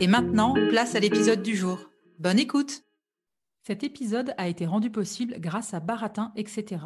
Et 0.00 0.06
maintenant, 0.06 0.54
place 0.70 0.94
à 0.94 1.00
l'épisode 1.00 1.42
du 1.42 1.56
jour. 1.56 1.90
Bonne 2.18 2.38
écoute 2.38 2.82
Cet 3.62 3.84
épisode 3.84 4.34
a 4.36 4.48
été 4.48 4.66
rendu 4.66 4.90
possible 4.90 5.36
grâce 5.38 5.72
à 5.72 5.80
Baratin, 5.80 6.32
etc. 6.36 6.84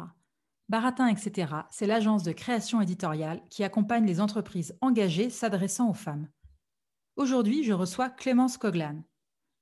Baratin, 0.69 1.07
etc., 1.07 1.53
c'est 1.71 1.87
l'agence 1.87 2.23
de 2.23 2.31
création 2.31 2.81
éditoriale 2.81 3.41
qui 3.49 3.63
accompagne 3.63 4.05
les 4.05 4.21
entreprises 4.21 4.77
engagées 4.81 5.29
s'adressant 5.29 5.89
aux 5.89 5.95
femmes. 5.95 6.29
Aujourd'hui, 7.15 7.63
je 7.63 7.73
reçois 7.73 8.09
Clémence 8.09 8.57
Coglan. 8.57 9.03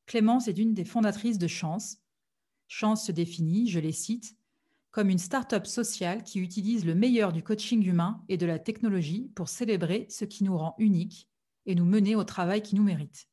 Clémence 0.06 0.48
est 0.48 0.58
une 0.58 0.74
des 0.74 0.86
fondatrices 0.86 1.38
de 1.38 1.48
Chance. 1.48 1.98
Chance 2.68 3.06
se 3.06 3.12
définit, 3.12 3.70
je 3.70 3.80
les 3.80 3.92
cite, 3.92 4.36
comme 4.92 5.10
une 5.10 5.18
start-up 5.18 5.66
sociale 5.66 6.24
qui 6.24 6.40
utilise 6.40 6.86
le 6.86 6.96
meilleur 6.96 7.32
du 7.32 7.44
coaching 7.44 7.86
humain 7.86 8.24
et 8.30 8.38
de 8.38 8.46
la 8.46 8.60
technologie 8.60 9.32
pour 9.36 9.50
célébrer 9.50 10.06
ce 10.10 10.26
qui 10.26 10.44
nous 10.44 10.58
rend 10.58 10.76
uniques 10.80 11.30
et 11.66 11.76
nous 11.76 11.86
mener 11.86 12.16
au 12.16 12.24
travail 12.24 12.62
qui 12.62 12.76
nous 12.76 12.84
mérite. 12.84 13.28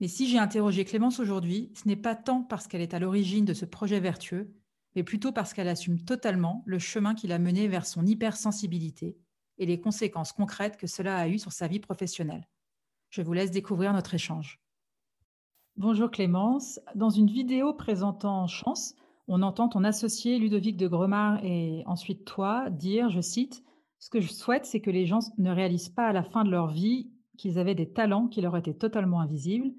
Mais 0.00 0.08
si 0.08 0.28
j'ai 0.28 0.38
interrogé 0.38 0.84
Clémence 0.84 1.20
aujourd'hui, 1.20 1.72
ce 1.74 1.88
n'est 1.88 1.96
pas 1.96 2.16
tant 2.16 2.42
parce 2.42 2.66
qu'elle 2.66 2.80
est 2.80 2.94
à 2.94 2.98
l'origine 2.98 3.44
de 3.44 3.54
ce 3.54 3.64
projet 3.64 4.00
vertueux, 4.00 4.54
mais 4.94 5.02
plutôt 5.02 5.32
parce 5.32 5.54
qu'elle 5.54 5.68
assume 5.68 6.00
totalement 6.00 6.62
le 6.66 6.78
chemin 6.78 7.14
qui 7.14 7.26
l'a 7.26 7.38
mené 7.38 7.68
vers 7.68 7.86
son 7.86 8.04
hypersensibilité 8.06 9.16
et 9.58 9.66
les 9.66 9.80
conséquences 9.80 10.32
concrètes 10.32 10.76
que 10.76 10.86
cela 10.86 11.16
a 11.16 11.28
eues 11.28 11.38
sur 11.38 11.52
sa 11.52 11.68
vie 11.68 11.80
professionnelle. 11.80 12.48
Je 13.10 13.22
vous 13.22 13.32
laisse 13.32 13.50
découvrir 13.50 13.92
notre 13.92 14.14
échange. 14.14 14.60
Bonjour 15.76 16.10
Clémence. 16.10 16.80
Dans 16.94 17.10
une 17.10 17.30
vidéo 17.30 17.72
présentant 17.72 18.46
Chance, 18.46 18.94
on 19.26 19.42
entend 19.42 19.68
ton 19.68 19.84
associé 19.84 20.38
Ludovic 20.38 20.76
de 20.76 20.88
Gremard 20.88 21.42
et 21.44 21.82
ensuite 21.86 22.24
toi 22.24 22.70
dire, 22.70 23.10
je 23.10 23.20
cite, 23.20 23.64
Ce 24.04 24.10
que 24.10 24.20
je 24.20 24.30
souhaite, 24.30 24.66
c'est 24.66 24.82
que 24.82 24.90
les 24.90 25.06
gens 25.06 25.20
ne 25.38 25.50
réalisent 25.50 25.88
pas 25.88 26.06
à 26.06 26.12
la 26.12 26.22
fin 26.22 26.44
de 26.44 26.50
leur 26.50 26.66
vie 26.66 27.10
qu'ils 27.38 27.58
avaient 27.58 27.74
des 27.74 27.90
talents 27.90 28.28
qui 28.28 28.42
leur 28.42 28.54
étaient 28.54 28.74
totalement 28.74 29.18
invisibles. 29.22 29.72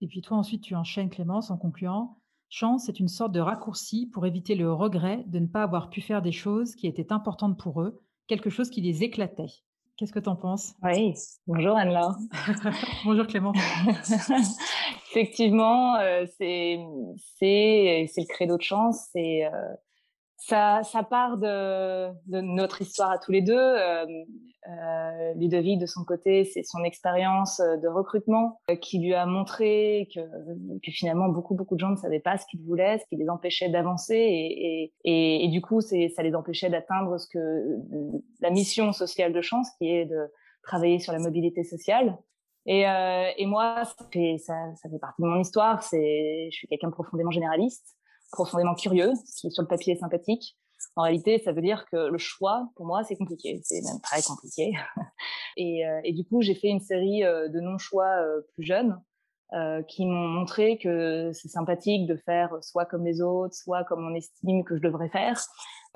Et 0.00 0.08
puis 0.08 0.20
toi, 0.20 0.36
ensuite, 0.36 0.64
tu 0.64 0.74
enchaînes 0.74 1.10
Clémence 1.10 1.52
en 1.52 1.56
concluant, 1.56 2.18
Chance 2.48 2.88
est 2.88 2.98
une 2.98 3.06
sorte 3.06 3.30
de 3.30 3.38
raccourci 3.38 4.10
pour 4.12 4.26
éviter 4.26 4.56
le 4.56 4.72
regret 4.72 5.22
de 5.28 5.38
ne 5.38 5.46
pas 5.46 5.62
avoir 5.62 5.90
pu 5.90 6.00
faire 6.00 6.22
des 6.22 6.32
choses 6.32 6.74
qui 6.74 6.88
étaient 6.88 7.12
importantes 7.12 7.56
pour 7.56 7.82
eux, 7.82 8.02
quelque 8.26 8.50
chose 8.50 8.68
qui 8.68 8.80
les 8.80 9.04
éclatait. 9.04 9.46
Qu'est-ce 9.96 10.12
que 10.12 10.18
tu 10.18 10.28
en 10.28 10.34
penses? 10.34 10.74
Oui, 10.82 11.14
bonjour 11.46 11.76
Anne-Laure. 11.76 12.16
bonjour 13.04 13.28
Clément. 13.28 13.52
Effectivement, 15.12 15.94
euh, 16.00 16.26
c'est 16.36 16.78
le 17.38 18.26
credo 18.26 18.56
de 18.56 18.62
chance. 18.62 19.06
C'est 19.12 19.44
euh, 19.44 19.74
ça, 20.46 20.82
ça 20.82 21.02
part 21.04 21.38
de, 21.38 22.08
de, 22.26 22.40
notre 22.40 22.82
histoire 22.82 23.10
à 23.10 23.18
tous 23.18 23.30
les 23.30 23.42
deux. 23.42 23.54
Euh, 23.54 24.06
euh, 24.68 25.34
Ludovic, 25.34 25.80
de 25.80 25.86
son 25.86 26.04
côté, 26.04 26.44
c'est 26.44 26.62
son 26.62 26.82
expérience 26.84 27.60
euh, 27.60 27.76
de 27.76 27.88
recrutement 27.88 28.60
euh, 28.70 28.76
qui 28.76 28.98
lui 28.98 29.14
a 29.14 29.26
montré 29.26 30.08
que, 30.14 30.20
que, 30.20 30.92
finalement 30.92 31.28
beaucoup 31.28 31.54
beaucoup 31.54 31.74
de 31.74 31.80
gens 31.80 31.90
ne 31.90 31.96
savaient 31.96 32.20
pas 32.20 32.38
ce 32.38 32.46
qu'ils 32.46 32.62
voulaient, 32.62 32.98
ce 32.98 33.04
qui 33.06 33.16
les 33.16 33.28
empêchait 33.28 33.68
d'avancer 33.68 34.14
et, 34.16 34.92
et, 35.04 35.44
et, 35.44 35.48
du 35.48 35.60
coup, 35.62 35.80
ça 35.80 36.22
les 36.22 36.34
empêchait 36.34 36.70
d'atteindre 36.70 37.18
ce 37.18 37.26
que 37.28 37.78
la 38.40 38.50
mission 38.50 38.92
sociale 38.92 39.32
de 39.32 39.40
chance, 39.42 39.68
qui 39.78 39.88
est 39.88 40.06
de 40.06 40.32
travailler 40.62 40.98
sur 40.98 41.12
la 41.12 41.18
mobilité 41.18 41.64
sociale. 41.64 42.16
Et, 42.66 42.88
euh, 42.88 43.30
et 43.36 43.46
moi, 43.46 43.84
ça 43.84 44.06
fait, 44.12 44.38
ça, 44.38 44.54
ça 44.76 44.88
fait 44.88 44.98
partie 45.00 45.22
de 45.22 45.26
mon 45.26 45.40
histoire. 45.40 45.82
Je 45.92 46.48
suis 46.50 46.68
quelqu'un 46.68 46.90
profondément 46.90 47.32
généraliste 47.32 47.96
profondément 48.32 48.74
curieux, 48.74 49.12
ce 49.26 49.42
qui 49.42 49.50
sur 49.50 49.62
le 49.62 49.68
papier 49.68 49.94
est 49.94 50.00
sympathique. 50.00 50.56
En 50.96 51.02
réalité, 51.02 51.40
ça 51.44 51.52
veut 51.52 51.62
dire 51.62 51.86
que 51.90 52.10
le 52.10 52.18
choix, 52.18 52.68
pour 52.76 52.86
moi, 52.86 53.04
c'est 53.04 53.16
compliqué. 53.16 53.60
C'est 53.62 53.82
même 53.82 54.00
très 54.00 54.22
compliqué. 54.22 54.72
et, 55.56 55.86
euh, 55.86 56.00
et, 56.04 56.12
du 56.12 56.24
coup, 56.24 56.42
j'ai 56.42 56.54
fait 56.54 56.68
une 56.68 56.80
série 56.80 57.24
euh, 57.24 57.48
de 57.48 57.60
non-choix 57.60 58.08
euh, 58.20 58.40
plus 58.54 58.64
jeunes 58.64 59.00
qui 59.86 60.06
m'ont 60.06 60.28
montré 60.28 60.78
que 60.78 61.30
c'est 61.34 61.48
sympathique 61.48 62.06
de 62.06 62.16
faire 62.16 62.56
soit 62.62 62.86
comme 62.86 63.04
les 63.04 63.20
autres, 63.20 63.54
soit 63.54 63.84
comme 63.84 64.02
on 64.02 64.14
estime 64.14 64.64
que 64.64 64.78
je 64.78 64.80
devrais 64.80 65.10
faire. 65.10 65.38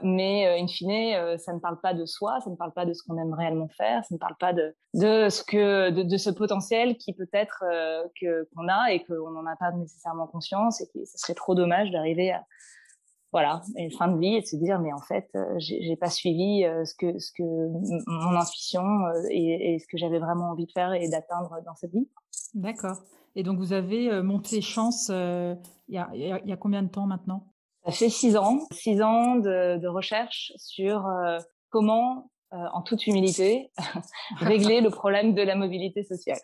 Mais 0.03 0.47
euh, 0.47 0.63
in 0.63 0.67
fine, 0.67 1.15
euh, 1.15 1.39
ça 1.39 1.53
ne 1.53 1.59
parle 1.59 1.81
pas 1.81 1.95
de 1.95 2.05
soi, 2.05 2.39
ça 2.41 2.51
ne 2.51 2.57
parle 2.57 2.73
pas 2.73 2.85
de 2.85 2.93
ce 2.93 3.03
qu'on 3.03 3.17
aime 3.17 3.33
réellement 3.33 3.69
faire, 3.69 4.05
ça 4.05 4.15
ne 4.15 4.19
parle 4.19 4.37
pas 4.39 4.53
de, 4.53 4.75
de 4.95 5.29
ce 5.31 5.43
que 5.43 5.91
de, 5.91 6.03
de 6.03 6.17
ce 6.17 6.31
potentiel 6.31 6.97
qui 6.99 7.15
peut 7.15 7.29
être 7.33 7.65
que 8.21 8.49
qu'on 8.55 8.69
a 8.69 8.93
et 8.93 9.03
qu'on 9.05 9.31
n'en 9.31 9.47
a 9.47 9.57
pas 9.57 9.73
nécessairement 9.73 10.27
conscience 10.27 10.81
et 10.81 10.87
que 10.89 11.05
ce 11.05 11.17
serait 11.19 11.35
trop 11.35 11.55
dommage 11.55 11.91
d'arriver 11.91 12.33
à 12.33 12.45
voilà, 13.33 13.63
une 13.77 13.91
fin 13.91 14.09
de 14.09 14.19
vie 14.19 14.37
et 14.37 14.41
de 14.41 14.47
se 14.47 14.57
dire 14.57 14.79
mais 14.81 14.93
en 14.93 15.01
fait 15.01 15.31
j'ai 15.59 15.97
pas 15.97 16.11
suivi 16.11 16.63
ce 16.63 16.95
que 16.95 17.19
ce 17.19 17.33
que 17.33 17.43
mon 17.43 18.37
intuition 18.37 18.83
et, 19.31 19.79
ce 19.79 19.87
que 19.87 19.97
j'avais 19.97 20.19
vraiment 20.19 20.51
envie 20.51 20.67
de 20.67 20.73
faire 20.73 20.93
et 20.93 21.09
d'atteindre 21.09 21.57
dans 21.65 21.75
cette 21.75 21.93
vie. 21.93 22.09
D'accord. 22.55 22.97
Et 23.37 23.43
donc, 23.43 23.59
vous 23.59 23.75
avez 23.75 24.11
euh, 24.11 24.23
monté 24.23 24.63
Chance 24.63 25.11
euh, 25.11 25.55
il 25.89 25.95
y, 25.95 25.99
a, 25.99 26.09
y, 26.15 26.53
a, 26.53 26.57
combien 26.57 26.83
de 26.83 26.89
temps 26.89 27.07
maintenant? 27.07 27.47
Ça 27.87 27.93
fait 27.93 28.09
six 28.09 28.37
ans. 28.37 28.61
Six 28.73 29.01
ans 29.03 29.37
de, 29.37 29.79
de 29.79 29.89
recherche 29.89 30.53
sur 30.57 31.07
euh, 31.07 31.39
comment, 31.71 32.31
en 32.53 32.83
toute 32.83 33.07
humilité, 33.07 33.71
régler 34.39 34.81
le 34.81 34.91
problème 34.91 35.35
de 35.35 35.43
la 35.43 35.57
mobilité 35.57 36.05
sociale. 36.05 36.41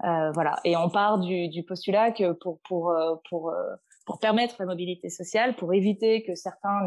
voilà. 0.00 0.60
Et 0.64 0.76
on 0.76 0.88
part 0.88 1.18
du, 1.18 1.48
du 1.48 1.64
postulat 1.64 2.12
que 2.12 2.32
pour, 2.32 2.60
pour, 2.68 2.94
pour, 3.28 3.52
pour 4.06 4.18
permettre 4.18 4.56
la 4.60 4.66
mobilité 4.66 5.08
sociale, 5.08 5.56
pour 5.56 5.74
éviter 5.74 6.22
que 6.22 6.34
certains 6.34 6.86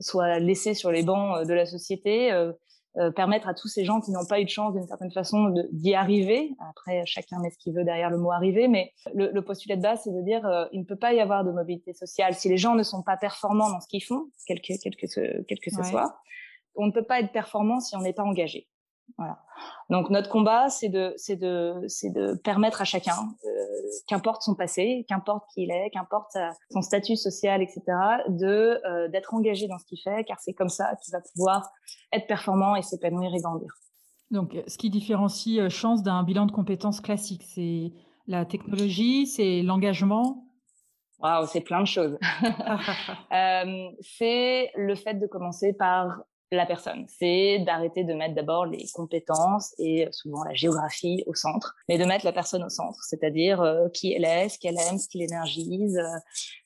soient 0.00 0.38
laissés 0.38 0.74
sur 0.74 0.90
les 0.90 1.02
bancs 1.02 1.46
de 1.46 1.54
la 1.54 1.66
société, 1.66 2.32
euh, 2.96 3.10
permettre 3.12 3.48
à 3.48 3.54
tous 3.54 3.68
ces 3.68 3.84
gens 3.84 4.00
qui 4.00 4.10
n'ont 4.10 4.26
pas 4.26 4.40
eu 4.40 4.44
de 4.44 4.50
chance 4.50 4.74
d'une 4.74 4.86
certaine 4.86 5.12
façon 5.12 5.54
d'y 5.70 5.94
arriver. 5.94 6.50
Après, 6.70 7.02
chacun 7.06 7.38
met 7.38 7.50
ce 7.50 7.58
qu'il 7.58 7.72
veut 7.72 7.84
derrière 7.84 8.10
le 8.10 8.18
mot 8.18 8.32
arriver, 8.32 8.66
mais 8.66 8.92
le, 9.14 9.30
le 9.30 9.42
postulat 9.42 9.76
de 9.76 9.82
base, 9.82 10.00
c'est 10.02 10.12
de 10.12 10.22
dire 10.22 10.44
euh, 10.44 10.66
il 10.72 10.80
ne 10.80 10.84
peut 10.84 10.96
pas 10.96 11.12
y 11.12 11.20
avoir 11.20 11.44
de 11.44 11.52
mobilité 11.52 11.92
sociale 11.92 12.34
si 12.34 12.48
les 12.48 12.56
gens 12.56 12.74
ne 12.74 12.82
sont 12.82 13.02
pas 13.02 13.16
performants 13.16 13.70
dans 13.70 13.80
ce 13.80 13.86
qu'ils 13.86 14.02
font, 14.02 14.26
quel 14.46 14.60
que, 14.60 14.72
quel 14.82 14.96
que 14.96 15.06
ce, 15.06 15.42
quel 15.42 15.60
que 15.60 15.70
ce 15.70 15.82
soit. 15.84 16.20
On 16.74 16.86
ne 16.86 16.92
peut 16.92 17.04
pas 17.04 17.20
être 17.20 17.32
performant 17.32 17.78
si 17.78 17.94
on 17.94 18.00
n'est 18.00 18.12
pas 18.12 18.24
engagé. 18.24 18.66
Voilà. 19.18 19.38
Donc 19.90 20.10
notre 20.10 20.28
combat, 20.28 20.68
c'est 20.70 20.88
de, 20.88 21.12
c'est 21.16 21.36
de, 21.36 21.84
c'est 21.88 22.10
de 22.10 22.34
permettre 22.34 22.80
à 22.80 22.84
chacun, 22.84 23.16
euh, 23.44 23.48
qu'importe 24.06 24.42
son 24.42 24.54
passé, 24.54 25.04
qu'importe 25.08 25.44
qui 25.52 25.64
il 25.64 25.70
est, 25.70 25.90
qu'importe 25.90 26.36
son 26.70 26.82
statut 26.82 27.16
social, 27.16 27.62
etc., 27.62 27.82
de 28.28 28.80
euh, 28.86 29.08
d'être 29.08 29.34
engagé 29.34 29.68
dans 29.68 29.78
ce 29.78 29.84
qu'il 29.84 30.00
fait, 30.02 30.24
car 30.24 30.38
c'est 30.40 30.54
comme 30.54 30.68
ça 30.68 30.94
qu'il 31.02 31.12
va 31.12 31.20
pouvoir 31.34 31.70
être 32.12 32.26
performant 32.26 32.76
et 32.76 32.82
s'épanouir 32.82 33.34
et 33.34 33.40
grandir. 33.40 33.70
Donc, 34.30 34.56
ce 34.66 34.78
qui 34.78 34.90
différencie 34.90 35.58
euh, 35.58 35.68
Chance 35.68 36.02
d'un 36.02 36.22
bilan 36.22 36.46
de 36.46 36.52
compétences 36.52 37.00
classique, 37.00 37.42
c'est 37.44 37.92
la 38.26 38.44
technologie, 38.44 39.26
c'est 39.26 39.62
l'engagement? 39.62 40.44
Waouh, 41.18 41.46
c'est 41.46 41.60
plein 41.60 41.80
de 41.80 41.86
choses. 41.86 42.16
euh, 43.32 43.88
c'est 44.00 44.70
le 44.76 44.94
fait 44.94 45.14
de 45.14 45.26
commencer 45.26 45.72
par 45.72 46.22
la 46.56 46.66
personne. 46.66 47.06
C'est 47.08 47.60
d'arrêter 47.60 48.04
de 48.04 48.12
mettre 48.14 48.34
d'abord 48.34 48.66
les 48.66 48.86
compétences 48.92 49.74
et 49.78 50.08
souvent 50.10 50.42
la 50.44 50.54
géographie 50.54 51.22
au 51.26 51.34
centre, 51.34 51.76
mais 51.88 51.98
de 51.98 52.04
mettre 52.04 52.24
la 52.24 52.32
personne 52.32 52.64
au 52.64 52.68
centre, 52.68 52.98
c'est-à-dire 53.02 53.60
euh, 53.60 53.88
qui 53.88 54.12
elle 54.12 54.24
est, 54.24 54.48
ce 54.48 54.58
qu'elle 54.58 54.78
aime, 54.78 54.98
ce 54.98 55.08
qui 55.08 55.18
l'énergise, 55.18 55.96
euh, 55.96 56.18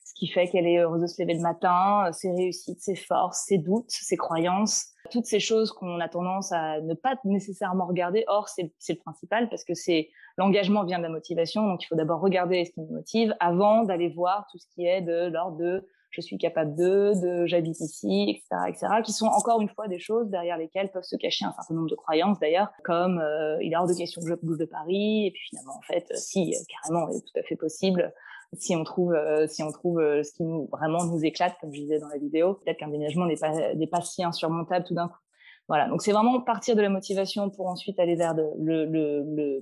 ce 0.03 0.13
qui 0.15 0.27
fait 0.27 0.47
qu'elle 0.47 0.65
est 0.65 0.79
heureuse 0.79 1.01
de 1.01 1.07
se 1.07 1.21
lever 1.21 1.35
le 1.35 1.41
matin, 1.41 2.09
ses 2.13 2.31
réussites, 2.31 2.81
ses 2.81 2.95
forces, 2.95 3.45
ses 3.47 3.57
doutes, 3.57 3.89
ses 3.89 4.17
croyances, 4.17 4.87
toutes 5.11 5.25
ces 5.25 5.39
choses 5.39 5.71
qu'on 5.71 5.99
a 5.99 6.09
tendance 6.09 6.51
à 6.51 6.81
ne 6.81 6.93
pas 6.93 7.15
nécessairement 7.23 7.85
regarder. 7.85 8.23
Or, 8.27 8.49
c'est 8.49 8.71
le 8.89 8.95
principal 8.95 9.49
parce 9.49 9.63
que 9.63 9.73
c'est 9.73 10.09
l'engagement 10.37 10.83
vient 10.83 10.97
de 10.97 11.03
la 11.03 11.09
motivation, 11.09 11.67
donc 11.67 11.83
il 11.83 11.87
faut 11.87 11.95
d'abord 11.95 12.21
regarder 12.21 12.65
ce 12.65 12.71
qui 12.71 12.81
nous 12.81 12.93
motive 12.93 13.35
avant 13.39 13.83
d'aller 13.83 14.09
voir 14.09 14.47
tout 14.51 14.57
ce 14.57 14.65
qui 14.73 14.85
est 14.85 15.01
de 15.01 15.27
l'ordre 15.27 15.57
de 15.57 15.87
je 16.15 16.21
suis 16.21 16.37
capable 16.37 16.75
de, 16.75 17.13
de 17.21 17.45
j'habite 17.45 17.79
ici, 17.79 18.29
etc., 18.29 18.63
etc., 18.67 18.87
qui 19.03 19.11
sont 19.11 19.27
encore 19.27 19.61
une 19.61 19.69
fois 19.69 19.87
des 19.87 19.99
choses 19.99 20.29
derrière 20.29 20.57
lesquelles 20.57 20.91
peuvent 20.91 21.03
se 21.03 21.15
cacher 21.15 21.45
un 21.45 21.51
certain 21.51 21.73
nombre 21.73 21.89
de 21.89 21.95
croyances 21.95 22.39
d'ailleurs, 22.39 22.69
comme 22.83 23.19
euh, 23.19 23.57
il 23.61 23.73
est 23.73 23.75
hors 23.75 23.87
de 23.87 23.93
question 23.93 24.21
que 24.21 24.27
je 24.27 24.35
bouge 24.35 24.57
de 24.57 24.65
Paris, 24.65 25.27
et 25.27 25.31
puis 25.31 25.41
finalement 25.49 25.77
en 25.77 25.81
fait, 25.81 26.05
euh, 26.11 26.15
si 26.15 26.55
euh, 26.55 26.59
carrément, 26.69 27.11
c'est 27.11 27.21
tout 27.21 27.39
à 27.39 27.43
fait 27.43 27.55
possible. 27.55 28.13
Si 28.53 28.75
on 28.75 28.83
trouve, 28.85 29.17
si 29.47 29.63
on 29.63 29.71
trouve 29.71 29.99
ce 29.99 30.31
qui 30.31 30.43
nous 30.43 30.69
vraiment 30.71 31.03
nous 31.03 31.25
éclate, 31.25 31.55
comme 31.59 31.73
je 31.73 31.81
disais 31.81 31.99
dans 31.99 32.07
la 32.07 32.17
vidéo, 32.17 32.53
peut-être 32.53 32.77
qu'un 32.77 32.87
déménagement 32.87 33.25
n'est 33.25 33.35
pas 33.35 33.73
n'est 33.73 33.87
pas 33.87 33.99
si 34.01 34.23
insurmontable 34.23 34.85
tout 34.85 34.93
d'un 34.93 35.09
coup. 35.09 35.19
Voilà, 35.67 35.89
donc 35.89 36.01
c'est 36.01 36.11
vraiment 36.11 36.39
partir 36.41 36.75
de 36.75 36.81
la 36.81 36.89
motivation 36.89 37.49
pour 37.49 37.67
ensuite 37.67 37.99
aller 37.99 38.15
vers 38.15 38.35
le, 38.35 38.85
le, 38.85 39.23
le, 39.23 39.61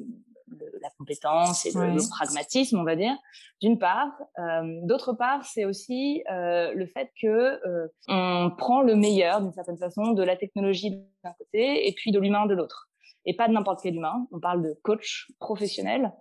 la 0.82 0.90
compétence 0.98 1.66
et 1.66 1.72
le, 1.72 2.10
pragmatisme, 2.10 2.78
on 2.78 2.84
va 2.84 2.96
dire, 2.96 3.16
d'une 3.62 3.80
part. 3.80 4.12
Euh, 4.40 4.80
d'autre 4.84 5.14
part, 5.14 5.46
c'est 5.46 5.66
aussi 5.66 6.24
euh, 6.32 6.74
le 6.74 6.86
fait 6.88 7.12
que 7.22 7.28
euh, 7.28 7.88
on 8.08 8.52
prend 8.58 8.82
le 8.82 8.96
meilleur, 8.96 9.42
d'une 9.42 9.54
certaine 9.54 9.78
façon, 9.78 10.12
de 10.12 10.24
la 10.24 10.36
technologie 10.36 10.92
d'un 11.24 11.34
côté 11.38 11.88
et 11.88 11.94
puis 11.94 12.12
de 12.12 12.20
l'humain 12.20 12.46
de 12.46 12.54
l'autre. 12.54 12.90
Et 13.26 13.36
pas 13.36 13.48
de 13.48 13.54
n'importe 13.54 13.82
quel 13.82 13.96
humain. 13.96 14.28
On 14.32 14.40
parle 14.40 14.64
de 14.64 14.78
coachs 14.84 15.28
professionnels 15.40 16.12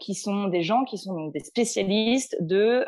qui 0.00 0.14
sont 0.14 0.48
des 0.48 0.62
gens 0.62 0.84
qui 0.84 0.98
sont 0.98 1.28
des 1.28 1.40
spécialistes 1.40 2.36
de 2.40 2.86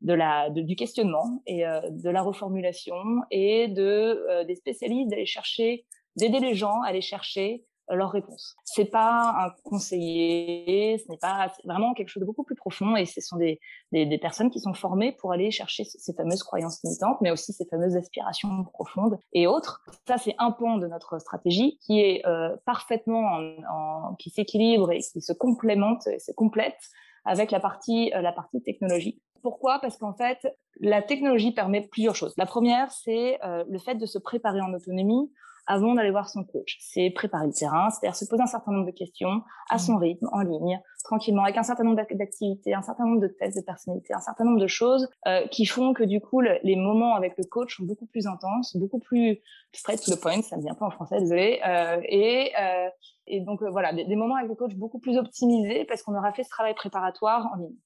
de 0.00 0.14
la 0.14 0.48
du 0.48 0.74
questionnement 0.74 1.42
et 1.46 1.62
de 1.62 2.10
la 2.10 2.22
reformulation 2.22 2.96
et 3.30 3.68
de 3.68 4.44
des 4.44 4.56
spécialistes 4.56 5.10
d'aller 5.10 5.26
chercher 5.26 5.84
d'aider 6.16 6.40
les 6.40 6.54
gens 6.54 6.80
à 6.82 6.88
aller 6.88 7.02
chercher 7.02 7.64
leur 7.90 8.10
réponse. 8.10 8.56
C'est 8.64 8.86
pas 8.86 9.34
un 9.44 9.50
conseiller, 9.64 10.98
ce 10.98 11.10
n'est 11.10 11.18
pas 11.18 11.52
vraiment 11.64 11.94
quelque 11.94 12.08
chose 12.08 12.20
de 12.20 12.26
beaucoup 12.26 12.44
plus 12.44 12.54
profond 12.54 12.96
et 12.96 13.06
ce 13.06 13.20
sont 13.20 13.36
des, 13.36 13.60
des, 13.92 14.18
personnes 14.18 14.50
qui 14.50 14.60
sont 14.60 14.74
formées 14.74 15.12
pour 15.12 15.32
aller 15.32 15.50
chercher 15.50 15.84
ces 15.84 16.12
fameuses 16.14 16.42
croyances 16.42 16.80
limitantes, 16.84 17.18
mais 17.20 17.30
aussi 17.30 17.52
ces 17.52 17.64
fameuses 17.66 17.96
aspirations 17.96 18.64
profondes 18.72 19.18
et 19.32 19.46
autres. 19.46 19.82
Ça, 20.06 20.18
c'est 20.18 20.34
un 20.38 20.52
point 20.52 20.78
de 20.78 20.86
notre 20.86 21.18
stratégie 21.18 21.78
qui 21.78 22.00
est 22.00 22.26
euh, 22.26 22.56
parfaitement 22.64 23.40
en, 23.68 24.14
qui 24.16 24.30
s'équilibre 24.30 24.92
et 24.92 25.00
qui 25.00 25.20
se 25.20 25.32
complémente 25.32 26.02
se 26.02 26.32
complète 26.32 26.78
avec 27.24 27.50
la 27.50 27.60
partie, 27.60 28.12
euh, 28.14 28.22
la 28.22 28.32
partie 28.32 28.62
technologie. 28.62 29.20
Pourquoi? 29.42 29.78
Parce 29.80 29.96
qu'en 29.96 30.14
fait, 30.14 30.46
la 30.80 31.02
technologie 31.02 31.52
permet 31.52 31.82
plusieurs 31.82 32.14
choses. 32.14 32.34
La 32.36 32.46
première, 32.46 32.90
c'est 32.90 33.42
euh, 33.44 33.64
le 33.68 33.78
fait 33.78 33.94
de 33.94 34.06
se 34.06 34.18
préparer 34.18 34.60
en 34.60 34.72
autonomie 34.74 35.30
avant 35.70 35.94
d'aller 35.94 36.10
voir 36.10 36.28
son 36.28 36.42
coach. 36.42 36.76
C'est 36.80 37.10
préparer 37.10 37.46
le 37.46 37.52
terrain, 37.52 37.90
c'est-à-dire 37.90 38.16
se 38.16 38.24
poser 38.24 38.42
un 38.42 38.46
certain 38.46 38.72
nombre 38.72 38.86
de 38.86 38.90
questions 38.90 39.42
à 39.70 39.78
son 39.78 39.94
mmh. 39.94 40.02
rythme, 40.02 40.28
en 40.32 40.40
ligne, 40.40 40.80
tranquillement, 41.04 41.44
avec 41.44 41.56
un 41.56 41.62
certain 41.62 41.84
nombre 41.84 41.96
d'activités, 41.96 42.74
un 42.74 42.82
certain 42.82 43.06
nombre 43.06 43.20
de 43.20 43.28
tests 43.28 43.56
de 43.56 43.62
personnalité, 43.62 44.12
un 44.12 44.20
certain 44.20 44.44
nombre 44.44 44.58
de 44.58 44.66
choses 44.66 45.08
euh, 45.28 45.46
qui 45.46 45.66
font 45.66 45.94
que 45.94 46.02
du 46.02 46.20
coup, 46.20 46.40
les 46.40 46.76
moments 46.76 47.14
avec 47.14 47.34
le 47.38 47.44
coach 47.44 47.76
sont 47.76 47.84
beaucoup 47.84 48.06
plus 48.06 48.26
intenses, 48.26 48.76
beaucoup 48.76 48.98
plus 48.98 49.40
straight 49.72 50.02
to 50.04 50.12
the 50.12 50.20
point, 50.20 50.42
ça 50.42 50.56
ne 50.56 50.62
vient 50.62 50.74
pas 50.74 50.86
en 50.86 50.90
français, 50.90 51.20
désolé. 51.20 51.60
Euh, 51.64 52.00
et, 52.08 52.50
euh, 52.60 52.88
et 53.28 53.40
donc 53.40 53.62
euh, 53.62 53.70
voilà, 53.70 53.92
des, 53.92 54.04
des, 54.04 54.16
moments 54.16 54.34
avec 54.36 54.48
le 54.48 54.56
coach 54.56 54.74
beaucoup 54.74 54.98
plus 54.98 55.18
optimisés 55.18 55.84
parce 55.84 56.02
qu'on 56.02 56.16
aura 56.16 56.32
fait 56.32 56.42
ce 56.42 56.50
travail 56.50 56.74
préparatoire 56.74 57.48
en 57.54 57.56
ligne. 57.58 57.76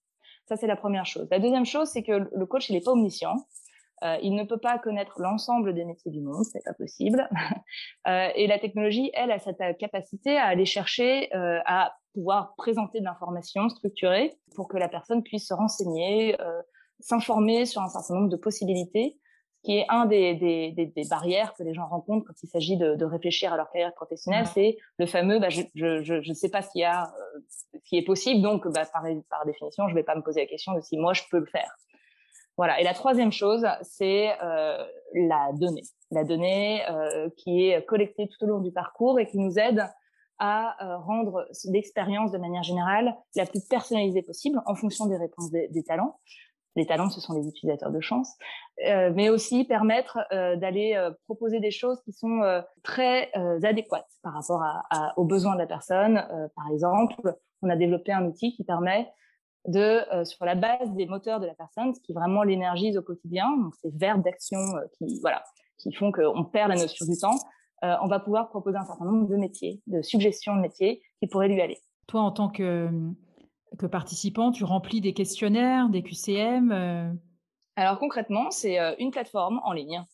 Ça, 0.47 0.57
c'est 0.57 0.67
la 0.67 0.77
première 0.77 1.07
chose. 1.07 1.29
La 1.31 1.39
deuxième 1.39 1.67
chose, 1.67 1.89
c'est 1.89 2.03
que 2.03 2.29
le 2.33 2.47
coach, 2.47 2.71
il 2.71 2.75
n'est 2.75 2.83
pas 2.83 2.93
omniscient. 2.93 3.37
Euh, 4.03 4.19
il 4.23 4.35
ne 4.35 4.45
peut 4.45 4.59
pas 4.59 4.79
connaître 4.79 5.21
l'ensemble 5.21 5.73
des 5.73 5.85
métiers 5.85 6.11
du 6.11 6.21
monde, 6.21 6.45
c'est 6.45 6.65
pas 6.65 6.75
possible. 6.75 7.29
euh, 8.09 8.29
et 8.35 8.47
la 8.47 8.59
technologie, 8.59 9.11
elle, 9.15 9.31
a 9.31 9.39
cette 9.39 9.63
capacité 9.79 10.37
à 10.37 10.47
aller 10.47 10.67
chercher, 10.67 11.35
euh, 11.35 11.61
à 11.65 11.95
pouvoir 12.13 12.55
présenter 12.57 13.01
de 13.01 13.05
l'information 13.05 13.69
structurée 13.69 14.33
pour 14.55 14.69
que 14.69 14.77
la 14.77 14.89
personne 14.89 15.23
puisse 15.23 15.49
se 15.49 15.55
renseigner, 15.55 16.41
euh, 16.41 16.63
s'informer 17.01 17.67
sur 17.67 17.83
un 17.83 17.89
certain 17.89 18.15
nombre 18.15 18.29
de 18.29 18.37
possibilités, 18.37 19.19
ce 19.57 19.63
qui 19.63 19.79
est 19.79 19.87
un 19.89 20.07
des, 20.07 20.35
des, 20.35 20.73
des, 20.73 20.87
des, 20.87 21.09
barrières 21.09 21.55
que 21.55 21.63
les 21.63 21.75
gens 21.75 21.87
rencontrent 21.87 22.27
quand 22.27 22.43
il 22.43 22.49
s'agit 22.49 22.77
de, 22.77 22.95
de 22.97 23.05
réfléchir 23.05 23.53
à 23.53 23.57
leur 23.57 23.71
carrière 23.71 23.95
professionnelle, 23.95 24.47
c'est 24.47 24.77
le 24.99 25.07
fameux 25.07 25.39
bah, 25.39 25.49
je 25.49 25.63
ne 25.75 26.03
je, 26.03 26.23
je, 26.23 26.33
sais 26.33 26.51
pas 26.51 26.63
ce 26.63 26.71
qu'il 26.71 26.83
y 26.83 26.85
a, 26.85 27.05
euh, 27.05 27.41
ce 27.49 27.79
qui 27.85 27.97
est 27.97 28.05
possible, 28.05 28.43
donc 28.43 28.69
bah, 28.69 28.85
par, 28.93 29.05
par 29.31 29.45
définition, 29.45 29.89
je 29.89 29.95
vais 29.95 30.03
pas 30.03 30.15
me 30.15 30.23
poser 30.23 30.41
la 30.41 30.47
question 30.47 30.73
de 30.75 30.81
si 30.81 30.97
moi 30.97 31.15
je 31.15 31.23
peux 31.31 31.39
le 31.39 31.47
faire. 31.47 31.75
Voilà. 32.57 32.81
Et 32.81 32.85
la 32.85 32.95
troisième 32.95 33.33
chose, 33.33 33.67
c'est 33.83 34.31
euh, 34.43 34.85
la 35.15 35.51
donnée. 35.55 35.83
La 36.11 36.25
donnée 36.25 36.83
euh, 36.89 37.29
qui 37.37 37.69
est 37.69 37.85
collectée 37.85 38.29
tout 38.29 38.45
au 38.45 38.49
long 38.49 38.61
du 38.61 38.73
parcours 38.73 39.19
et 39.19 39.27
qui 39.27 39.39
nous 39.39 39.59
aide 39.59 39.85
à 40.39 40.85
euh, 40.85 40.99
rendre 40.99 41.47
l'expérience 41.71 42.33
de 42.33 42.39
manière 42.39 42.63
générale 42.63 43.17
la 43.37 43.47
plus 43.47 43.67
personnalisée 43.67 44.23
possible 44.23 44.61
en 44.67 44.75
fonction 44.75 45.07
des 45.07 45.17
réponses 45.17 45.51
des, 45.51 45.85
talents. 45.85 46.19
Les 46.77 46.87
talents, 46.87 47.09
ce 47.09 47.21
sont 47.21 47.35
les 47.35 47.47
utilisateurs 47.47 47.93
de 47.93 48.01
chance, 48.01 48.35
euh, 48.87 49.13
mais 49.15 49.29
aussi 49.29 49.65
permettre 49.65 50.19
euh, 50.33 50.57
d'aller 50.57 51.01
proposer 51.27 51.61
des 51.61 51.71
choses 51.71 52.01
qui 52.03 52.13
sont 52.13 52.41
très 52.83 53.31
adéquates 53.63 54.11
par 54.23 54.35
rapport 54.35 54.63
à, 54.63 54.83
à, 54.91 55.19
aux 55.19 55.25
besoins 55.25 55.55
de 55.55 55.61
la 55.61 55.67
personne. 55.67 56.15
par 56.57 56.69
exemple, 56.73 57.35
on 57.63 57.71
a 57.71 57.77
développé 57.77 58.13
un 58.13 58.25
outil 58.27 58.55
qui 58.57 58.65
permet 58.65 59.09
de 59.67 59.81
euh, 60.13 60.25
sur 60.25 60.45
la 60.45 60.55
base 60.55 60.93
des 60.93 61.07
moteurs 61.07 61.41
de 61.41 61.47
la 61.47 61.55
personne, 61.55 61.95
ce 61.95 62.01
qui 62.01 62.13
vraiment 62.13 62.43
l'énergise 62.43 62.97
au 62.97 63.03
quotidien, 63.03 63.45
donc 63.57 63.75
ces 63.81 63.91
verbes 63.91 64.23
d'action 64.23 64.59
euh, 64.59 64.87
qui 64.99 65.21
voilà 65.21 65.43
qui 65.79 65.93
font 65.93 66.13
qu'on 66.13 66.45
perd 66.45 66.69
la 66.69 66.77
notion 66.77 67.05
du 67.05 67.19
temps, 67.19 67.37
euh, 67.83 67.95
on 68.03 68.07
va 68.07 68.21
pouvoir 68.21 68.49
proposer 68.49 68.77
un 68.77 68.85
certain 68.85 69.05
nombre 69.07 69.29
de 69.29 69.37
métiers, 69.37 69.83
de 69.87 70.03
suggestions 70.03 70.55
de 70.55 70.61
métiers 70.61 71.03
qui 71.19 71.27
pourraient 71.27 71.49
lui 71.49 71.61
aller. 71.61 71.79
Toi, 72.07 72.21
en 72.21 72.31
tant 72.31 72.49
que, 72.49 72.89
que 73.79 73.87
participant, 73.87 74.53
tu 74.53 74.65
remplis 74.65 75.01
des 75.01 75.13
questionnaires, 75.13 75.89
des 75.89 76.03
QCM 76.03 77.19
Alors 77.75 77.99
concrètement, 77.99 78.51
c'est 78.51 78.79
une 79.01 79.11
plateforme 79.11 79.61
en 79.65 79.73
ligne 79.73 80.05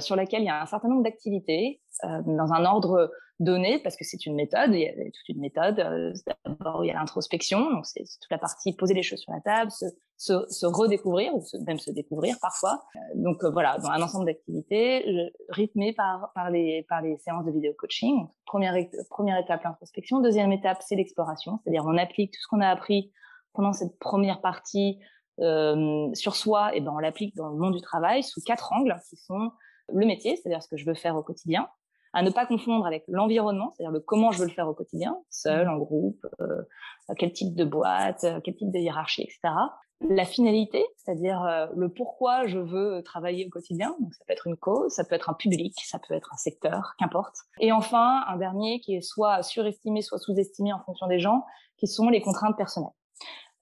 sur 0.00 0.14
laquelle 0.14 0.42
il 0.42 0.46
y 0.46 0.50
a 0.50 0.60
un 0.60 0.66
certain 0.66 0.88
nombre 0.88 1.02
d'activités 1.02 1.80
dans 2.02 2.52
un 2.52 2.64
ordre 2.66 3.10
données, 3.42 3.78
parce 3.78 3.96
que 3.96 4.04
c'est 4.04 4.26
une 4.26 4.34
méthode, 4.34 4.70
il 4.72 4.80
y 4.80 4.88
a 4.88 4.92
toute 4.92 5.28
une 5.28 5.40
méthode. 5.40 5.78
Euh, 5.80 6.12
d'abord, 6.44 6.84
il 6.84 6.88
y 6.88 6.90
a 6.90 6.94
l'introspection, 6.94 7.70
donc 7.70 7.86
c'est 7.86 8.02
toute 8.02 8.30
la 8.30 8.38
partie 8.38 8.74
poser 8.74 8.94
les 8.94 9.02
choses 9.02 9.20
sur 9.20 9.32
la 9.32 9.40
table, 9.40 9.70
se, 9.70 9.86
se, 10.16 10.46
se 10.48 10.66
redécouvrir, 10.66 11.34
ou 11.34 11.42
même 11.66 11.78
se 11.78 11.90
découvrir 11.90 12.36
parfois. 12.40 12.82
Euh, 12.96 12.98
donc 13.16 13.42
euh, 13.44 13.50
voilà, 13.50 13.78
dans 13.78 13.90
un 13.90 14.00
ensemble 14.02 14.26
d'activités 14.26 15.30
rythmées 15.48 15.92
par, 15.92 16.32
par, 16.34 16.50
les, 16.50 16.84
par 16.88 17.02
les 17.02 17.16
séances 17.18 17.44
de 17.44 17.50
vidéo 17.50 17.72
coaching. 17.78 18.26
Première, 18.46 18.74
première 19.10 19.38
étape, 19.38 19.64
l'introspection. 19.64 20.20
Deuxième 20.20 20.52
étape, 20.52 20.78
c'est 20.80 20.96
l'exploration, 20.96 21.58
c'est-à-dire 21.62 21.84
on 21.86 21.96
applique 21.98 22.32
tout 22.32 22.40
ce 22.40 22.48
qu'on 22.48 22.60
a 22.60 22.68
appris 22.68 23.12
pendant 23.52 23.72
cette 23.72 23.98
première 23.98 24.40
partie 24.40 24.98
euh, 25.40 26.08
sur 26.14 26.36
soi, 26.36 26.74
et 26.74 26.80
ben 26.80 26.92
on 26.94 26.98
l'applique 26.98 27.34
dans 27.36 27.48
le 27.48 27.56
monde 27.56 27.74
du 27.74 27.80
travail 27.80 28.22
sous 28.22 28.40
quatre 28.44 28.72
angles 28.72 28.96
qui 29.08 29.16
sont 29.16 29.50
le 29.88 30.06
métier, 30.06 30.36
c'est-à-dire 30.36 30.62
ce 30.62 30.68
que 30.68 30.76
je 30.76 30.86
veux 30.86 30.94
faire 30.94 31.16
au 31.16 31.22
quotidien, 31.22 31.68
à 32.12 32.22
ne 32.22 32.30
pas 32.30 32.46
confondre 32.46 32.86
avec 32.86 33.04
l'environnement, 33.08 33.72
c'est-à-dire 33.74 33.92
le 33.92 34.00
comment 34.00 34.32
je 34.32 34.40
veux 34.40 34.46
le 34.46 34.52
faire 34.52 34.68
au 34.68 34.74
quotidien, 34.74 35.16
seul, 35.30 35.68
en 35.68 35.78
groupe, 35.78 36.26
euh, 36.40 36.62
quel 37.18 37.32
type 37.32 37.54
de 37.54 37.64
boîte, 37.64 38.26
quel 38.44 38.54
type 38.54 38.70
de 38.70 38.78
hiérarchie, 38.78 39.22
etc. 39.22 39.54
La 40.08 40.24
finalité, 40.24 40.84
c'est-à-dire 40.96 41.42
euh, 41.44 41.66
le 41.76 41.88
pourquoi 41.88 42.46
je 42.46 42.58
veux 42.58 43.02
travailler 43.02 43.46
au 43.46 43.50
quotidien, 43.50 43.94
donc 44.00 44.12
ça 44.14 44.24
peut 44.26 44.32
être 44.32 44.46
une 44.46 44.56
cause, 44.56 44.92
ça 44.92 45.04
peut 45.04 45.14
être 45.14 45.30
un 45.30 45.34
public, 45.34 45.74
ça 45.84 45.98
peut 45.98 46.14
être 46.14 46.32
un 46.32 46.36
secteur, 46.36 46.94
qu'importe. 46.98 47.36
Et 47.60 47.70
enfin, 47.70 48.24
un 48.26 48.36
dernier 48.36 48.80
qui 48.80 48.96
est 48.96 49.00
soit 49.00 49.42
surestimé, 49.42 50.02
soit 50.02 50.18
sous-estimé 50.18 50.72
en 50.72 50.80
fonction 50.80 51.06
des 51.06 51.20
gens, 51.20 51.44
qui 51.78 51.86
sont 51.86 52.08
les 52.08 52.20
contraintes 52.20 52.56
personnelles. 52.56 52.90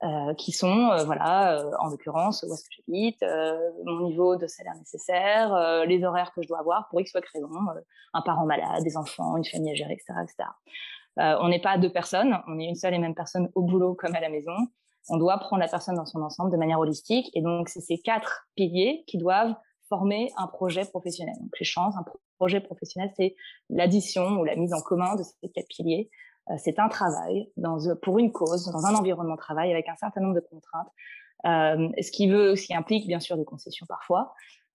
Euh, 0.03 0.33
qui 0.33 0.51
sont, 0.51 0.89
euh, 0.93 1.05
voilà, 1.05 1.59
euh, 1.59 1.73
en 1.79 1.89
l'occurrence, 1.89 2.43
où 2.43 2.55
est-ce 2.55 2.65
que 2.65 2.71
j'habite, 2.71 3.23
mon 3.85 4.09
niveau 4.09 4.35
de 4.35 4.47
salaire 4.47 4.75
nécessaire, 4.77 5.85
les 5.87 6.05
horaires 6.05 6.33
que 6.33 6.41
je 6.41 6.49
dois 6.49 6.61
avoir 6.61 6.89
pour 6.89 7.03
X 7.03 7.11
soit 7.11 7.21
raison, 7.35 7.51
un 8.15 8.23
parent 8.23 8.47
malade, 8.47 8.83
des 8.83 8.97
enfants, 8.97 9.37
une 9.37 9.45
famille 9.45 9.73
à 9.73 9.75
gérer, 9.75 9.93
etc. 9.93 10.15
etc. 10.23 10.49
on 11.43 11.49
n'est 11.49 11.61
pas 11.61 11.77
deux 11.77 11.93
personnes, 11.93 12.39
on 12.47 12.59
est 12.59 12.65
une 12.65 12.77
seule 12.77 12.95
et 12.95 12.99
même 12.99 13.15
personne 13.15 13.51
au 13.55 13.61
boulot 13.61 13.95
comme 13.95 14.15
à 14.15 14.21
la 14.21 14.31
maison. 14.31 14.57
On 15.11 15.19
doit 15.19 15.37
prendre 15.37 15.61
la 15.61 15.69
personne 15.69 15.97
dans 15.97 16.07
son 16.07 16.23
ensemble 16.23 16.51
de 16.51 16.57
manière 16.57 16.79
holistique. 16.79 17.31
Et 17.35 17.43
donc, 17.43 17.69
c'est 17.69 17.81
ces 17.81 17.99
quatre 17.99 18.49
piliers 18.55 19.05
qui 19.07 19.19
doivent 19.19 19.55
former 19.91 20.31
un 20.39 20.47
projet 20.47 20.87
professionnel. 20.87 21.35
Donc, 21.41 21.51
les 21.59 21.67
chances, 21.67 21.95
un 21.97 22.05
projet 22.39 22.61
professionnel, 22.61 23.11
c'est 23.17 23.35
l'addition 23.69 24.39
ou 24.39 24.45
la 24.45 24.57
mise 24.57 24.73
en 24.73 24.81
commun 24.81 25.17
de 25.17 25.23
ces 25.23 25.49
quatre 25.51 25.69
piliers 25.69 26.11
euh, 26.11 26.30
c'est 26.59 26.79
un 26.79 26.89
travail 26.89 27.51
euh, 27.59 27.95
pour 28.03 28.19
une 28.19 28.33
cause, 28.33 28.67
dans 28.67 28.87
un 28.87 28.95
environnement 28.95 29.35
de 29.35 29.41
travail 29.41 29.71
avec 29.71 29.89
un 29.89 29.97
certain 29.97 30.21
nombre 30.21 30.35
de 30.35 30.41
contraintes, 30.41 30.91
euh, 31.47 31.89
ce 32.01 32.11
qui 32.11 32.29
veut, 32.29 32.57
ce 32.57 32.67
qui 32.67 32.75
implique 32.75 33.07
bien 33.07 33.21
sûr 33.21 33.37
des 33.37 33.45
concessions 33.45 33.87
parfois, 33.87 34.35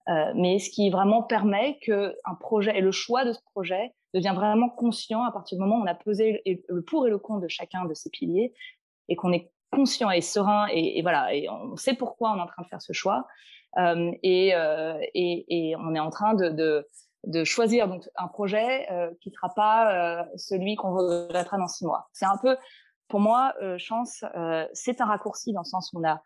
euh, 0.10 0.31
mais 0.36 0.60
ce 0.60 0.69
qui 0.69 0.89
vraiment 0.89 1.24
permet 1.24 1.79
que 1.81 2.15
un 2.25 2.36
projet 2.36 2.77
et 2.77 2.81
le 2.81 2.91
choix 2.91 3.25
de 3.25 3.34
ce 3.34 3.39
projet 3.51 3.93
devient 4.13 4.34
vraiment 4.36 4.69
conscient 4.69 5.24
à 5.24 5.31
partir 5.31 5.57
du 5.57 5.63
moment 5.63 5.77
où 5.77 5.84
on 5.84 5.88
a 5.88 5.95
pesé 5.95 6.41
le 6.45 6.81
pour 6.84 7.07
et 7.07 7.10
le 7.10 7.17
contre 7.17 7.41
de 7.41 7.48
chacun 7.48 7.86
de 7.86 7.93
ces 7.93 8.10
piliers 8.10 8.53
et 9.10 9.15
qu'on 9.15 9.34
est 9.34 9.51
conscient 9.72 10.10
et 10.10 10.22
serein 10.22 10.67
et, 10.72 11.01
voilà, 11.01 11.34
et 11.34 11.50
on 11.50 11.75
sait 11.75 11.95
pourquoi 11.95 12.31
on 12.31 12.38
est 12.38 12.41
en 12.41 12.48
train 12.48 12.63
de 12.63 12.67
faire 12.67 12.81
ce 12.81 12.93
choix. 12.93 13.27
Et, 14.24 14.53
et, 14.53 15.75
on 15.77 15.95
est 15.95 16.00
en 16.00 16.10
train 16.10 16.34
de, 16.34 16.88
choisir 17.44 17.88
donc 17.88 18.08
un 18.15 18.27
projet 18.27 18.88
qui 19.22 19.29
ne 19.29 19.34
sera 19.36 19.50
pas 19.53 20.27
celui 20.36 20.75
qu'on 20.75 20.91
regrettera 20.91 21.58
dans 21.58 21.67
six 21.67 21.86
mois. 21.86 22.10
C'est 22.13 22.25
un 22.25 22.38
peu, 22.38 22.58
pour 23.08 23.20
moi, 23.20 23.53
chance, 23.77 24.24
c'est 24.74 25.01
un 25.01 25.05
raccourci 25.05 25.53
dans 25.53 25.62
le 25.62 25.70
sens 25.70 25.91
où 25.94 26.00
on 26.00 26.08
a 26.08 26.22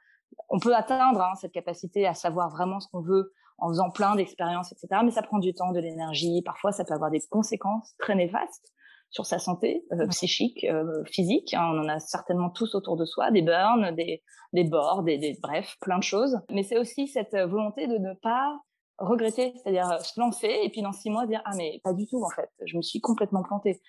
on 0.49 0.59
peut 0.59 0.75
atteindre 0.75 1.21
hein, 1.21 1.35
cette 1.35 1.51
capacité 1.51 2.05
à 2.05 2.13
savoir 2.13 2.49
vraiment 2.49 2.79
ce 2.79 2.87
qu'on 2.89 3.01
veut 3.01 3.33
en 3.57 3.69
faisant 3.69 3.89
plein 3.89 4.15
d'expériences, 4.15 4.71
etc. 4.71 5.01
Mais 5.03 5.11
ça 5.11 5.21
prend 5.21 5.39
du 5.39 5.53
temps, 5.53 5.71
de 5.71 5.79
l'énergie. 5.79 6.41
Parfois, 6.43 6.71
ça 6.71 6.85
peut 6.85 6.93
avoir 6.93 7.11
des 7.11 7.21
conséquences 7.29 7.93
très 7.99 8.15
néfastes 8.15 8.73
sur 9.09 9.25
sa 9.25 9.39
santé 9.39 9.83
euh, 9.91 10.07
psychique, 10.07 10.63
euh, 10.65 11.03
physique. 11.05 11.53
Hein. 11.53 11.71
On 11.73 11.79
en 11.79 11.89
a 11.89 11.99
certainement 11.99 12.49
tous 12.49 12.75
autour 12.75 12.95
de 12.95 13.05
soi, 13.05 13.31
des 13.31 13.41
burns, 13.41 13.91
des, 13.95 14.23
des 14.53 14.63
bords, 14.63 15.03
des, 15.03 15.37
bref, 15.41 15.75
plein 15.81 15.97
de 15.97 16.03
choses. 16.03 16.39
Mais 16.51 16.63
c'est 16.63 16.77
aussi 16.77 17.07
cette 17.07 17.35
volonté 17.35 17.87
de 17.87 17.97
ne 17.97 18.13
pas 18.13 18.59
regretter, 18.99 19.53
c'est-à-dire 19.55 19.89
euh, 19.91 19.99
se 19.99 20.19
lancer 20.19 20.59
et 20.63 20.69
puis 20.69 20.81
dans 20.81 20.91
six 20.91 21.09
mois 21.09 21.25
dire 21.25 21.41
ah 21.45 21.51
mais 21.55 21.79
pas 21.83 21.93
du 21.93 22.05
tout 22.07 22.23
en 22.23 22.29
fait, 22.29 22.49
je 22.65 22.77
me 22.77 22.81
suis 22.81 23.01
complètement 23.01 23.43
plantée. 23.43 23.81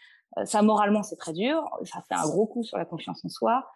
ça 0.45 0.63
moralement 0.63 1.03
c'est 1.03 1.17
très 1.17 1.33
dur, 1.33 1.69
ça 1.85 2.03
fait 2.09 2.15
un 2.15 2.29
gros 2.29 2.47
coup 2.47 2.63
sur 2.63 2.79
la 2.79 2.85
confiance 2.85 3.25
en 3.25 3.29
soi, 3.29 3.67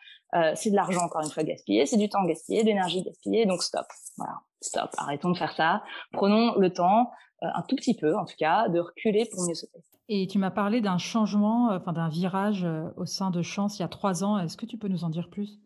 c'est 0.54 0.70
de 0.70 0.76
l'argent 0.76 1.02
encore 1.02 1.22
une 1.22 1.30
fois 1.30 1.42
gaspillé, 1.42 1.86
c'est 1.86 1.96
du 1.96 2.08
temps 2.08 2.24
gaspillé, 2.24 2.62
de 2.62 2.68
l'énergie 2.68 3.02
gaspillée, 3.02 3.46
donc 3.46 3.62
stop, 3.62 3.86
voilà, 4.16 4.34
stop, 4.60 4.90
arrêtons 4.96 5.30
de 5.30 5.38
faire 5.38 5.52
ça, 5.52 5.82
prenons 6.12 6.54
le 6.56 6.72
temps, 6.72 7.10
un 7.42 7.62
tout 7.62 7.76
petit 7.76 7.94
peu 7.94 8.16
en 8.16 8.24
tout 8.24 8.36
cas, 8.38 8.68
de 8.68 8.80
reculer 8.80 9.28
pour 9.32 9.46
mieux 9.46 9.54
sauter. 9.54 9.82
Et 10.08 10.26
tu 10.26 10.38
m'as 10.38 10.50
parlé 10.50 10.80
d'un 10.80 10.98
changement, 10.98 11.70
euh, 11.70 11.78
enfin 11.78 11.92
d'un 11.92 12.08
virage 12.08 12.64
euh, 12.64 12.88
au 12.96 13.06
sein 13.06 13.30
de 13.30 13.40
Chance 13.42 13.78
il 13.78 13.82
y 13.82 13.84
a 13.84 13.88
trois 13.88 14.22
ans. 14.22 14.38
Est-ce 14.38 14.56
que 14.56 14.66
tu 14.66 14.76
peux 14.76 14.88
nous 14.88 15.04
en 15.04 15.08
dire 15.08 15.30
plus? 15.30 15.58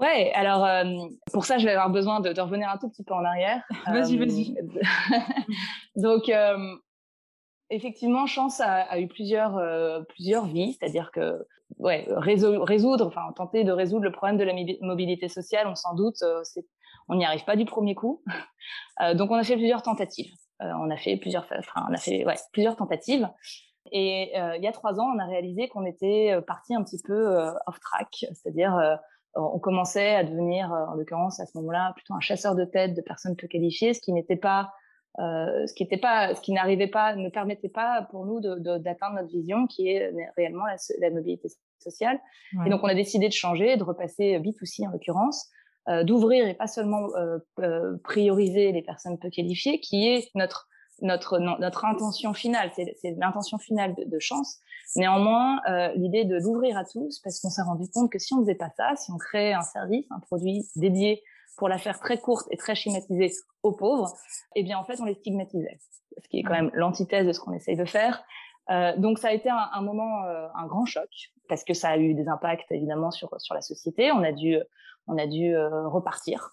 Ouais, 0.00 0.32
alors 0.34 0.64
euh, 0.64 0.84
pour 1.32 1.44
ça, 1.44 1.58
je 1.58 1.64
vais 1.64 1.72
avoir 1.72 1.90
besoin 1.90 2.20
de, 2.20 2.40
revenir 2.40 2.68
un 2.68 2.78
tout 2.78 2.88
petit 2.88 3.04
peu 3.04 3.14
en 3.14 3.24
arrière. 3.24 3.62
vas-y, 3.86 4.16
vas-y. 4.16 4.54
Donc, 5.96 6.30
effectivement, 7.70 8.26
Chance 8.26 8.60
a, 8.60 8.98
eu 8.98 9.06
plusieurs, 9.06 9.60
plusieurs 10.08 10.46
vies, 10.46 10.76
c'est-à-dire 10.78 11.10
que 11.12 11.46
ouais, 11.78 12.06
résoudre, 12.08 13.06
enfin 13.06 13.32
tenter 13.36 13.64
de 13.64 13.72
résoudre 13.72 14.04
le 14.04 14.12
problème 14.12 14.38
de 14.38 14.44
la 14.44 14.54
mobilité 14.80 15.28
sociale, 15.28 15.68
on 15.68 15.76
s'en 15.76 15.94
doute, 15.94 16.22
on 17.08 17.14
n'y 17.14 17.24
arrive 17.24 17.44
pas 17.44 17.56
du 17.56 17.64
premier 17.64 17.94
coup. 17.94 18.22
donc, 19.14 19.30
on 19.30 19.36
a 19.36 19.44
fait 19.44 19.56
plusieurs 19.56 19.82
tentatives. 19.82 20.32
on 20.60 20.90
a 20.90 20.96
fait 20.96 21.16
plusieurs, 21.16 21.46
enfin, 21.58 21.86
on 21.88 21.94
a 21.94 21.98
fait 21.98 22.26
ouais, 22.26 22.36
plusieurs 22.52 22.74
tentatives. 22.76 23.28
Et 23.90 24.32
euh, 24.38 24.56
il 24.56 24.62
y 24.62 24.66
a 24.68 24.72
trois 24.72 25.00
ans, 25.00 25.10
on 25.14 25.18
a 25.18 25.26
réalisé 25.26 25.68
qu'on 25.68 25.84
était 25.84 26.32
euh, 26.32 26.40
parti 26.40 26.74
un 26.74 26.84
petit 26.84 27.00
peu 27.02 27.12
euh, 27.12 27.52
off 27.66 27.80
track, 27.80 28.26
c'est-à-dire 28.32 28.98
on 29.34 29.58
commençait 29.58 30.14
à 30.14 30.24
devenir, 30.24 30.70
en 30.70 30.94
l'occurrence 30.94 31.40
à 31.40 31.46
ce 31.46 31.56
moment-là, 31.58 31.92
plutôt 31.94 32.14
un 32.14 32.20
chasseur 32.20 32.54
de 32.54 32.64
tête 32.64 32.94
de 32.94 33.00
personnes 33.00 33.36
peu 33.36 33.46
qualifiées, 33.46 33.94
ce 33.94 34.00
qui 34.00 34.12
n'était 34.12 34.36
pas, 34.36 34.72
ce 35.18 35.72
qui 35.74 35.84
n'était 35.84 35.96
pas, 35.96 36.34
ce 36.34 36.40
qui 36.40 36.52
n'arrivait 36.52 36.86
pas, 36.86 37.14
ne 37.16 37.28
permettait 37.28 37.68
pas 37.68 38.06
pour 38.10 38.26
nous 38.26 38.40
d'atteindre 38.40 39.16
notre 39.16 39.28
vision, 39.28 39.66
qui 39.66 39.88
est 39.88 40.12
réellement 40.36 40.64
la, 40.98 41.10
mobilité 41.10 41.48
sociale. 41.78 42.20
Et 42.66 42.70
donc 42.70 42.82
on 42.82 42.88
a 42.88 42.94
décidé 42.94 43.28
de 43.28 43.32
changer, 43.32 43.76
de 43.76 43.82
repasser 43.82 44.38
B2C 44.38 44.86
en 44.86 44.90
l'occurrence, 44.90 45.48
d'ouvrir 46.04 46.46
et 46.46 46.54
pas 46.54 46.66
seulement 46.66 47.08
prioriser 48.04 48.72
les 48.72 48.82
personnes 48.82 49.18
peu 49.18 49.30
qualifiées, 49.30 49.80
qui 49.80 50.08
est 50.08 50.28
notre 50.34 50.68
notre, 51.00 51.38
notre 51.38 51.84
intention 51.84 52.32
finale, 52.32 52.70
c'est 52.74 53.10
l'intention 53.16 53.58
finale 53.58 53.94
de, 53.94 54.18
chance. 54.18 54.58
Néanmoins, 54.96 55.60
euh, 55.68 55.92
l'idée 55.96 56.24
de 56.24 56.36
l'ouvrir 56.36 56.76
à 56.76 56.84
tous, 56.84 57.18
parce 57.20 57.40
qu'on 57.40 57.50
s'est 57.50 57.62
rendu 57.62 57.88
compte 57.88 58.10
que 58.10 58.18
si 58.18 58.34
on 58.34 58.40
faisait 58.40 58.54
pas 58.54 58.70
ça, 58.76 58.94
si 58.96 59.10
on 59.10 59.18
créait 59.18 59.54
un 59.54 59.62
service, 59.62 60.06
un 60.10 60.20
produit 60.20 60.66
dédié 60.76 61.22
pour 61.56 61.68
la 61.68 61.78
faire 61.78 61.98
très 61.98 62.18
courte 62.18 62.46
et 62.50 62.56
très 62.56 62.74
schématisée 62.74 63.32
aux 63.62 63.72
pauvres, 63.72 64.12
eh 64.54 64.62
bien 64.62 64.78
en 64.78 64.84
fait 64.84 65.00
on 65.00 65.04
les 65.04 65.14
stigmatisait, 65.14 65.80
ce 66.22 66.28
qui 66.28 66.40
est 66.40 66.42
quand 66.42 66.54
même 66.54 66.70
l'antithèse 66.74 67.26
de 67.26 67.32
ce 67.32 67.40
qu'on 67.40 67.52
essaye 67.52 67.76
de 67.76 67.84
faire. 67.84 68.24
Euh, 68.70 68.96
donc 68.96 69.18
ça 69.18 69.28
a 69.28 69.32
été 69.32 69.50
un, 69.50 69.68
un 69.72 69.82
moment, 69.82 70.24
euh, 70.24 70.46
un 70.54 70.66
grand 70.66 70.86
choc, 70.86 71.08
parce 71.48 71.64
que 71.64 71.74
ça 71.74 71.90
a 71.90 71.96
eu 71.96 72.14
des 72.14 72.28
impacts 72.28 72.70
évidemment 72.70 73.10
sur 73.10 73.28
sur 73.40 73.54
la 73.54 73.60
société. 73.60 74.12
On 74.12 74.22
a 74.22 74.32
dû 74.32 74.58
on 75.08 75.18
a 75.18 75.26
dû 75.26 75.52
euh, 75.52 75.88
repartir, 75.88 76.48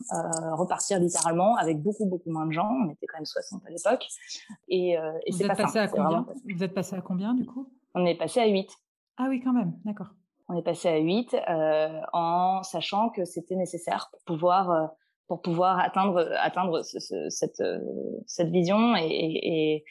repartir 0.53 0.99
littéralement 0.99 1.55
avec 1.55 1.81
beaucoup 1.81 2.07
beaucoup 2.07 2.31
moins 2.31 2.47
de 2.47 2.51
gens. 2.51 2.69
On 2.83 2.89
était 2.89 3.05
quand 3.05 3.17
même 3.17 3.25
60 3.25 3.61
à 3.65 3.69
l'époque. 3.69 4.07
Et, 4.69 4.97
c'est 5.29 5.47
pas 5.47 5.55
passé 5.55 5.79
à 5.79 5.87
combien 5.87 6.25
Vous 6.51 6.63
êtes 6.63 6.73
passé 6.73 6.95
à 6.95 7.01
combien 7.01 7.33
du 7.35 7.45
coup? 7.45 7.71
On 7.93 8.05
est 8.05 8.15
passé 8.15 8.39
à 8.39 8.47
8. 8.47 8.71
Ah 9.17 9.27
oui, 9.29 9.41
quand 9.43 9.53
même, 9.53 9.73
d'accord. 9.85 10.09
On 10.47 10.57
est 10.57 10.63
passé 10.63 10.89
à 10.89 10.97
8 10.97 11.35
en 12.13 12.63
sachant 12.63 13.09
que 13.09 13.23
c'était 13.23 13.55
nécessaire 13.55 14.09
pour 14.11 14.21
pouvoir 14.23 14.89
pour 15.27 15.43
pouvoir 15.43 15.77
atteindre 15.77 16.27
atteindre 16.39 16.81
cette 16.81 17.63
cette 18.25 18.49
vision 18.49 18.95
et, 18.95 19.05
et, 19.05 19.85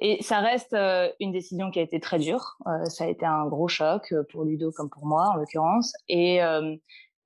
et 0.00 0.22
ça 0.22 0.40
reste 0.40 0.74
une 1.20 1.32
décision 1.32 1.70
qui 1.70 1.78
a 1.78 1.82
été 1.82 2.00
très 2.00 2.18
dure. 2.18 2.56
ça 2.84 3.04
a 3.04 3.06
été 3.08 3.26
un 3.26 3.46
gros 3.46 3.68
choc 3.68 4.14
pour 4.30 4.44
Ludo 4.44 4.70
comme 4.72 4.90
pour 4.90 5.06
moi 5.06 5.30
en 5.32 5.36
l'occurrence. 5.36 5.92
Et, 6.08 6.40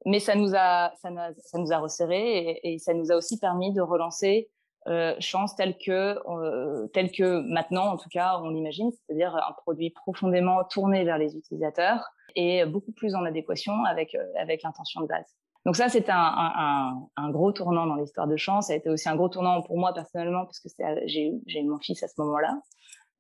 mais 0.06 0.18
ça 0.20 0.34
nous 0.34 0.54
a, 0.54 0.92
ça, 0.96 1.10
ça 1.38 1.58
nous 1.58 1.72
a 1.72 1.78
resserré 1.78 2.38
et, 2.38 2.74
et, 2.74 2.78
ça 2.78 2.94
nous 2.94 3.12
a 3.12 3.16
aussi 3.16 3.38
permis 3.38 3.72
de 3.72 3.80
relancer 3.80 4.48
euh, 4.88 5.14
Chance 5.20 5.54
tel 5.54 5.76
que, 5.78 6.18
euh, 6.28 6.88
tel 6.88 7.12
que 7.12 7.40
maintenant, 7.42 7.92
en 7.92 7.96
tout 7.96 8.08
cas, 8.08 8.38
on 8.42 8.50
l'imagine, 8.50 8.90
c'est-à-dire 8.90 9.36
un 9.36 9.52
produit 9.52 9.90
profondément 9.90 10.64
tourné 10.64 11.04
vers 11.04 11.18
les 11.18 11.36
utilisateurs 11.36 12.04
et 12.34 12.64
beaucoup 12.64 12.92
plus 12.92 13.14
en 13.14 13.24
adéquation 13.24 13.84
avec, 13.84 14.14
euh, 14.14 14.24
avec 14.40 14.62
l'intention 14.62 15.02
de 15.02 15.06
base. 15.06 15.36
Donc 15.64 15.76
ça, 15.76 15.88
c'était 15.88 16.12
un, 16.12 16.18
un, 16.18 17.08
un, 17.16 17.30
gros 17.30 17.52
tournant 17.52 17.86
dans 17.86 17.94
l'histoire 17.94 18.26
de 18.26 18.36
Chance. 18.36 18.66
Ça 18.66 18.72
a 18.72 18.76
été 18.76 18.90
aussi 18.90 19.08
un 19.08 19.14
gros 19.16 19.28
tournant 19.28 19.62
pour 19.62 19.78
moi 19.78 19.92
personnellement, 19.94 20.44
parce 20.44 20.58
que 20.58 20.68
j'ai 21.06 21.30
eu 21.46 21.64
mon 21.64 21.78
fils 21.78 22.02
à 22.02 22.08
ce 22.08 22.14
moment-là. 22.18 22.58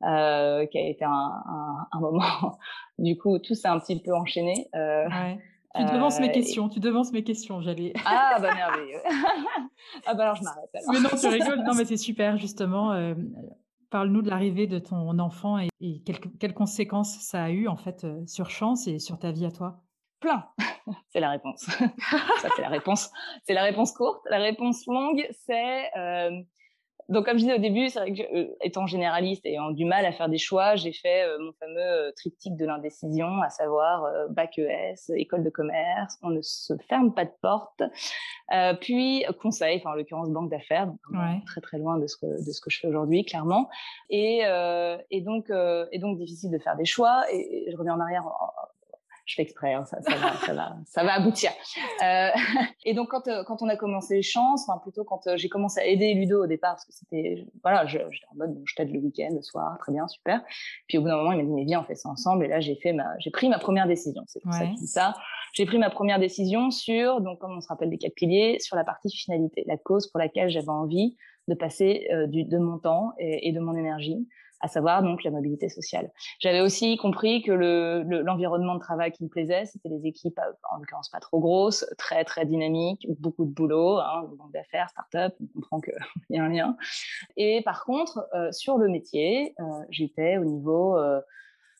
Euh, 0.04 0.66
qui 0.66 0.78
a 0.78 0.88
été 0.88 1.04
un, 1.04 1.42
un, 1.92 2.00
moment, 2.00 2.58
du 2.98 3.16
coup, 3.16 3.38
tout 3.38 3.54
s'est 3.54 3.68
un 3.68 3.78
petit 3.78 4.00
peu 4.02 4.12
enchaîné. 4.12 4.68
Euh, 4.74 5.08
ouais. 5.08 5.38
Tu 5.76 5.84
devances 5.84 6.18
mes 6.18 6.28
euh, 6.28 6.32
questions, 6.32 6.68
tu 6.68 6.80
devances 6.80 7.12
mes 7.12 7.22
questions, 7.22 7.60
j'allais. 7.60 7.92
Ah 8.04 8.36
bah 8.40 8.52
merveilleux. 8.52 8.98
ah 10.06 10.14
bah 10.14 10.24
alors 10.24 10.34
je 10.34 10.42
m'arrête 10.42 10.70
Mais 10.92 11.00
non, 11.00 11.08
tu 11.08 11.28
rigoles. 11.28 11.62
Non 11.64 11.74
mais 11.74 11.84
c'est 11.86 11.96
super 11.96 12.36
justement. 12.36 12.92
Euh, 12.92 13.14
parle-nous 13.90 14.22
de 14.22 14.28
l'arrivée 14.28 14.66
de 14.66 14.80
ton 14.80 15.18
enfant 15.20 15.58
et, 15.58 16.02
quelles, 16.40 16.54
conséquences 16.54 17.18
ça 17.20 17.44
a 17.44 17.50
eu 17.50 17.68
en 17.68 17.76
fait 17.76 18.06
sur 18.26 18.50
Chance 18.50 18.88
et 18.88 18.98
sur 18.98 19.18
ta 19.18 19.30
vie 19.30 19.46
à 19.46 19.52
toi? 19.52 19.80
Plein. 20.22 20.46
c'est 21.12 21.20
la 21.20 21.30
réponse. 21.30 21.60
ça 22.40 22.48
c'est 22.56 22.62
la 22.62 22.70
réponse. 22.70 23.10
C'est 23.44 23.54
la 23.54 23.64
réponse 23.64 23.92
courte. 23.92 24.22
La 24.30 24.38
réponse 24.38 24.86
longue, 24.86 25.28
c'est 25.46 25.90
donc, 27.08 27.26
comme 27.26 27.36
je 27.36 27.42
disais 27.44 27.54
au 27.54 27.60
début, 27.60 27.88
c'est 27.88 27.98
vrai 27.98 28.14
que 28.14 28.22
euh, 28.22 28.56
étant 28.62 28.86
généraliste 28.86 29.44
et 29.44 29.50
ayant 29.50 29.70
du 29.70 29.84
mal 29.84 30.06
à 30.06 30.12
faire 30.12 30.28
des 30.28 30.38
choix, 30.38 30.76
j'ai 30.76 30.92
fait 30.92 31.24
euh, 31.24 31.36
mon 31.40 31.52
fameux 31.52 31.78
euh, 31.78 32.12
triptyque 32.16 32.56
de 32.56 32.64
l'indécision, 32.64 33.42
à 33.42 33.50
savoir 33.50 34.08
bac 34.30 34.58
ES, 34.58 35.12
école 35.16 35.42
de 35.42 35.50
commerce, 35.50 36.16
on 36.22 36.30
ne 36.30 36.40
se 36.40 36.72
ferme 36.88 37.12
pas 37.12 37.24
de 37.24 37.32
porte, 37.42 37.82
puis 38.80 39.24
conseil, 39.40 39.78
enfin 39.78 39.90
en 39.90 39.94
l'occurrence 39.94 40.30
banque 40.30 40.50
d'affaires, 40.50 40.86
donc 40.86 40.98
très 41.46 41.60
très 41.60 41.78
loin 41.78 41.98
de 41.98 42.06
ce 42.06 42.16
que 42.16 42.26
de 42.26 42.52
ce 42.52 42.60
que 42.60 42.70
je 42.70 42.80
fais 42.80 42.88
aujourd'hui, 42.88 43.24
clairement. 43.24 43.68
Et, 44.10 44.42
et 45.10 45.20
donc 45.20 45.50
et 45.50 45.98
donc 45.98 46.18
difficile 46.18 46.50
de 46.50 46.58
faire 46.58 46.76
des 46.76 46.84
choix. 46.84 47.24
Et, 47.32 47.68
je 47.70 47.76
reviens 47.76 47.94
en 47.94 48.00
arrière 48.00 48.24
je 49.24 49.34
fais 49.36 49.42
exprès, 49.42 49.72
hein, 49.72 49.84
ça, 49.84 50.02
ça, 50.02 50.16
va, 50.16 50.34
ça, 50.34 50.54
va, 50.54 50.76
ça 50.86 51.04
va 51.04 51.14
aboutir. 51.14 51.50
Euh, 52.02 52.28
et 52.84 52.94
donc 52.94 53.08
quand, 53.08 53.28
euh, 53.28 53.44
quand 53.44 53.62
on 53.62 53.68
a 53.68 53.76
commencé 53.76 54.16
les 54.16 54.22
chances, 54.22 54.68
enfin 54.68 54.80
plutôt 54.80 55.04
quand 55.04 55.26
euh, 55.26 55.36
j'ai 55.36 55.48
commencé 55.48 55.80
à 55.80 55.86
aider 55.86 56.12
Ludo 56.14 56.42
au 56.42 56.46
départ, 56.46 56.72
parce 56.72 56.84
que 56.84 56.92
c'était, 56.92 57.46
voilà, 57.62 57.86
j'étais 57.86 58.04
en 58.32 58.36
mode, 58.36 58.54
bon, 58.54 58.62
je 58.64 58.74
t'aide 58.74 58.92
le 58.92 58.98
week-end, 58.98 59.30
le 59.32 59.42
soir, 59.42 59.78
très 59.78 59.92
bien, 59.92 60.08
super. 60.08 60.42
Puis 60.88 60.98
au 60.98 61.02
bout 61.02 61.08
d'un 61.08 61.16
moment, 61.16 61.32
il 61.32 61.38
m'a 61.38 61.44
dit, 61.44 61.52
mais 61.52 61.64
viens, 61.64 61.80
on 61.80 61.84
fait 61.84 61.94
ça 61.94 62.08
ensemble. 62.08 62.44
Et 62.44 62.48
là, 62.48 62.60
j'ai 62.60 62.76
fait 62.76 62.92
ma, 62.92 63.16
j'ai 63.18 63.30
pris 63.30 63.48
ma 63.48 63.58
première 63.58 63.86
décision. 63.86 64.22
C'est 64.26 64.40
pour 64.40 64.52
ça 64.52 64.66
que 64.66 64.86
ça. 64.86 65.14
J'ai 65.52 65.66
pris 65.66 65.78
ma 65.78 65.90
première 65.90 66.18
décision 66.18 66.70
sur, 66.70 67.20
donc 67.20 67.38
comme 67.38 67.56
on 67.56 67.60
se 67.60 67.68
rappelle 67.68 67.90
des 67.90 67.98
quatre 67.98 68.14
piliers, 68.14 68.58
sur 68.58 68.74
la 68.74 68.84
partie 68.84 69.10
finalité, 69.10 69.64
la 69.66 69.76
cause 69.76 70.10
pour 70.10 70.18
laquelle 70.18 70.50
j'avais 70.50 70.68
envie 70.68 71.16
de 71.48 71.54
passer 71.54 72.08
du, 72.28 72.44
de 72.44 72.58
mon 72.58 72.78
temps 72.78 73.12
et, 73.18 73.48
et 73.48 73.52
de 73.52 73.60
mon 73.60 73.76
énergie 73.76 74.26
à 74.62 74.68
savoir 74.68 75.02
donc 75.02 75.24
la 75.24 75.30
mobilité 75.30 75.68
sociale. 75.68 76.10
J'avais 76.38 76.60
aussi 76.60 76.96
compris 76.96 77.42
que 77.42 77.50
l'environnement 77.52 78.74
le, 78.74 78.78
de 78.78 78.82
travail 78.82 79.10
qui 79.10 79.24
me 79.24 79.28
plaisait, 79.28 79.66
c'était 79.66 79.88
les 79.88 80.06
équipes, 80.06 80.38
euh, 80.38 80.52
en 80.70 80.78
l'occurrence 80.78 81.10
pas 81.10 81.20
trop 81.20 81.40
grosses, 81.40 81.84
très 81.98 82.24
très 82.24 82.46
dynamiques, 82.46 83.06
beaucoup 83.18 83.44
de 83.44 83.50
boulot, 83.50 83.98
hein, 83.98 84.30
banque 84.38 84.52
d'affaires, 84.52 84.88
start-up, 84.88 85.34
on 85.40 85.46
comprend 85.60 85.80
qu'il 85.80 85.94
y 86.30 86.38
a 86.38 86.44
un 86.44 86.48
lien. 86.48 86.76
Et 87.36 87.60
par 87.62 87.84
contre, 87.84 88.26
euh, 88.34 88.52
sur 88.52 88.78
le 88.78 88.88
métier, 88.88 89.54
euh, 89.58 89.64
j'étais 89.90 90.38
au 90.38 90.44
niveau 90.44 90.96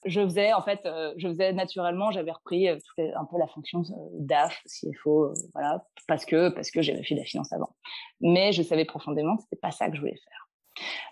je 0.04 0.20
faisais 0.20 0.52
en 0.52 0.62
fait, 0.62 0.80
je 1.16 1.28
faisais 1.28 1.52
naturellement, 1.52 2.10
j'avais 2.10 2.32
repris 2.32 2.68
un 2.68 3.24
peu 3.30 3.38
la 3.38 3.46
fonction 3.46 3.84
DAF, 4.14 4.60
CFO, 4.66 5.32
voilà, 5.52 5.84
parce 6.08 6.24
que 6.24 6.48
parce 6.48 6.72
que 6.72 6.82
j'avais 6.82 7.04
fait 7.04 7.14
de 7.14 7.20
la 7.20 7.24
finance 7.24 7.52
avant. 7.52 7.76
Mais 8.20 8.50
je 8.50 8.62
savais 8.62 8.84
profondément 8.84 9.36
que 9.36 9.44
c'était 9.44 9.60
pas 9.60 9.70
ça 9.70 9.88
que 9.88 9.94
je 9.94 10.00
voulais 10.00 10.16
faire. 10.16 10.48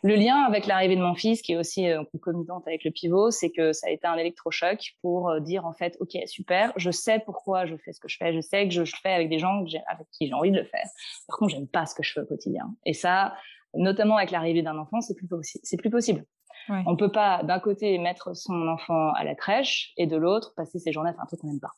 Le 0.03 0.15
lien 0.15 0.43
avec 0.43 0.67
l'arrivée 0.67 0.97
de 0.97 1.03
mon 1.03 1.15
fils, 1.15 1.43
qui 1.43 1.53
est 1.53 1.57
aussi 1.57 1.89
euh, 1.89 2.03
concomitante 2.13 2.67
avec 2.67 2.85
le 2.85 2.91
pivot, 2.91 3.31
c'est 3.31 3.51
que 3.51 3.73
ça 3.73 3.89
a 3.89 3.91
été 3.91 4.07
un 4.07 4.17
électrochoc 4.17 4.95
pour 5.03 5.29
euh, 5.29 5.41
dire 5.41 5.67
en 5.67 5.73
fait, 5.73 5.97
ok, 6.01 6.17
super, 6.27 6.73
je 6.77 6.91
sais 6.91 7.21
pourquoi 7.21 7.67
je 7.67 7.77
fais 7.77 7.93
ce 7.93 8.01
que 8.01 8.09
je 8.09 8.17
fais, 8.17 8.33
je 8.33 8.41
sais 8.41 8.67
que 8.67 8.75
je, 8.75 8.81
le 8.81 8.87
fais 8.87 9.13
avec 9.13 9.29
des 9.29 9.39
gens 9.39 9.65
avec 9.89 10.07
qui 10.13 10.27
j'ai 10.27 10.35
envie 10.35 10.51
de 10.51 10.59
le 10.59 10.65
faire. 10.65 10.87
Par 11.29 11.39
contre, 11.39 11.53
j'aime 11.53 11.69
pas 11.69 11.87
ce 11.87 11.95
que 11.95 12.03
je 12.03 12.13
fais 12.13 12.21
au 12.21 12.27
quotidien. 12.27 12.75
Et 12.87 12.95
ça, 12.95 13.35
notamment 13.75 14.17
avec 14.17 14.31
l'arrivée 14.31 14.63
d'un 14.63 14.79
enfant, 14.79 15.01
c'est 15.01 15.15
plus, 15.15 15.29
plus 15.29 15.91
possible. 15.91 16.25
Ouais. 16.69 16.83
On 16.87 16.97
peut 16.97 17.11
pas 17.11 17.43
d'un 17.43 17.59
côté 17.59 17.99
mettre 17.99 18.37
son 18.37 18.69
enfant 18.69 19.13
à 19.13 19.25
la 19.25 19.35
crèche 19.35 19.93
et 19.97 20.07
de 20.07 20.17
l'autre 20.17 20.55
passer 20.55 20.79
ses 20.79 20.93
journées 20.93 21.11
à 21.11 21.13
faire 21.13 21.23
un 21.23 21.27
truc 21.27 21.41
qu'on 21.41 21.49
n'aime 21.49 21.61
pas. 21.61 21.73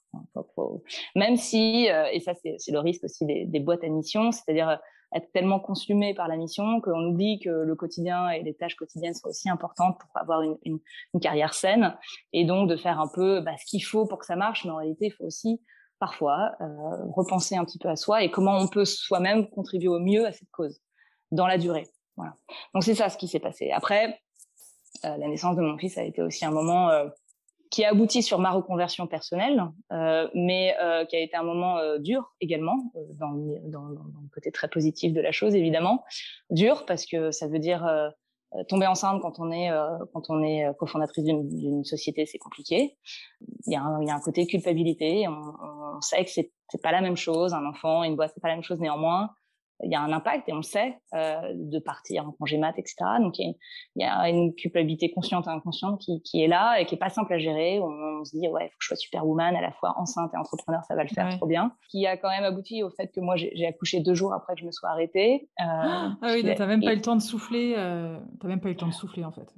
Même 1.14 1.36
si, 1.36 1.88
euh, 1.90 2.06
et 2.12 2.20
ça 2.20 2.34
c'est 2.34 2.72
le 2.72 2.78
risque 2.78 3.04
aussi 3.04 3.24
des, 3.24 3.44
des 3.46 3.60
boîtes 3.60 3.84
à 3.84 3.88
mission, 3.88 4.32
c'est-à-dire 4.32 4.78
être 5.14 5.30
tellement 5.32 5.60
consumé 5.60 6.14
par 6.14 6.28
la 6.28 6.36
mission 6.36 6.80
qu'on 6.80 7.06
oublie 7.06 7.40
que 7.40 7.50
le 7.50 7.74
quotidien 7.74 8.28
et 8.30 8.42
les 8.42 8.54
tâches 8.54 8.76
quotidiennes 8.76 9.14
sont 9.14 9.28
aussi 9.28 9.48
importantes 9.48 9.98
pour 9.98 10.10
avoir 10.14 10.42
une, 10.42 10.56
une, 10.64 11.20
carrière 11.20 11.54
saine 11.54 11.96
et 12.32 12.44
donc 12.44 12.68
de 12.68 12.76
faire 12.76 13.00
un 13.00 13.08
peu 13.08 13.40
bah, 13.40 13.56
ce 13.58 13.66
qu'il 13.66 13.84
faut 13.84 14.06
pour 14.06 14.18
que 14.18 14.26
ça 14.26 14.36
marche. 14.36 14.64
Mais 14.64 14.70
en 14.70 14.76
réalité 14.76 15.06
il 15.06 15.12
faut 15.12 15.24
aussi 15.24 15.60
parfois 15.98 16.52
euh, 16.60 16.66
repenser 17.14 17.56
un 17.56 17.64
petit 17.64 17.78
peu 17.78 17.88
à 17.88 17.96
soi 17.96 18.24
et 18.24 18.30
comment 18.30 18.58
on 18.58 18.66
peut 18.66 18.84
soi-même 18.84 19.48
contribuer 19.48 19.88
au 19.88 20.00
mieux 20.00 20.26
à 20.26 20.32
cette 20.32 20.50
cause 20.50 20.80
dans 21.30 21.46
la 21.46 21.58
durée. 21.58 21.86
Voilà. 22.16 22.34
Donc 22.74 22.82
c'est 22.82 22.94
ça 22.94 23.08
ce 23.08 23.16
qui 23.16 23.28
s'est 23.28 23.40
passé. 23.40 23.70
Après 23.70 24.18
euh, 25.04 25.16
la 25.16 25.28
naissance 25.28 25.56
de 25.56 25.62
mon 25.62 25.78
fils 25.78 25.96
a 25.98 26.02
été 26.02 26.22
aussi 26.22 26.44
un 26.44 26.50
moment 26.50 26.90
euh, 26.90 27.08
qui 27.72 27.84
a 27.84 27.88
abouti 27.88 28.22
sur 28.22 28.38
ma 28.38 28.50
reconversion 28.50 29.06
personnelle, 29.06 29.64
euh, 29.92 30.28
mais 30.34 30.76
euh, 30.80 31.06
qui 31.06 31.16
a 31.16 31.20
été 31.20 31.36
un 31.36 31.42
moment 31.42 31.78
euh, 31.78 31.98
dur 31.98 32.34
également, 32.40 32.92
euh, 32.96 33.00
dans, 33.14 33.32
dans, 33.32 33.88
dans, 33.88 34.20
le 34.22 34.28
côté 34.32 34.52
très 34.52 34.68
positif 34.68 35.14
de 35.14 35.20
la 35.22 35.32
chose 35.32 35.54
évidemment. 35.54 36.04
Dur 36.50 36.84
parce 36.86 37.06
que 37.06 37.30
ça 37.30 37.48
veut 37.48 37.58
dire 37.58 37.86
euh, 37.86 38.10
tomber 38.68 38.86
enceinte 38.86 39.22
quand 39.22 39.40
on 39.40 39.50
est 39.50 39.70
quand 40.12 40.28
on 40.28 40.42
est 40.42 40.70
cofondatrice 40.78 41.24
d'une 41.24 41.84
société, 41.84 42.26
c'est 42.26 42.36
compliqué. 42.36 42.98
Il 43.66 43.72
y, 43.72 43.76
a 43.76 43.82
un, 43.82 44.02
il 44.02 44.08
y 44.08 44.10
a 44.10 44.14
un 44.14 44.20
côté 44.20 44.46
culpabilité. 44.46 45.26
On, 45.26 45.96
on 45.96 46.00
sait 46.02 46.22
que 46.22 46.30
c'est 46.30 46.52
pas 46.82 46.92
la 46.92 47.00
même 47.00 47.16
chose. 47.16 47.54
Un 47.54 47.64
enfant, 47.64 48.04
une 48.04 48.14
boîte, 48.14 48.32
c'est 48.34 48.42
pas 48.42 48.48
la 48.48 48.56
même 48.56 48.62
chose 48.62 48.78
néanmoins 48.78 49.30
il 49.82 49.90
y 49.90 49.94
a 49.94 50.00
un 50.00 50.12
impact 50.12 50.48
et 50.48 50.52
on 50.52 50.56
le 50.56 50.62
sait 50.62 50.98
euh, 51.14 51.52
de 51.54 51.78
partir 51.78 52.26
en 52.26 52.32
congé 52.32 52.58
mat, 52.58 52.74
etc. 52.78 52.96
Donc 53.20 53.38
il 53.38 53.54
y, 53.96 54.04
a, 54.04 54.28
une 54.28 54.54
culpabilité 54.54 55.10
consciente 55.10 55.46
et 55.46 55.50
inconsciente 55.50 56.00
qui, 56.00 56.22
qui, 56.22 56.42
est 56.42 56.48
là 56.48 56.80
et 56.80 56.86
qui 56.86 56.94
est 56.94 56.98
pas 56.98 57.10
simple 57.10 57.32
à 57.32 57.38
gérer. 57.38 57.80
On, 57.80 58.20
on 58.20 58.24
se 58.24 58.36
dit 58.36 58.48
ouais, 58.48 58.66
il 58.66 58.68
faut 58.68 58.78
que 58.78 58.84
je 58.84 58.86
sois 58.88 58.96
superwoman 58.96 59.56
à 59.56 59.60
la 59.60 59.72
fois 59.72 59.94
enceinte 59.98 60.32
et 60.34 60.36
entrepreneur, 60.36 60.82
ça 60.84 60.94
va 60.94 61.02
le 61.02 61.08
faire 61.08 61.28
trop 61.36 61.46
bien. 61.46 61.72
Qui 61.90 62.06
a 62.06 62.16
quand 62.16 62.30
même 62.30 62.44
abouti 62.44 62.82
au 62.82 62.90
fait 62.90 63.08
que 63.08 63.20
moi 63.20 63.36
j'ai 63.36 63.66
accouché 63.66 64.00
deux 64.00 64.14
jours 64.14 64.32
après 64.32 64.54
que 64.54 64.60
je 64.60 64.66
me 64.66 64.72
sois 64.72 64.90
arrêtée. 64.90 65.48
Euh, 65.60 65.64
ah 65.64 66.16
oui, 66.22 66.42
t'as 66.56 66.66
même 66.66 66.82
pas 66.82 66.92
eu 66.92 66.96
le 66.96 67.02
temps 67.02 67.16
de 67.16 67.22
souffler. 67.22 67.74
Euh, 67.76 68.18
t'as 68.40 68.48
même 68.48 68.60
pas 68.60 68.68
eu 68.68 68.72
le 68.72 68.78
temps 68.78 68.88
de 68.88 68.92
souffler 68.92 69.24
en 69.24 69.32
fait. 69.32 69.48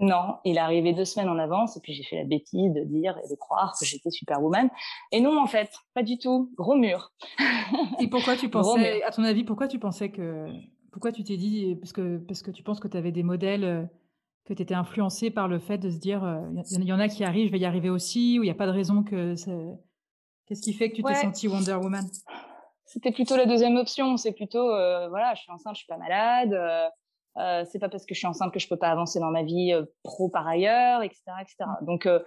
Non, 0.00 0.36
il 0.44 0.56
est 0.56 0.60
arrivé 0.60 0.92
deux 0.92 1.04
semaines 1.04 1.28
en 1.28 1.38
avance 1.38 1.76
et 1.76 1.80
puis 1.80 1.92
j'ai 1.92 2.04
fait 2.04 2.16
la 2.16 2.24
bêtise 2.24 2.72
de 2.72 2.84
dire 2.84 3.18
et 3.24 3.28
de 3.28 3.34
croire 3.34 3.74
que 3.78 3.84
j'étais 3.84 4.10
superwoman. 4.10 4.70
Et 5.10 5.20
non, 5.20 5.40
en 5.40 5.46
fait, 5.46 5.70
pas 5.94 6.02
du 6.02 6.18
tout. 6.18 6.52
Gros 6.56 6.76
mur. 6.76 7.12
et 8.00 8.08
pourquoi 8.08 8.36
tu 8.36 8.48
pensais, 8.50 9.02
à 9.02 9.10
ton 9.10 9.24
avis, 9.24 9.44
pourquoi 9.44 9.66
tu 9.66 9.78
pensais 9.78 10.10
que, 10.10 10.46
pourquoi 10.92 11.10
tu 11.10 11.24
t'es 11.24 11.36
dit, 11.36 11.74
parce 11.76 11.92
que, 11.92 12.18
parce 12.18 12.42
que 12.42 12.50
tu 12.50 12.62
penses 12.62 12.80
que 12.80 12.88
tu 12.88 12.96
avais 12.96 13.12
des 13.12 13.24
modèles, 13.24 13.64
euh, 13.64 13.82
que 14.44 14.54
tu 14.54 14.62
étais 14.62 14.74
influencé 14.74 15.30
par 15.30 15.48
le 15.48 15.58
fait 15.58 15.78
de 15.78 15.90
se 15.90 15.98
dire, 15.98 16.20
il 16.52 16.80
euh, 16.80 16.84
y, 16.84 16.92
en 16.92 17.00
a 17.00 17.08
qui 17.08 17.24
arrivent, 17.24 17.48
je 17.48 17.52
vais 17.52 17.58
y 17.58 17.64
arriver 17.64 17.90
aussi, 17.90 18.38
ou 18.38 18.44
il 18.44 18.46
n'y 18.46 18.52
a 18.52 18.54
pas 18.54 18.66
de 18.66 18.72
raison 18.72 19.02
que 19.02 19.34
Qu'est-ce 20.48 20.62
qui 20.62 20.72
fait 20.72 20.88
que 20.90 20.96
tu 20.96 21.02
t'es 21.02 21.14
sentie 21.14 21.46
Wonder 21.46 21.74
Woman? 21.74 22.06
C'était 22.86 23.12
plutôt 23.12 23.36
la 23.36 23.44
deuxième 23.44 23.76
option. 23.76 24.16
C'est 24.16 24.32
plutôt, 24.32 24.70
euh, 24.70 25.08
voilà, 25.08 25.34
je 25.34 25.42
suis 25.42 25.52
enceinte, 25.52 25.74
je 25.74 25.80
suis 25.80 25.86
pas 25.86 25.98
malade. 25.98 26.54
Euh, 26.54 26.88
c'est 27.66 27.78
pas 27.78 27.88
parce 27.88 28.04
que 28.04 28.14
je 28.14 28.18
suis 28.18 28.26
enceinte 28.26 28.52
que 28.52 28.58
je 28.58 28.68
peux 28.68 28.76
pas 28.76 28.88
avancer 28.88 29.20
dans 29.20 29.30
ma 29.30 29.42
vie 29.42 29.72
euh, 29.72 29.84
pro 30.02 30.28
par 30.28 30.46
ailleurs, 30.46 31.02
etc., 31.02 31.22
etc. 31.40 31.56
Donc 31.82 32.06
euh, 32.06 32.20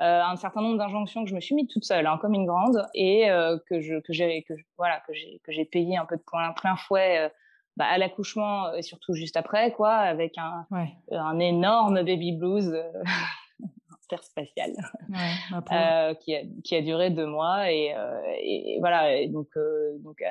euh, 0.00 0.22
un 0.22 0.36
certain 0.36 0.62
nombre 0.62 0.78
d'injonctions 0.78 1.24
que 1.24 1.30
je 1.30 1.34
me 1.34 1.40
suis 1.40 1.54
mis 1.54 1.66
toute 1.68 1.84
seule, 1.84 2.06
hein, 2.06 2.18
comme 2.20 2.34
une 2.34 2.46
grande, 2.46 2.86
et 2.94 3.30
euh, 3.30 3.58
que 3.68 3.80
je 3.80 4.00
que 4.00 4.12
j'ai 4.12 4.42
que 4.42 4.54
voilà 4.76 5.00
que 5.06 5.12
j'ai 5.12 5.40
que 5.44 5.52
j'ai 5.52 5.64
payé 5.64 5.96
un 5.96 6.06
peu 6.06 6.16
de 6.16 6.22
plein 6.22 6.52
plein 6.52 6.76
fouet 6.76 7.30
bah, 7.76 7.86
à 7.86 7.98
l'accouchement 7.98 8.72
et 8.74 8.82
surtout 8.82 9.14
juste 9.14 9.36
après, 9.36 9.72
quoi, 9.72 9.94
avec 9.94 10.38
un 10.38 10.66
ouais. 10.70 10.92
un 11.10 11.38
énorme 11.38 12.02
baby 12.02 12.32
blues. 12.32 12.74
interspatial 14.04 14.72
ouais, 15.08 15.62
euh, 15.72 16.14
qui, 16.14 16.34
a, 16.36 16.42
qui 16.62 16.76
a 16.76 16.82
duré 16.82 17.10
deux 17.10 17.26
mois 17.26 17.70
et, 17.70 17.94
euh, 17.94 18.20
et, 18.38 18.76
voilà 18.80 19.16
et 19.16 19.28
donc 19.28 19.48
euh, 19.56 19.96
donc 20.00 20.22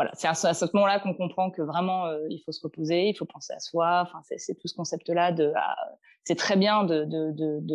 voilà, 0.00 0.12
c'est 0.14 0.28
à, 0.28 0.34
ce 0.54 0.64
moment-là 0.72 0.98
qu'on 0.98 1.12
comprend 1.12 1.50
que 1.50 1.60
vraiment 1.60 2.06
euh, 2.06 2.26
il 2.30 2.40
faut 2.40 2.52
se 2.52 2.62
reposer, 2.62 3.10
il 3.10 3.14
faut 3.14 3.26
penser 3.26 3.52
à 3.52 3.58
soi. 3.58 4.00
Enfin, 4.00 4.22
c'est 4.22 4.58
tout 4.58 4.66
ce 4.66 4.74
concept-là 4.74 5.30
de. 5.30 5.52
Ah, 5.54 5.76
c'est 6.24 6.36
très 6.36 6.56
bien 6.56 6.84
de 6.84 7.04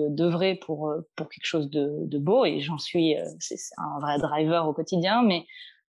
d'œuvrer 0.10 0.54
de, 0.56 0.60
de, 0.60 0.66
pour 0.66 0.90
euh, 0.90 1.08
pour 1.16 1.30
quelque 1.30 1.46
chose 1.46 1.70
de, 1.70 2.08
de 2.08 2.18
beau 2.18 2.44
et 2.44 2.62
j'en 2.62 2.80
suis. 2.80 3.16
Euh, 3.16 3.26
c'est 3.40 3.60
un 3.78 4.00
vrai 4.00 4.18
driver 4.18 4.68
au 4.68 4.74
quotidien, 4.74 5.22
mais 5.22 5.46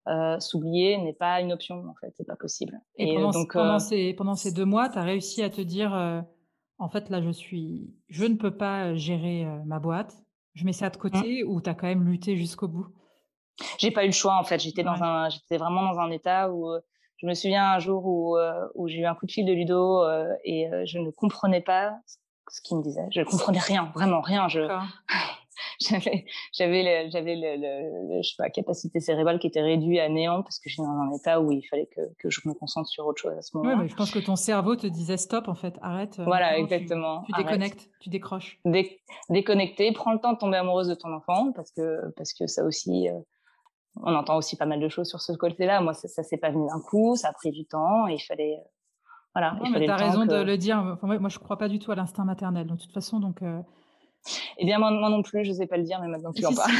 euh, 0.09 0.38
s'oublier 0.38 0.99
n'est 0.99 1.14
pas 1.14 1.40
une 1.40 1.55
option 1.55 1.77
en 1.77 1.94
fait, 2.03 2.12
c'est 2.18 2.27
pas 2.27 2.37
possible. 2.37 2.79
Et, 2.96 3.12
et 3.12 3.14
pendant, 3.14 3.31
donc 3.31 3.55
pendant 3.55 3.79
ces 3.79 4.12
pendant 4.12 4.35
ces 4.35 4.53
deux 4.53 4.66
mois, 4.66 4.90
tu 4.90 4.99
as 4.99 5.05
réussi 5.05 5.42
à 5.42 5.49
te 5.49 5.62
dire 5.62 5.94
en 6.77 6.90
fait 6.90 7.09
là 7.09 7.22
je 7.22 7.31
suis, 7.31 7.94
je 8.11 8.27
ne 8.27 8.35
peux 8.35 8.55
pas 8.55 8.94
gérer 8.94 9.46
ma 9.64 9.79
boîte, 9.79 10.14
je 10.53 10.66
mets 10.66 10.75
ça 10.75 10.90
de 10.90 10.99
côté 10.99 11.44
mmh. 11.44 11.49
ou 11.49 11.62
tu 11.62 11.70
as 11.70 11.75
quand 11.75 11.87
même 11.87 12.05
lutté 12.05 12.37
jusqu'au 12.37 12.68
bout? 12.68 12.88
J'ai 13.79 13.90
pas 13.90 14.05
eu 14.05 14.09
le 14.09 14.12
choix 14.12 14.37
en 14.37 14.45
fait. 14.45 14.59
J'étais 14.59 14.83
dans 14.83 15.03
un, 15.03 15.29
j'étais 15.29 15.57
vraiment 15.57 15.83
dans 15.83 15.99
un 15.99 16.11
état 16.11 16.51
où 16.51 16.71
euh, 16.71 16.81
je 17.19 17.27
me 17.27 17.35
souviens 17.35 17.73
un 17.73 17.79
jour 17.79 18.05
où, 18.07 18.37
euh, 18.37 18.66
où 18.75 18.88
j'ai 18.88 18.99
eu 18.99 19.07
un 19.07 19.14
coup 19.14 19.27
de 19.27 19.33
fil 19.33 19.47
de 19.47 19.53
Ludo 19.53 20.03
euh, 20.03 20.35
et 20.45 20.69
je 20.85 20.99
ne 20.99 21.11
comprenais 21.11 21.62
pas 21.62 21.99
ce 22.49 22.61
qu'il 22.62 22.77
me 22.77 22.83
disait. 22.83 23.07
Je 23.11 23.21
ne 23.21 23.25
comprenais 23.25 23.59
rien, 23.59 23.90
vraiment 23.95 24.21
rien. 24.21 24.49
Je 24.49 24.61
j'avais 25.81 26.27
j'avais 26.53 27.11
j'avais 27.11 27.35
le, 27.35 27.57
le, 27.57 28.23
je 28.23 28.29
sais 28.29 28.35
pas 28.37 28.51
capacité 28.51 29.01
cérébrale 29.01 29.38
qui 29.38 29.47
était 29.47 29.62
réduite 29.62 30.01
à 30.01 30.09
néant 30.09 30.42
parce 30.42 30.59
que 30.59 30.69
j'étais 30.69 30.83
dans 30.83 30.88
un 30.88 31.11
état 31.12 31.40
où 31.40 31.51
il 31.51 31.62
fallait 31.62 31.87
que, 31.87 32.01
que 32.19 32.31
je 32.31 32.40
me 32.45 32.53
concentre 32.53 32.88
sur 32.88 33.07
autre 33.07 33.21
chose 33.21 33.37
à 33.37 33.42
ce 33.42 33.57
moment-là. 33.57 33.77
Ouais, 33.77 33.83
mais 33.83 33.88
je 33.88 33.97
pense 33.97 34.11
que 34.11 34.19
ton 34.19 34.37
cerveau 34.37 34.77
te 34.77 34.87
disait 34.87 35.16
stop 35.16 35.49
en 35.49 35.55
fait, 35.55 35.75
arrête. 35.81 36.21
Voilà, 36.21 36.59
exactement. 36.59 37.23
Tu, 37.25 37.33
tu 37.33 37.42
déconnectes, 37.42 37.90
tu 38.01 38.11
décroches. 38.11 38.59
Dé 38.66 39.01
déconnecter, 39.31 39.92
prends 39.92 40.12
le 40.12 40.19
temps 40.21 40.35
de 40.35 40.38
tomber 40.38 40.59
amoureuse 40.59 40.88
de 40.88 40.95
ton 40.95 41.12
enfant 41.12 41.53
parce 41.53 41.71
que 41.73 42.12
parce 42.16 42.35
que 42.35 42.47
ça 42.47 42.62
aussi 42.64 43.09
on 44.03 44.15
entend 44.15 44.37
aussi 44.37 44.57
pas 44.57 44.67
mal 44.67 44.81
de 44.81 44.89
choses 44.89 45.09
sur 45.09 45.21
ce 45.21 45.33
côté-là. 45.33 45.81
Moi, 45.81 45.95
ça, 45.95 46.09
ça 46.09 46.23
s'est 46.23 46.37
pas 46.37 46.51
venu 46.51 46.67
d'un 46.67 46.81
coup, 46.81 47.17
ça 47.17 47.29
a 47.29 47.33
pris 47.33 47.51
du 47.51 47.67
temps 47.67 48.09
et 48.09 48.15
il 48.15 48.21
fallait, 48.21 48.59
euh, 48.59 48.69
voilà. 49.35 49.53
Non, 49.53 49.61
il 49.65 49.73
fallait 49.73 49.87
mais 49.87 49.97
t'as 49.97 50.05
raison 50.05 50.27
que... 50.27 50.33
de 50.33 50.43
le 50.43 50.59
dire. 50.59 50.79
Enfin, 50.79 51.19
moi, 51.19 51.29
je 51.29 51.39
crois 51.39 51.59
pas 51.59 51.69
du 51.69 51.79
tout 51.79 51.93
à 51.93 51.95
l'instinct 51.95 52.25
maternel. 52.25 52.67
Donc, 52.67 52.79
de 52.79 52.83
toute 52.83 52.93
façon, 52.93 53.21
donc. 53.21 53.43
Euh... 53.43 53.61
Eh 54.59 54.65
bien, 54.65 54.79
moi, 54.79 54.91
moi, 54.91 55.09
non 55.09 55.23
plus, 55.23 55.45
je 55.45 55.53
sais 55.53 55.67
pas 55.67 55.77
le 55.77 55.85
dire, 55.85 56.01
mais 56.01 56.09
maintenant 56.09 56.33
tu 56.33 56.45
en 56.45 56.53
parles. 56.53 56.73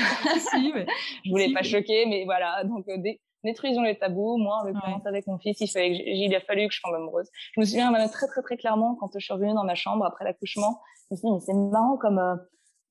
si, 0.51 0.73
mais... 0.75 0.87
je 1.25 1.31
voulais 1.31 1.47
si, 1.47 1.53
pas 1.53 1.61
mais... 1.63 1.69
choquer, 1.69 2.07
mais 2.07 2.25
voilà. 2.25 2.65
Donc, 2.65 2.89
euh, 2.89 2.99
dé 2.99 3.21
détruisons 3.45 3.83
les 3.83 3.97
tabous. 3.97 4.37
Moi, 4.39 4.57
en 4.57 4.65
l'occurrence, 4.65 5.03
ouais. 5.03 5.09
avec 5.09 5.27
mon 5.27 5.39
fils, 5.39 5.61
il, 5.61 5.69
fallait 5.69 5.91
que 5.91 6.03
il 6.05 6.35
a 6.35 6.41
fallu 6.41 6.67
que 6.67 6.75
je 6.75 6.81
tombe 6.83 6.95
amoureuse. 6.95 7.29
Je 7.55 7.61
me 7.61 7.65
souviens 7.65 7.93
très, 8.09 8.27
très, 8.27 8.43
très 8.43 8.57
clairement 8.57 8.97
quand 8.97 9.11
je 9.15 9.25
suis 9.25 9.33
revenue 9.33 9.55
dans 9.55 9.65
ma 9.65 9.77
chambre 9.77 10.05
après 10.05 10.25
l'accouchement. 10.25 10.81
Je 11.11 11.15
me 11.15 11.17
suis 11.17 11.29
dit, 11.29 11.33
mais 11.33 11.41
c'est 11.41 11.55
marrant 11.55 11.97
comme 11.97 12.19
euh, 12.19 12.35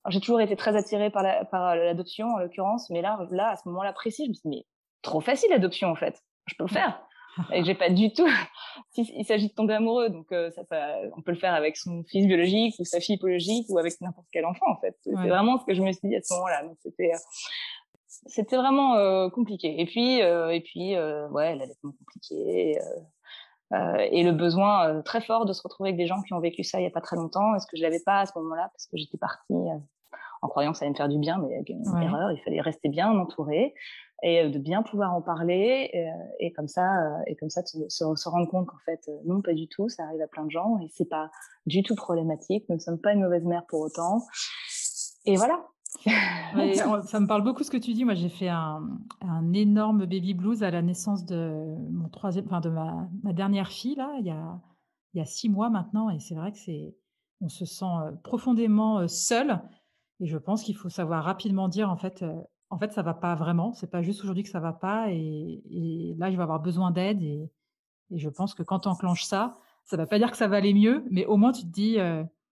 j'ai 0.09 0.19
toujours 0.19 0.41
été 0.41 0.55
très 0.55 0.75
attirée 0.75 1.09
par 1.09 1.23
l'adoption, 1.23 2.27
la, 2.27 2.33
par 2.33 2.37
en 2.37 2.43
l'occurrence, 2.43 2.89
mais 2.89 3.01
là, 3.01 3.27
là, 3.31 3.49
à 3.51 3.55
ce 3.55 3.67
moment-là 3.67 3.93
précis, 3.93 4.25
je 4.25 4.29
me 4.29 4.33
suis 4.33 4.49
dit, 4.49 4.57
mais 4.57 4.65
trop 5.01 5.21
facile 5.21 5.49
l'adoption, 5.49 5.89
en 5.89 5.95
fait. 5.95 6.21
Je 6.47 6.55
peux 6.55 6.65
le 6.65 6.69
faire. 6.69 7.01
Et 7.51 7.63
j'ai 7.65 7.75
pas 7.75 7.89
du 7.89 8.13
tout. 8.13 8.27
Il 8.97 9.25
s'agit 9.25 9.49
de 9.49 9.53
tomber 9.53 9.73
amoureux, 9.73 10.09
donc 10.09 10.31
euh, 10.31 10.51
ça, 10.51 10.63
ça, 10.65 10.97
on 11.17 11.21
peut 11.21 11.31
le 11.31 11.37
faire 11.37 11.53
avec 11.53 11.75
son 11.75 12.03
fils 12.03 12.27
biologique 12.27 12.75
ou 12.79 12.85
sa 12.85 12.99
fille 12.99 13.17
biologique 13.17 13.65
ou 13.69 13.77
avec 13.77 13.99
n'importe 13.99 14.27
quel 14.31 14.45
enfant, 14.45 14.69
en 14.69 14.79
fait. 14.79 14.95
Ouais. 15.05 15.13
C'est 15.21 15.29
vraiment 15.29 15.59
ce 15.59 15.65
que 15.65 15.73
je 15.73 15.81
me 15.81 15.91
suis 15.91 16.07
dit 16.07 16.15
à 16.15 16.21
ce 16.21 16.33
moment-là. 16.35 16.63
Donc 16.63 16.77
c'était, 16.81 17.11
euh, 17.13 17.17
c'était 18.07 18.55
vraiment 18.55 18.95
euh, 18.95 19.29
compliqué. 19.29 19.81
Et 19.81 19.85
puis, 19.85 20.21
euh, 20.21 20.49
et 20.49 20.61
puis, 20.61 20.95
euh, 20.95 21.27
ouais, 21.29 21.55
l'allaitement 21.55 21.91
compliqué. 21.99 22.79
Euh, 23.73 23.97
et 24.11 24.23
le 24.23 24.31
besoin 24.31 24.89
euh, 24.89 25.01
très 25.01 25.21
fort 25.21 25.45
de 25.45 25.53
se 25.53 25.61
retrouver 25.63 25.89
avec 25.89 25.97
des 25.97 26.05
gens 26.05 26.21
qui 26.21 26.33
ont 26.33 26.39
vécu 26.39 26.63
ça 26.63 26.79
il 26.79 26.83
y 26.83 26.87
a 26.87 26.91
pas 26.91 27.01
très 27.01 27.15
longtemps. 27.15 27.55
Est-ce 27.55 27.65
que 27.65 27.77
je 27.77 27.81
l'avais 27.81 27.99
pas 27.99 28.19
à 28.19 28.25
ce 28.25 28.31
moment-là 28.35 28.69
parce 28.71 28.85
que 28.85 28.97
j'étais 28.97 29.17
partie 29.17 29.53
euh, 29.53 29.77
en 30.41 30.47
croyant 30.47 30.71
que 30.71 30.77
ça 30.77 30.85
allait 30.85 30.91
me 30.91 30.97
faire 30.97 31.09
du 31.09 31.19
bien, 31.19 31.37
mais 31.37 31.61
une 31.67 31.87
ouais. 31.87 32.05
erreur. 32.05 32.31
Il 32.31 32.39
fallait 32.41 32.61
rester 32.61 32.89
bien 32.89 33.09
entouré 33.11 33.73
et 34.23 34.49
de 34.49 34.59
bien 34.59 34.81
pouvoir 34.81 35.13
en 35.13 35.21
parler 35.21 35.89
et, 35.91 36.09
et 36.39 36.53
comme 36.53 36.69
ça 36.69 36.83
et 37.27 37.35
comme 37.35 37.49
ça 37.49 37.61
de 37.61 37.67
se, 37.67 37.77
se, 37.89 38.15
se 38.15 38.29
rendre 38.29 38.47
compte 38.49 38.65
qu'en 38.65 38.77
fait 38.85 39.09
non 39.25 39.41
pas 39.41 39.53
du 39.53 39.67
tout, 39.67 39.89
ça 39.89 40.03
arrive 40.05 40.21
à 40.21 40.27
plein 40.27 40.45
de 40.45 40.51
gens 40.51 40.79
et 40.79 40.87
c'est 40.93 41.09
pas 41.09 41.29
du 41.65 41.83
tout 41.83 41.95
problématique. 41.95 42.65
Nous 42.69 42.75
ne 42.75 42.81
sommes 42.81 42.99
pas 42.99 43.13
une 43.13 43.21
mauvaise 43.21 43.43
mère 43.43 43.65
pour 43.67 43.81
autant. 43.81 44.21
Et 45.25 45.35
voilà, 45.35 45.65
ça 47.05 47.19
me 47.19 47.27
parle 47.27 47.43
beaucoup 47.43 47.63
ce 47.63 47.71
que 47.71 47.77
tu 47.77 47.93
dis. 47.93 48.05
Moi, 48.05 48.13
j'ai 48.13 48.29
fait 48.29 48.49
un, 48.49 48.87
un, 49.21 49.53
énorme 49.53 50.05
baby 50.05 50.33
blues 50.33 50.63
à 50.63 50.71
la 50.71 50.81
naissance 50.81 51.25
de 51.25 51.75
mon 51.91 52.09
troisième, 52.09 52.45
enfin 52.45 52.61
de 52.61 52.69
ma, 52.69 53.07
ma, 53.23 53.33
dernière 53.33 53.69
fille 53.69 53.95
là, 53.95 54.11
il 54.19 54.25
y 54.25 54.31
a 54.31 54.59
il 55.13 55.19
y 55.19 55.21
a 55.21 55.25
six 55.25 55.47
mois 55.47 55.69
maintenant, 55.69 56.09
et 56.09 56.19
c'est 56.19 56.35
vrai 56.35 56.51
que 56.51 56.57
c'est, 56.57 56.93
on 57.39 57.47
se 57.47 57.63
sent 57.63 57.85
profondément 58.23 59.07
seul. 59.07 59.61
Et 60.19 60.27
je 60.27 60.37
pense 60.37 60.63
qu'il 60.63 60.75
faut 60.75 60.89
savoir 60.89 61.23
rapidement 61.23 61.67
dire 61.67 61.89
en 61.89 61.97
fait, 61.97 62.23
en 62.69 62.77
fait, 62.77 62.93
ça 62.93 63.01
va 63.01 63.13
pas 63.13 63.35
vraiment. 63.35 63.73
C'est 63.73 63.89
pas 63.89 64.01
juste 64.01 64.23
aujourd'hui 64.23 64.43
que 64.43 64.49
ça 64.49 64.59
va 64.59 64.73
pas, 64.73 65.11
et, 65.11 65.61
et 65.69 66.15
là, 66.17 66.31
je 66.31 66.37
vais 66.37 66.43
avoir 66.43 66.61
besoin 66.61 66.91
d'aide. 66.91 67.21
Et, 67.21 67.51
et, 68.11 68.17
je 68.17 68.29
pense 68.29 68.53
que 68.53 68.63
quand 68.63 68.87
on 68.87 68.91
enclenche 68.91 69.23
ça, 69.23 69.57
Ça 69.83 69.97
ne 69.97 70.01
veut 70.01 70.07
pas 70.07 70.17
dire 70.17 70.31
que 70.31 70.37
ça 70.37 70.47
va 70.47 70.57
aller 70.57 70.73
mieux, 70.73 71.05
mais 71.11 71.25
au 71.25 71.37
moins 71.37 71.51
tu 71.51 71.63
te 71.63 71.67
dis, 71.67 71.97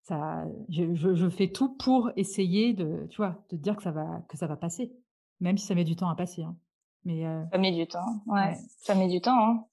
ça, 0.04 0.44
je, 0.70 1.30
fais 1.30 1.48
tout 1.48 1.76
pour 1.78 2.12
essayer 2.16 2.74
de, 2.74 3.08
tu 3.10 3.18
vois, 3.18 3.38
de 3.50 3.58
te 3.58 3.62
dire 3.62 3.76
que 3.76 3.84
ça 3.84 3.92
va, 3.92 4.22
que 4.28 4.38
ça 4.38 4.48
va 4.48 4.56
passer, 4.56 4.94
même 5.40 5.58
si 5.58 5.66
ça 5.66 5.76
met 5.76 5.86
du 5.86 5.96
temps 5.96 6.10
à 6.10 6.16
passer. 6.16 6.44
Hein. 6.44 6.56
Mais 7.06 7.24
ça 7.52 7.58
met 7.58 7.72
du 7.72 7.88
temps, 7.88 8.22
ouais, 8.28 8.56
ça 8.78 8.96
met 8.96 9.08
du 9.08 9.22
temps. 9.22 9.38
Hein. 9.38 9.66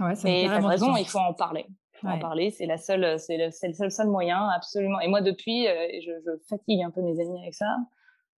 Ouais, 0.00 0.14
ça 0.14 0.28
Mais 0.28 0.46
t'as 0.46 0.66
raison, 0.66 0.96
il 0.96 1.06
faut 1.06 1.18
en 1.18 1.34
parler. 1.34 1.66
En 2.02 2.18
parler, 2.18 2.50
c'est 2.50 2.66
la 2.66 2.78
seule, 2.78 3.18
c'est 3.18 3.36
le, 3.36 3.46
le, 3.46 3.72
seul, 3.72 3.90
seul 3.90 4.08
moyen, 4.08 4.48
absolument. 4.48 5.00
Et 5.00 5.08
moi, 5.08 5.20
depuis, 5.20 5.66
je, 5.66 6.12
je, 6.24 6.30
fatigue 6.48 6.82
un 6.82 6.90
peu 6.90 7.02
mes 7.02 7.20
amis 7.20 7.40
avec 7.40 7.54
ça 7.54 7.76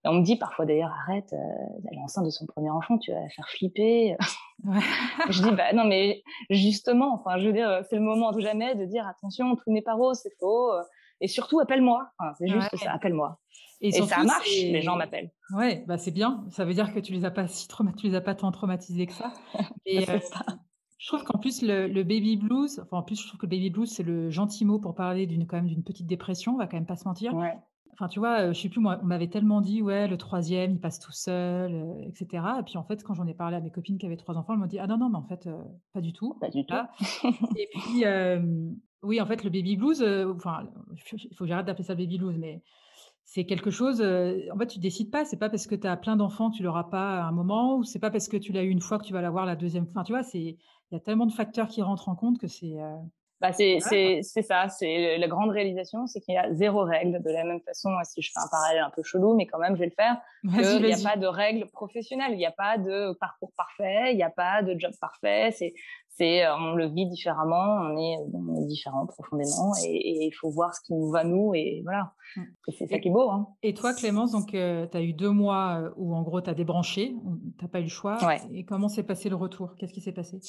on 0.05 0.15
me 0.15 0.23
dit 0.23 0.37
parfois 0.37 0.67
d'ailleurs, 0.67 0.93
arrête, 1.07 1.33
euh, 1.33 1.37
elle 1.89 1.99
est 1.99 2.03
enceinte 2.03 2.25
de 2.25 2.31
son 2.31 2.47
premier 2.47 2.71
enfant, 2.71 2.99
tu 2.99 3.13
vas 3.13 3.21
la 3.21 3.29
faire 3.29 3.49
flipper. 3.49 4.17
je 5.29 5.43
dis, 5.43 5.51
bah 5.53 5.73
non, 5.75 5.85
mais 5.85 6.23
justement, 6.51 7.15
enfin, 7.15 7.39
je 7.39 7.47
veux 7.47 7.53
dire, 7.53 7.83
c'est 7.89 7.97
le 7.97 8.03
moment 8.03 8.37
jamais 8.39 8.75
de 8.75 8.85
dire, 8.85 9.07
attention, 9.07 9.55
tout 9.55 9.71
n'est 9.71 9.83
pas 9.83 9.95
rose, 9.95 10.19
c'est 10.23 10.37
faux. 10.39 10.73
Et 11.21 11.29
surtout, 11.29 11.61
appelle-moi. 11.61 12.09
c'est 12.39 12.49
juste 12.49 12.77
ça, 12.77 12.93
appelle-moi. 12.93 13.39
Et, 13.81 13.91
ça 13.93 14.23
marche, 14.23 14.49
les 14.49 14.81
gens 14.81 14.97
m'appellent. 14.97 15.33
Ouais, 15.55 15.85
bah 15.89 15.99
c'est 15.99 16.13
bien. 16.13 16.45
Ça 16.51 16.65
veut 16.65 16.73
dire 16.73 16.95
que 16.95 17.01
tu 17.01 17.13
les 17.13 17.25
as 17.25 17.33
pas 17.33 17.49
si 17.49 17.67
tu 17.69 18.07
les 18.07 18.15
as 18.15 18.21
pas 18.21 18.37
tant 18.37 18.53
traumatisés 18.53 19.07
que 19.07 19.13
ça. 19.13 19.33
Et 19.87 20.09
euh, 20.09 20.19
je 21.03 21.09
trouve 21.09 21.25
qu'en 21.25 21.39
plus 21.39 21.63
le, 21.63 21.89
baby 22.05 22.37
blues, 22.37 22.79
enfin 22.79 22.99
en 22.99 23.03
plus 23.03 23.21
je 23.21 23.27
trouve 23.27 23.41
que 23.41 23.47
le 23.47 23.51
baby 23.51 23.71
blues 23.71 23.91
c'est 23.91 24.05
le 24.05 24.31
gentil 24.31 24.65
mot 24.65 24.79
pour 24.79 24.95
parler 24.95 25.27
d'une 25.27 25.49
quand 25.49 25.57
même 25.57 25.67
d'une 25.67 25.83
petite 25.83 26.07
dépression, 26.07 26.55
on 26.55 26.59
va 26.59 26.69
quand 26.69 26.77
même 26.77 26.87
pas 26.87 26.95
se 26.95 27.09
mentir. 27.09 27.35
Ouais. 27.35 27.59
Enfin, 27.95 28.07
tu 28.07 28.21
vois, 28.21 28.53
je 28.53 28.61
sais 28.61 28.69
plus, 28.71 28.81
moi, 28.81 28.99
on 29.03 29.05
m'avait 29.05 29.29
tellement 29.29 29.61
dit, 29.61 29.83
ouais, 29.83 30.09
le 30.09 30.17
troisième, 30.17 30.73
il 30.73 30.81
passe 30.81 30.99
tout 30.99 31.13
seul, 31.13 32.03
etc. 32.07 32.43
Et 32.59 32.63
puis, 32.63 32.79
en 32.79 32.85
fait, 32.85 33.05
quand 33.05 33.13
j'en 33.13 33.27
ai 33.27 33.35
parlé 33.35 33.55
à 33.55 33.61
mes 33.61 33.71
copines 33.71 33.99
qui 33.99 34.07
avaient 34.07 34.17
trois 34.17 34.39
enfants, 34.39 34.55
elles 34.55 34.61
m'ont 34.61 34.67
dit, 34.67 34.79
ah 34.79 34.87
non, 34.87 34.97
non, 34.97 35.11
mais 35.11 35.19
en 35.19 35.25
fait, 35.25 35.47
pas 35.93 36.01
du 36.01 36.15
tout. 36.15 36.35
Pas 36.41 36.49
du 36.49 36.65
tout. 36.65 36.75
et 37.57 37.69
puis, 37.71 38.05
oui, 39.03 39.21
en 39.21 39.27
fait, 39.27 39.45
le 39.45 39.51
baby 39.51 39.77
blues, 39.77 40.03
enfin, 40.35 40.71
il 40.95 41.35
faut 41.35 41.45
que 41.45 41.47
j'arrête 41.47 41.67
d'appeler 41.67 41.85
ça 41.85 41.95
baby 41.95 42.17
blues, 42.17 42.39
mais 42.39 42.63
c'est 43.25 43.45
quelque 43.45 43.71
chose, 43.71 44.01
en 44.01 44.59
fait, 44.59 44.67
tu 44.67 44.79
décides 44.79 45.11
pas. 45.11 45.25
C'est 45.25 45.39
pas 45.39 45.49
parce 45.49 45.67
que 45.67 45.75
tu 45.75 45.87
as 45.87 45.97
plein 45.97 46.17
d'enfants, 46.17 46.51
tu 46.51 46.63
l'auras 46.63 46.85
pas 46.85 47.21
à 47.21 47.25
un 47.25 47.33
moment, 47.33 47.77
ou 47.77 47.85
c'est 47.85 47.99
pas 47.99 48.11
parce 48.11 48.29
que 48.29 48.37
tu 48.37 48.53
l'as 48.53 48.63
eu 48.63 48.69
une 48.69 48.81
fois 48.81 48.99
que 48.99 49.05
tu 49.05 49.13
vas 49.13 49.23
l'avoir 49.23 49.47
la 49.47 49.57
deuxième. 49.57 49.87
Enfin, 49.91 50.03
tu 50.03 50.13
vois, 50.13 50.23
il 50.35 50.57
y 50.91 50.97
a 50.97 51.01
tellement 51.01 51.27
de 51.27 51.33
facteurs 51.33 51.69
qui 51.69 51.83
rentrent 51.83 52.09
en 52.09 52.17
compte 52.17 52.39
que 52.39 52.49
c'est. 52.49 52.77
Bah 53.41 53.53
c'est 53.53 53.81
ça, 53.81 54.69
c'est 54.69 55.19
la 55.19 55.27
grande 55.27 55.51
réalisation, 55.51 56.07
c'est 56.07 56.21
qu'il 56.21 56.35
y 56.35 56.39
a 56.39 56.55
zéro 56.55 56.85
règle. 56.85 57.21
De 57.21 57.31
la 57.31 57.43
même 57.43 57.61
façon, 57.63 57.91
si 58.05 58.23
je 58.23 58.31
fais 58.33 58.39
un 58.39 58.49
parallèle 58.49 58.85
un 58.85 58.91
peu 58.91 59.03
chelou, 59.03 59.35
mais 59.35 59.47
quand 59.47 59.59
même, 59.59 59.75
je 59.75 59.81
vais 59.81 59.87
le 59.87 59.95
faire. 59.97 60.21
Il 60.45 60.85
n'y 60.85 60.93
a 60.93 61.03
pas 61.03 61.17
de 61.17 61.27
règle 61.27 61.67
professionnelle, 61.73 62.31
il 62.33 62.39
n'y 62.39 62.47
a 62.47 62.53
pas 62.53 62.79
de 62.79 63.15
parcours 63.19 63.51
parfait, 63.57 64.13
il 64.13 64.17
n'y 64.17 64.23
a 64.23 64.31
pas 64.31 64.63
de 64.63 64.79
job 64.79 64.93
parfait. 65.01 65.51
C'est 65.51 65.75
c'est 66.15 66.47
on 66.49 66.75
le 66.75 66.87
vit 66.89 67.07
différemment, 67.07 67.81
on 67.81 67.97
est, 67.97 68.17
on 68.35 68.63
est 68.63 68.67
différent 68.67 69.07
profondément, 69.07 69.73
et, 69.85 70.27
il 70.27 70.33
faut 70.33 70.51
voir 70.51 70.75
ce 70.75 70.81
qui 70.83 70.95
nous 70.95 71.11
va 71.11 71.25
nous, 71.25 71.55
et 71.55 71.81
voilà. 71.85 72.13
C'est 72.69 72.87
ça 72.87 72.99
qui 72.99 73.09
est 73.09 73.11
beau. 73.13 73.31
Hein. 73.31 73.49
Et 73.63 73.75
toi, 73.75 73.95
Clémence, 73.95 74.33
donc 74.33 74.55
euh, 74.55 74.87
tu 74.87 74.97
as 74.97 75.03
eu 75.03 75.13
deux 75.13 75.31
mois 75.31 75.81
euh, 75.81 75.91
où 75.97 76.15
en 76.15 76.23
gros 76.23 76.41
tu 76.41 76.51
as 76.51 76.55
débranché, 76.55 77.15
tu 77.59 77.65
n'as 77.65 77.69
pas 77.69 77.81
eu 77.81 77.85
le 77.85 77.89
choix. 77.89 78.19
Et 78.53 78.65
comment 78.65 78.89
s'est 78.89 79.03
passé 79.03 79.29
le 79.29 79.37
retour? 79.37 79.75
Qu'est-ce 79.79 79.93
qui 79.93 80.01
s'est 80.01 80.13
passé? 80.13 80.41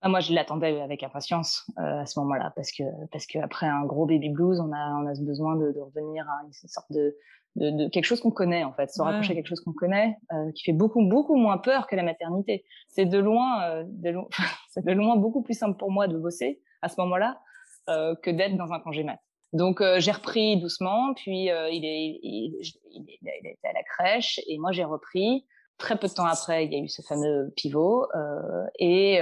Ah, 0.00 0.08
moi, 0.08 0.18
je 0.18 0.32
l'attendais 0.32 0.80
avec 0.80 1.04
impatience 1.04 1.64
euh, 1.78 2.00
à 2.00 2.06
ce 2.06 2.18
moment-là, 2.20 2.52
parce 2.56 2.72
que 2.72 2.82
parce 3.12 3.26
qu'après 3.26 3.66
un 3.66 3.84
gros 3.84 4.06
baby 4.06 4.30
blues, 4.30 4.58
on 4.60 4.72
a 4.72 4.94
on 5.00 5.06
a 5.06 5.14
ce 5.14 5.22
besoin 5.22 5.56
de, 5.56 5.70
de 5.70 5.80
revenir 5.80 6.28
à 6.28 6.44
une 6.44 6.52
sorte 6.52 6.90
de 6.90 7.16
de, 7.56 7.70
de 7.70 7.88
quelque 7.88 8.04
chose 8.04 8.20
qu'on 8.20 8.30
connaît 8.30 8.64
en 8.64 8.72
fait, 8.72 8.90
se 8.90 9.00
ouais. 9.00 9.08
rapprocher 9.08 9.32
à 9.32 9.34
quelque 9.34 9.48
chose 9.48 9.60
qu'on 9.60 9.72
connaît, 9.72 10.16
euh, 10.32 10.50
qui 10.52 10.64
fait 10.64 10.72
beaucoup 10.72 11.04
beaucoup 11.06 11.36
moins 11.36 11.58
peur 11.58 11.86
que 11.86 11.96
la 11.96 12.02
maternité. 12.02 12.64
C'est 12.88 13.06
de 13.06 13.18
loin, 13.18 13.62
euh, 13.64 13.84
de 13.86 14.14
c'est 14.70 14.84
de 14.84 14.92
loin 14.92 15.16
beaucoup 15.16 15.42
plus 15.42 15.54
simple 15.54 15.76
pour 15.78 15.90
moi 15.90 16.08
de 16.08 16.16
bosser 16.16 16.60
à 16.80 16.88
ce 16.88 17.00
moment-là 17.00 17.40
euh, 17.88 18.14
que 18.22 18.30
d'être 18.30 18.56
dans 18.56 18.72
un 18.72 18.80
congé 18.80 19.04
mat. 19.04 19.18
Donc 19.52 19.80
euh, 19.80 20.00
j'ai 20.00 20.12
repris 20.12 20.58
doucement, 20.58 21.12
puis 21.14 21.50
euh, 21.50 21.68
il, 21.68 21.84
est, 21.84 22.18
il, 22.22 22.56
il, 22.60 22.74
il, 22.90 23.06
il 23.20 23.46
était 23.46 23.68
à 23.68 23.72
la 23.72 23.82
crèche 23.82 24.40
et 24.46 24.58
moi 24.58 24.72
j'ai 24.72 24.84
repris. 24.84 25.46
Très 25.78 25.98
peu 25.98 26.06
de 26.06 26.12
temps 26.12 26.26
après, 26.26 26.66
il 26.66 26.72
y 26.72 26.76
a 26.76 26.78
eu 26.78 26.86
ce 26.86 27.02
fameux 27.02 27.52
pivot 27.56 28.06
et 28.78 29.20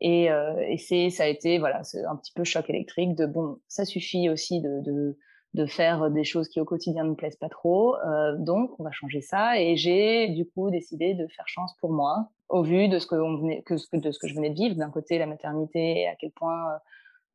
et, 0.00 0.30
euh, 0.30 0.54
et 0.66 0.78
c'est, 0.78 1.10
ça 1.10 1.24
a 1.24 1.26
été 1.26 1.58
voilà, 1.58 1.82
c'est 1.82 2.04
un 2.04 2.16
petit 2.16 2.32
peu 2.32 2.44
choc 2.44 2.68
électrique 2.70 3.14
de 3.14 3.26
bon, 3.26 3.58
ça 3.68 3.84
suffit 3.84 4.30
aussi 4.30 4.60
de, 4.60 4.80
de, 4.80 5.18
de 5.54 5.66
faire 5.66 6.10
des 6.10 6.24
choses 6.24 6.48
qui 6.48 6.60
au 6.60 6.64
quotidien 6.64 7.02
ne 7.02 7.08
nous 7.08 7.14
plaisent 7.16 7.36
pas 7.36 7.48
trop, 7.48 7.96
euh, 7.96 8.36
donc 8.38 8.78
on 8.78 8.84
va 8.84 8.92
changer 8.92 9.20
ça. 9.20 9.60
Et 9.60 9.76
j'ai 9.76 10.28
du 10.28 10.48
coup 10.48 10.70
décidé 10.70 11.14
de 11.14 11.26
faire 11.26 11.48
chance 11.48 11.74
pour 11.80 11.92
moi, 11.92 12.28
au 12.48 12.62
vu 12.62 12.88
de 12.88 12.98
ce 12.98 13.06
que 13.06 13.16
on 13.16 13.36
venait, 13.36 13.62
que, 13.62 13.74
de 13.96 14.10
ce 14.12 14.18
que 14.18 14.28
je 14.28 14.34
venais 14.34 14.50
de 14.50 14.54
vivre. 14.54 14.76
D'un 14.76 14.90
côté, 14.90 15.18
la 15.18 15.26
maternité, 15.26 16.06
à 16.06 16.14
quel 16.16 16.30
point 16.30 16.78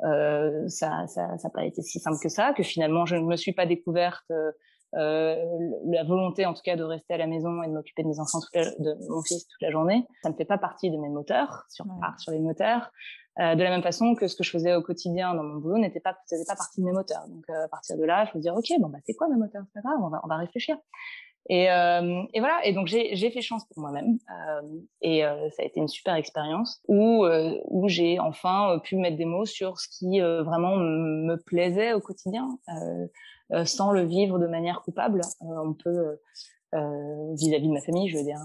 euh, 0.04 0.68
ça, 0.68 1.08
ça, 1.08 1.38
ça 1.38 1.48
n'a 1.48 1.50
pas 1.50 1.66
été 1.66 1.82
si 1.82 2.00
simple 2.00 2.20
que 2.22 2.30
ça, 2.30 2.54
que 2.54 2.64
finalement 2.64 3.06
je 3.06 3.16
ne 3.16 3.22
me 3.22 3.38
suis 3.38 3.54
pas 3.54 3.66
découverte 3.66 4.30
euh, 4.32 4.52
euh, 4.96 5.36
la 5.86 6.04
volonté 6.04 6.46
en 6.46 6.54
tout 6.54 6.62
cas 6.64 6.76
de 6.76 6.84
rester 6.84 7.14
à 7.14 7.18
la 7.18 7.28
maison 7.28 7.64
et 7.64 7.68
de 7.68 7.74
m'occuper 7.74 8.04
de 8.04 8.10
mes 8.10 8.20
enfants 8.20 8.40
toute 8.40 8.54
de 8.80 8.96
mon 9.10 9.22
fils 9.24 9.48
toute 9.48 9.62
la 9.62 9.72
journée, 9.72 10.06
ça 10.22 10.30
ne 10.30 10.36
fait 10.36 10.46
pas 10.46 10.58
partie 10.58 10.92
de 10.92 10.98
mes 10.98 11.10
moteurs 11.10 11.66
sur 11.70 11.86
sur 12.18 12.32
les 12.32 12.40
moteurs. 12.40 12.92
Euh, 13.40 13.56
de 13.56 13.64
la 13.64 13.70
même 13.70 13.84
façon 13.84 14.16
que 14.16 14.28
ce 14.28 14.36
que 14.36 14.44
je 14.44 14.50
faisais 14.50 14.74
au 14.76 14.82
quotidien 14.82 15.34
dans 15.36 15.44
mon 15.44 15.56
boulot 15.56 15.78
n'était 15.78 16.00
pas 16.00 16.18
faisait 16.30 16.46
pas 16.46 16.56
partie 16.56 16.80
de 16.82 16.86
mes 16.86 16.94
moteurs. 16.94 17.28
Donc 17.28 17.44
euh, 17.50 17.66
à 17.66 17.68
partir 17.68 17.98
de 17.98 18.04
là, 18.04 18.26
je 18.32 18.38
me 18.38 18.42
dire 18.42 18.56
ok 18.56 18.68
bon 18.80 18.88
bah 18.88 19.00
c'est 19.06 19.14
quoi 19.14 19.28
mes 19.28 19.36
moteurs 19.36 19.64
c'est 19.74 19.82
grave 19.82 19.98
on 20.02 20.10
va 20.10 20.22
on 20.24 20.28
va 20.28 20.38
réfléchir. 20.38 20.78
Et, 21.48 21.70
euh, 21.70 22.24
et 22.34 22.40
voilà 22.40 22.66
et 22.66 22.74
donc 22.74 22.88
j'ai 22.88 23.30
fait 23.30 23.42
chance 23.42 23.66
pour 23.66 23.80
moi-même 23.80 24.18
euh, 24.32 24.80
et 25.02 25.22
ça 25.22 25.62
a 25.62 25.66
été 25.66 25.80
une 25.80 25.88
super 25.88 26.16
expérience 26.16 26.82
où 26.88 27.24
où 27.66 27.88
j'ai 27.88 28.20
enfin 28.20 28.80
pu 28.84 28.96
mettre 28.96 29.18
des 29.18 29.26
mots 29.26 29.46
sur 29.46 29.80
ce 29.80 29.88
qui 29.90 30.22
vraiment 30.22 30.78
me 30.78 31.36
plaisait 31.36 31.94
au 31.94 32.00
quotidien. 32.00 32.58
Euh, 33.52 33.64
sans 33.64 33.92
le 33.92 34.04
vivre 34.04 34.40
de 34.40 34.48
manière 34.48 34.82
coupable. 34.82 35.22
Euh, 35.44 35.46
on 35.64 35.74
peut 35.74 36.18
euh, 36.74 37.34
vis-à-vis 37.36 37.68
de 37.68 37.74
ma 37.74 37.82
famille, 37.82 38.10
je 38.10 38.18
veux 38.18 38.24
dire. 38.24 38.40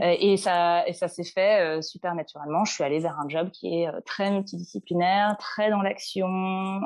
Et 0.00 0.36
ça, 0.36 0.86
et 0.86 0.92
ça 0.92 1.08
s'est 1.08 1.24
fait 1.24 1.82
super 1.82 2.14
naturellement. 2.14 2.64
Je 2.64 2.72
suis 2.72 2.84
allée 2.84 3.00
vers 3.00 3.18
un 3.18 3.28
job 3.28 3.50
qui 3.50 3.82
est 3.82 3.90
très 4.06 4.30
multidisciplinaire, 4.30 5.36
très 5.38 5.70
dans 5.70 5.82
l'action, 5.82 6.80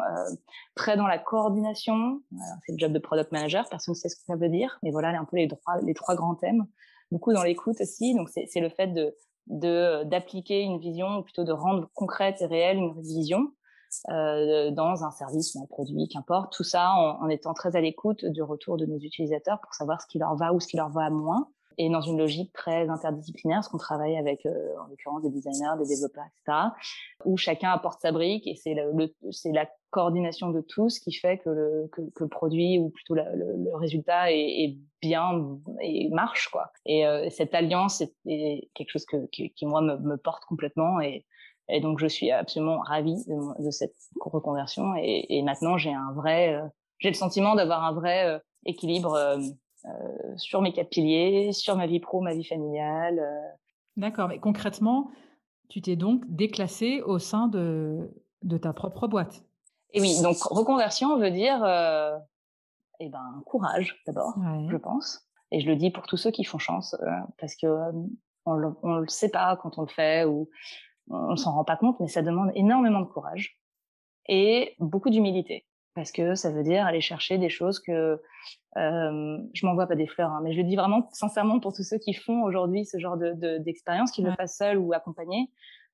très 0.75 0.97
dans 0.97 1.07
la 1.07 1.19
coordination. 1.19 2.23
c'est 2.65 2.73
le 2.73 2.79
job 2.79 2.93
de 2.93 2.99
product 2.99 3.33
manager. 3.33 3.69
Personne 3.69 3.93
ne 3.93 3.97
sait 3.97 4.09
ce 4.09 4.17
que 4.17 4.23
ça 4.27 4.37
veut 4.37 4.49
dire, 4.49 4.79
mais 4.83 4.91
voilà 4.93 5.09
un 5.11 5.27
peu 5.27 5.37
les 5.37 5.47
trois, 5.47 5.79
les 5.83 5.93
trois 5.93 6.15
grands 6.15 6.37
thèmes. 6.37 6.67
Beaucoup 7.11 7.35
dans 7.35 7.43
l'écoute 7.43 7.81
aussi. 7.81 8.15
Donc 8.15 8.31
c'est 8.31 8.61
le 8.61 8.71
fait 8.71 8.89
de 8.89 9.15
d'appliquer 9.47 10.63
une 10.63 10.79
vision, 10.79 11.19
ou 11.19 11.23
plutôt 11.23 11.45
de 11.45 11.53
rendre 11.53 11.89
concrète 11.95 12.43
et 12.43 12.47
réelle 12.47 12.79
une 12.79 13.01
vision, 13.01 13.53
euh, 14.11 14.71
dans 14.73 15.05
un 15.05 15.11
service 15.13 15.55
ou 15.55 15.63
un 15.63 15.67
produit, 15.67 16.09
qu'importe. 16.09 16.53
Tout 16.53 16.65
ça 16.65 16.91
en, 16.91 17.23
en, 17.23 17.29
étant 17.29 17.55
très 17.55 17.77
à 17.77 17.81
l'écoute 17.81 18.25
du 18.25 18.43
retour 18.43 18.77
de 18.77 18.87
nos 18.87 18.99
utilisateurs 18.99 19.61
pour 19.61 19.73
savoir 19.75 20.03
ce 20.03 20.07
qui 20.09 20.19
leur 20.19 20.35
va 20.35 20.53
ou 20.53 20.59
ce 20.59 20.67
qui 20.67 20.77
leur 20.77 20.91
va 20.91 21.11
moins. 21.11 21.49
Et 21.79 21.91
dans 21.91 22.01
une 22.01 22.19
logique 22.19 22.53
très 22.53 22.89
interdisciplinaire, 22.89 23.59
parce 23.59 23.69
qu'on 23.69 23.79
travaille 23.79 24.17
avec, 24.17 24.47
euh, 24.47 24.51
en 24.81 24.87
l'occurrence, 24.89 25.23
des 25.23 25.31
designers, 25.31 25.77
des 25.79 25.87
développeurs, 25.87 26.25
etc., 26.25 26.59
où 27.25 27.37
chacun 27.37 27.71
apporte 27.71 28.01
sa 28.01 28.13
brique 28.13 28.47
et 28.47 28.55
c'est 28.55 28.77
c'est 29.31 29.53
la 29.53 29.69
coordination 29.91 30.51
de 30.51 30.61
tous 30.61 30.99
qui 30.99 31.13
fait 31.13 31.39
que 31.39 31.51
le, 31.51 31.89
que, 31.93 32.03
le 32.19 32.29
produit 32.29 32.79
ou 32.79 32.91
plutôt 32.91 33.15
le, 33.15 33.23
le, 33.35 33.75
résultat 33.77 34.33
est, 34.33 34.65
est, 34.65 34.79
bien 35.01 35.59
et 35.81 36.09
marche 36.11 36.49
quoi. 36.49 36.71
Et 36.85 37.07
euh, 37.07 37.29
cette 37.31 37.55
alliance 37.55 38.03
est, 38.27 38.69
quelque 38.75 38.91
chose 38.91 39.07
que, 39.07 39.27
qui, 39.27 39.53
qui 39.53 39.67
moi 39.67 39.81
me, 39.81 39.97
me 39.99 40.17
porte 40.17 40.45
complètement 40.45 41.01
et 41.01 41.25
et 41.69 41.81
donc, 41.81 41.99
je 41.99 42.07
suis 42.07 42.31
absolument 42.31 42.79
ravie 42.79 43.25
de, 43.27 43.65
de 43.65 43.71
cette 43.71 43.97
reconversion. 44.21 44.95
Et, 44.97 45.27
et 45.29 45.43
maintenant, 45.43 45.77
j'ai 45.77 45.93
un 45.93 46.13
vrai, 46.13 46.55
euh, 46.55 46.67
j'ai 46.99 47.09
le 47.09 47.15
sentiment 47.15 47.55
d'avoir 47.55 47.85
un 47.85 47.93
vrai 47.93 48.27
euh, 48.27 48.39
équilibre 48.65 49.15
euh, 49.15 49.39
sur 50.37 50.63
mes 50.63 50.73
quatre 50.73 50.91
piliers, 50.91 51.53
sur 51.53 51.77
ma 51.77 51.87
vie 51.87 52.01
pro, 52.01 52.21
ma 52.21 52.35
vie 52.35 52.45
familiale. 52.45 53.21
D'accord. 53.97 54.29
Mais 54.29 54.39
concrètement, 54.39 55.11
tu 55.69 55.81
t'es 55.81 55.97
donc 55.97 56.23
déclassée 56.29 57.03
au 57.03 57.19
sein 57.19 57.49
de, 57.49 58.11
de 58.43 58.59
ta 58.59 58.73
propre 58.73 59.07
boîte. 59.09 59.45
Et 59.93 60.01
oui, 60.01 60.21
donc 60.23 60.37
reconversion 60.43 61.17
veut 61.19 61.31
dire 61.31 61.63
euh, 61.65 62.17
eh 63.01 63.09
ben, 63.09 63.43
courage 63.47 63.97
d'abord, 64.07 64.35
je 64.69 64.77
pense. 64.77 65.29
Et 65.53 65.61
je 65.61 65.67
le 65.67 65.77
dis 65.77 65.91
pour 65.91 66.07
tous 66.07 66.17
ceux 66.17 66.31
qui 66.31 66.45
font 66.45 66.59
chance, 66.59 66.97
parce 67.39 67.55
que 67.55 67.67
on 68.45 68.55
le, 68.55 68.75
on 68.83 68.97
le 68.97 69.09
sait 69.09 69.31
pas 69.31 69.57
quand 69.57 69.79
on 69.79 69.83
le 69.83 69.89
fait, 69.89 70.25
ou 70.25 70.49
on 71.09 71.37
s'en 71.37 71.53
rend 71.53 71.65
pas 71.65 71.77
compte, 71.77 71.99
mais 72.01 72.09
ça 72.09 72.23
demande 72.23 72.51
énormément 72.55 73.01
de 73.01 73.07
courage 73.07 73.59
et 74.29 74.75
beaucoup 74.81 75.11
d'humilité 75.11 75.67
parce 75.97 76.13
que 76.13 76.37
ça 76.37 76.53
veut 76.53 76.63
dire 76.63 76.87
aller 76.87 77.01
chercher 77.01 77.39
des 77.39 77.49
choses 77.49 77.81
que 77.81 78.21
euh, 78.77 79.39
je 79.55 79.67
m'envoie 79.67 79.87
pas 79.87 79.97
des 79.97 80.07
fleurs, 80.07 80.31
hein, 80.31 80.41
mais 80.45 80.53
je 80.53 80.59
le 80.59 80.65
dis 80.65 80.77
vraiment 80.77 81.09
sincèrement 81.11 81.59
pour 81.59 81.73
tous 81.73 81.83
ceux 81.83 81.99
qui 81.99 82.13
font 82.13 82.43
aujourd'hui 82.43 82.85
ce 82.85 82.99
genre 82.99 83.17
de 83.17 83.59
d'expérience, 83.59 84.13
qui 84.13 84.23
le 84.23 84.31
fassent 84.33 84.59
seuls 84.59 84.79
ou 84.79 84.93
accompagnés. 84.93 85.51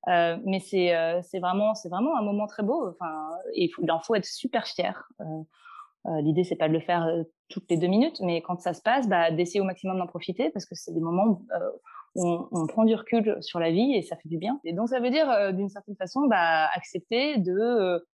Euh, 0.09 0.37
mais 0.45 0.59
c'est 0.59 0.93
euh, 0.93 1.21
c'est 1.23 1.39
vraiment 1.39 1.73
c'est 1.75 1.87
vraiment 1.87 2.17
un 2.17 2.21
moment 2.21 2.45
très 2.45 2.61
beau. 2.61 2.89
Enfin, 2.89 3.29
il, 3.55 3.69
faut, 3.69 3.81
il 3.81 3.91
en 3.91 3.99
faut 3.99 4.15
être 4.15 4.25
super 4.25 4.67
fier. 4.67 5.09
Euh, 5.21 5.23
euh, 6.07 6.21
L'idée 6.21 6.43
c'est 6.43 6.57
pas 6.57 6.67
de 6.67 6.73
le 6.73 6.81
faire 6.81 7.07
euh, 7.07 7.23
toutes 7.47 7.69
les 7.69 7.77
deux 7.77 7.87
minutes, 7.87 8.19
mais 8.21 8.41
quand 8.41 8.59
ça 8.59 8.73
se 8.73 8.81
passe, 8.81 9.07
bah, 9.07 9.31
d'essayer 9.31 9.61
au 9.61 9.63
maximum 9.63 9.97
d'en 9.97 10.07
profiter 10.07 10.49
parce 10.49 10.65
que 10.65 10.75
c'est 10.75 10.93
des 10.93 10.99
moments 10.99 11.41
on, 12.15 12.67
prend 12.67 12.83
du 12.83 12.93
recul 12.93 13.37
sur 13.41 13.59
la 13.59 13.71
vie 13.71 13.95
et 13.95 14.01
ça 14.01 14.17
fait 14.17 14.27
du 14.27 14.37
bien. 14.37 14.59
Et 14.65 14.73
donc 14.73 14.89
ça 14.89 14.99
veut 14.99 15.09
dire 15.09 15.53
d'une 15.53 15.69
certaine 15.69 15.95
façon 15.95 16.27
bah, 16.27 16.67
accepter 16.75 17.37
de 17.37 18.05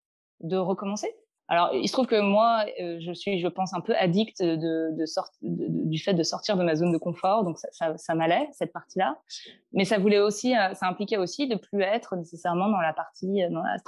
de 0.40 0.57
recommencer. 0.57 1.12
Alors, 1.48 1.70
il 1.72 1.88
se 1.88 1.92
trouve 1.92 2.06
que 2.06 2.20
moi, 2.20 2.64
je 2.78 3.12
suis, 3.14 3.40
je 3.40 3.48
pense, 3.48 3.72
un 3.72 3.80
peu 3.80 3.96
addict 3.96 4.42
de, 4.42 4.56
de, 4.56 5.88
du 5.88 5.98
fait 5.98 6.12
de 6.12 6.22
sortir 6.22 6.56
de 6.58 6.62
ma 6.62 6.74
zone 6.74 6.92
de 6.92 6.98
confort. 6.98 7.44
Donc, 7.44 7.58
ça, 7.58 7.68
ça, 7.72 7.96
ça 7.96 8.14
m'allait, 8.14 8.48
cette 8.52 8.72
partie-là. 8.72 9.16
Mais 9.72 9.87
ça 9.87 9.98
voulait 9.98 10.18
aussi, 10.18 10.52
ça 10.52 10.87
impliquait 10.87 11.16
aussi 11.16 11.48
de 11.48 11.56
plus 11.56 11.80
être 11.82 12.16
nécessairement 12.16 12.68
dans 12.68 12.80
la 12.80 12.92
partie, 12.92 13.48
dans 13.50 13.62
la 13.62 13.78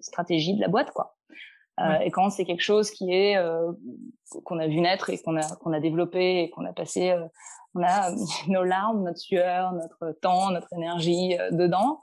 stratégie 0.00 0.54
de 0.54 0.60
la 0.60 0.68
boîte, 0.68 0.92
quoi. 0.92 1.14
Euh, 1.80 1.98
et 1.98 2.10
quand 2.10 2.30
c'est 2.30 2.44
quelque 2.44 2.62
chose 2.62 2.90
qui 2.90 3.12
est 3.12 3.36
euh, 3.36 3.72
qu'on 4.44 4.58
a 4.58 4.68
vu 4.68 4.80
naître 4.80 5.10
et 5.10 5.18
qu'on 5.18 5.36
a 5.36 5.56
qu'on 5.56 5.72
a 5.72 5.80
développé 5.80 6.42
et 6.42 6.50
qu'on 6.50 6.64
a 6.64 6.72
passé, 6.72 7.10
euh, 7.10 7.26
on 7.74 7.82
a 7.82 8.12
nos 8.48 8.62
larmes, 8.62 9.02
notre 9.02 9.18
sueur, 9.18 9.72
notre 9.72 10.12
temps, 10.20 10.50
notre 10.50 10.72
énergie 10.72 11.36
dedans, 11.50 12.00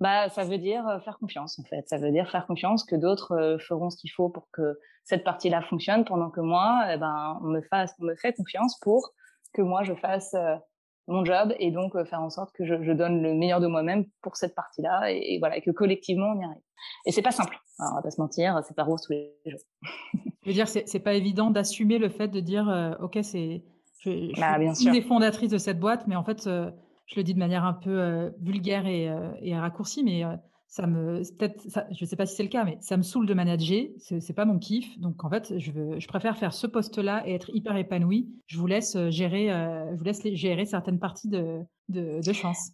bah 0.00 0.28
ça 0.28 0.44
veut 0.44 0.58
dire 0.58 1.00
faire 1.04 1.18
confiance 1.18 1.58
en 1.58 1.64
fait. 1.64 1.88
Ça 1.88 1.96
veut 1.98 2.10
dire 2.10 2.30
faire 2.30 2.46
confiance 2.46 2.84
que 2.84 2.96
d'autres 2.96 3.56
feront 3.66 3.90
ce 3.90 3.96
qu'il 3.96 4.10
faut 4.10 4.28
pour 4.28 4.48
que 4.52 4.78
cette 5.04 5.24
partie-là 5.24 5.62
fonctionne, 5.62 6.04
pendant 6.04 6.30
que 6.30 6.40
moi, 6.40 6.86
eh 6.92 6.98
ben 6.98 7.38
on 7.42 7.46
me 7.46 7.62
fasse, 7.62 7.94
on 8.00 8.04
me 8.04 8.16
fait 8.16 8.34
confiance 8.34 8.78
pour 8.80 9.12
que 9.54 9.62
moi 9.62 9.84
je 9.84 9.94
fasse 9.94 10.34
mon 11.08 11.24
job 11.24 11.54
et 11.58 11.70
donc 11.70 11.92
faire 12.04 12.20
en 12.20 12.30
sorte 12.30 12.52
que 12.52 12.64
je, 12.64 12.82
je 12.82 12.92
donne 12.92 13.22
le 13.22 13.34
meilleur 13.34 13.60
de 13.60 13.68
moi-même 13.68 14.04
pour 14.22 14.36
cette 14.36 14.54
partie-là 14.54 15.12
et, 15.12 15.34
et, 15.34 15.38
voilà 15.38 15.56
et 15.56 15.62
que 15.62 15.70
collectivement 15.70 16.32
on 16.34 16.40
y 16.40 16.44
arrive. 16.44 16.62
Et 17.06 17.12
c'est 17.12 17.22
pas 17.22 17.30
simple, 17.30 17.56
on 17.78 17.94
va 17.94 18.02
pas 18.02 18.10
se 18.10 18.20
mentir, 18.20 18.60
c'est 18.66 18.74
pas 18.74 18.84
rose 18.84 19.02
tous 19.02 19.12
les 19.12 19.32
jours. 19.46 19.60
je 20.42 20.50
veux 20.50 20.52
dire, 20.52 20.68
c'est 20.68 21.00
pas 21.00 21.14
évident 21.14 21.50
d'assumer 21.50 21.98
le 21.98 22.08
fait 22.08 22.28
de 22.28 22.40
dire, 22.40 22.96
ok, 23.00 23.18
c'est, 23.22 23.64
je, 24.00 24.30
je 24.34 24.40
bah, 24.40 24.74
suis 24.74 24.86
une 24.86 24.92
des 24.92 25.02
fondatrices 25.02 25.50
de 25.50 25.58
cette 25.58 25.80
boîte, 25.80 26.06
mais 26.06 26.16
en 26.16 26.24
fait, 26.24 26.48
je 27.06 27.16
le 27.16 27.22
dis 27.22 27.34
de 27.34 27.38
manière 27.38 27.64
un 27.64 27.72
peu 27.72 27.90
euh, 27.90 28.30
vulgaire 28.40 28.86
et, 28.86 29.10
et, 29.40 29.56
raccourcie, 29.56 30.02
mais 30.04 30.22
ça 30.68 30.86
me, 30.86 31.22
peut-être, 31.36 31.62
je 31.92 32.04
sais 32.04 32.16
pas 32.16 32.26
si 32.26 32.34
c'est 32.36 32.42
le 32.42 32.48
cas, 32.48 32.64
mais 32.64 32.76
ça 32.80 32.96
me 32.96 33.02
saoule 33.02 33.26
de 33.26 33.34
manager, 33.34 33.84
c'est 33.98 34.34
pas 34.34 34.44
mon 34.44 34.58
kiff, 34.58 34.98
donc 34.98 35.24
en 35.24 35.30
fait, 35.30 35.58
je, 35.58 36.06
préfère 36.08 36.36
faire 36.36 36.52
ce 36.52 36.66
poste-là 36.66 37.22
et 37.26 37.34
être 37.34 37.50
hyper 37.54 37.76
épanoui. 37.76 38.28
Je 38.46 38.58
vous 38.58 38.66
laisse 38.66 38.98
gérer, 39.10 39.48
je 39.48 39.96
vous 39.96 40.04
laisse 40.04 40.22
gérer 40.34 40.66
certaines 40.66 40.98
parties 40.98 41.28
de, 41.28 42.32
chance. 42.32 42.72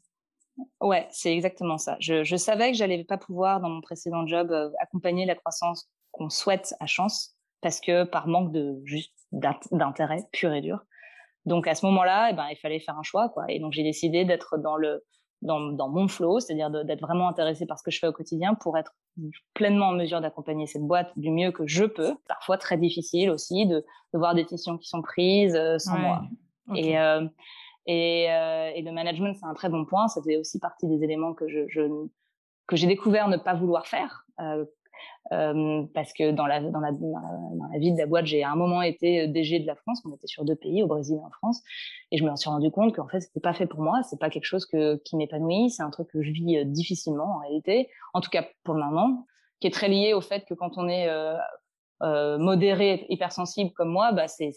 Ouais, 0.81 1.07
c'est 1.11 1.33
exactement 1.33 1.79
ça. 1.79 1.97
Je, 2.01 2.25
je 2.25 2.37
savais 2.37 2.73
que 2.73 2.77
j'allais 2.77 3.05
pas 3.05 3.19
pouvoir, 3.19 3.61
dans 3.61 3.71
mon 3.71 3.81
précédent 3.81 4.27
job, 4.27 4.51
euh, 4.51 4.71
accompagner 4.81 5.25
la 5.25 5.35
croissance 5.35 5.91
qu'on 6.11 6.29
souhaite 6.29 6.75
à 6.81 6.87
chance, 6.87 7.37
parce 7.61 7.81
que 7.81 8.05
par 8.05 8.29
manque 8.29 8.53
de 8.53 8.81
juste 8.85 9.13
d'intérêt 9.33 10.25
pur 10.33 10.53
et 10.53 10.61
dur. 10.61 10.85
Donc 11.47 11.67
à 11.67 11.75
ce 11.75 11.85
moment-là, 11.87 12.31
eh 12.31 12.35
ben, 12.35 12.47
il 12.51 12.57
fallait 12.57 12.81
faire 12.81 12.99
un 12.99 13.03
choix, 13.03 13.29
quoi. 13.29 13.45
Et 13.49 13.59
donc 13.59 13.73
j'ai 13.73 13.83
décidé 13.83 14.25
d'être 14.25 14.59
dans 14.59 14.77
le 14.77 15.05
dans, 15.43 15.61
dans 15.73 15.89
mon 15.89 16.09
flow, 16.09 16.39
c'est-à-dire 16.39 16.71
d'être 16.71 17.01
vraiment 17.01 17.29
intéressé 17.29 17.67
par 17.67 17.79
ce 17.79 17.83
que 17.83 17.91
je 17.91 17.99
fais 17.99 18.07
au 18.07 18.13
quotidien 18.13 18.55
pour 18.55 18.79
être 18.79 18.95
pleinement 19.55 19.89
en 19.89 19.93
mesure 19.93 20.21
d'accompagner 20.21 20.67
cette 20.67 20.83
boîte 20.83 21.11
du 21.17 21.31
mieux 21.31 21.51
que 21.51 21.67
je 21.67 21.85
peux. 21.85 22.15
Parfois 22.29 22.59
très 22.59 22.79
difficile 22.79 23.29
aussi 23.31 23.67
de, 23.67 23.85
de 24.15 24.19
voir 24.19 24.35
des 24.35 24.45
décisions 24.45 24.79
qui 24.79 24.89
sont 24.89 25.03
prises 25.03 25.57
euh, 25.57 25.79
sans 25.79 25.99
moi. 25.99 26.23
Et 26.77 26.99
euh, 26.99 27.27
et, 27.87 28.31
euh, 28.31 28.71
et, 28.77 28.83
le 28.83 28.93
management, 28.93 29.35
c'est 29.35 29.45
un 29.45 29.55
très 29.55 29.69
bon 29.69 29.85
point. 29.85 30.07
Ça 30.07 30.23
fait 30.23 30.37
aussi 30.37 30.61
partie 30.61 30.87
des 30.87 31.03
éléments 31.03 31.35
que 31.35 31.49
je, 31.49 31.67
je 31.69 31.83
que 32.69 32.77
j'ai 32.77 32.87
découvert 32.87 33.27
ne 33.27 33.37
pas 33.37 33.55
vouloir 33.55 33.89
faire. 33.89 34.25
Euh, 35.31 35.53
euh, 35.53 35.83
parce 35.95 36.13
que 36.13 36.31
dans 36.31 36.47
la, 36.47 36.61
dans, 36.61 36.81
la, 36.81 36.93
dans, 36.93 37.69
la, 37.73 37.79
vie 37.79 37.93
de 37.93 37.99
la 37.99 38.07
boîte, 38.07 38.27
j'ai 38.27 38.43
à 38.43 38.51
un 38.51 38.57
moment 38.57 38.83
été 38.83 39.27
DG 39.29 39.61
de 39.61 39.67
la 39.67 39.75
France. 39.75 40.03
On 40.05 40.15
était 40.15 40.27
sur 40.27 40.45
deux 40.45 40.57
pays, 40.57 40.83
au 40.83 40.87
Brésil 40.87 41.17
et 41.21 41.25
en 41.25 41.31
France, 41.31 41.63
et 42.11 42.19
je 42.19 42.25
me 42.25 42.35
suis 42.37 42.51
rendu 42.51 42.71
compte 42.71 42.95
qu'en 42.95 43.09
fait, 43.09 43.21
c'était 43.21 43.41
pas 43.41 43.55
fait 43.55 43.67
pour 43.67 43.81
moi. 43.81 44.03
C'est 44.03 44.19
pas 44.19 44.31
quelque 44.31 44.45
chose 44.45 44.67
que, 44.67 44.97
qui 45.05 45.17
m'épanouit. 45.17 45.71
C'est 45.71 45.83
un 45.83 45.91
truc 45.91 46.09
que 46.09 46.23
je 46.23 46.31
vis 46.31 46.59
euh, 46.59 46.65
difficilement 46.65 47.37
en 47.37 47.39
réalité, 47.41 47.89
en 48.15 48.21
tout 48.21 48.31
cas 48.31 48.47
pour 48.65 48.75
le 48.75 48.81
moment, 48.85 49.27
qui 49.61 49.69
est 49.69 49.71
très 49.71 49.89
lié 49.89 50.13
au 50.15 50.21
fait 50.21 50.45
que 50.45 50.55
quand 50.55 50.77
on 50.77 50.89
est 50.89 51.09
euh, 51.09 51.37
euh, 52.03 52.39
modéré, 52.39 53.07
hypersensible 53.09 53.71
comme 53.73 53.91
moi, 53.91 54.13
bah 54.13 54.29
c'est 54.29 54.53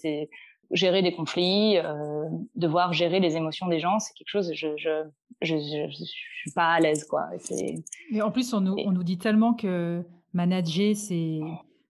gérer 0.72 1.04
des 1.04 1.14
conflits, 1.14 1.78
euh, 1.78 2.26
devoir 2.56 2.92
gérer 2.92 3.20
les 3.20 3.36
émotions 3.36 3.68
des 3.68 3.80
gens, 3.80 4.00
c'est 4.00 4.14
quelque 4.14 4.30
chose, 4.30 4.52
je 4.54 4.70
je, 4.78 5.04
je, 5.42 5.56
je, 5.58 5.94
suis 5.94 6.52
pas 6.56 6.74
à 6.74 6.80
l'aise, 6.80 7.04
quoi. 7.06 7.28
Mais 8.12 8.22
en 8.22 8.32
plus, 8.32 8.54
on 8.54 8.62
nous, 8.62 8.76
on 8.86 8.92
nous 8.92 9.04
dit 9.04 9.18
tellement 9.20 9.54
que 9.54 10.04
manager, 10.36 10.96
c'est... 10.96 11.40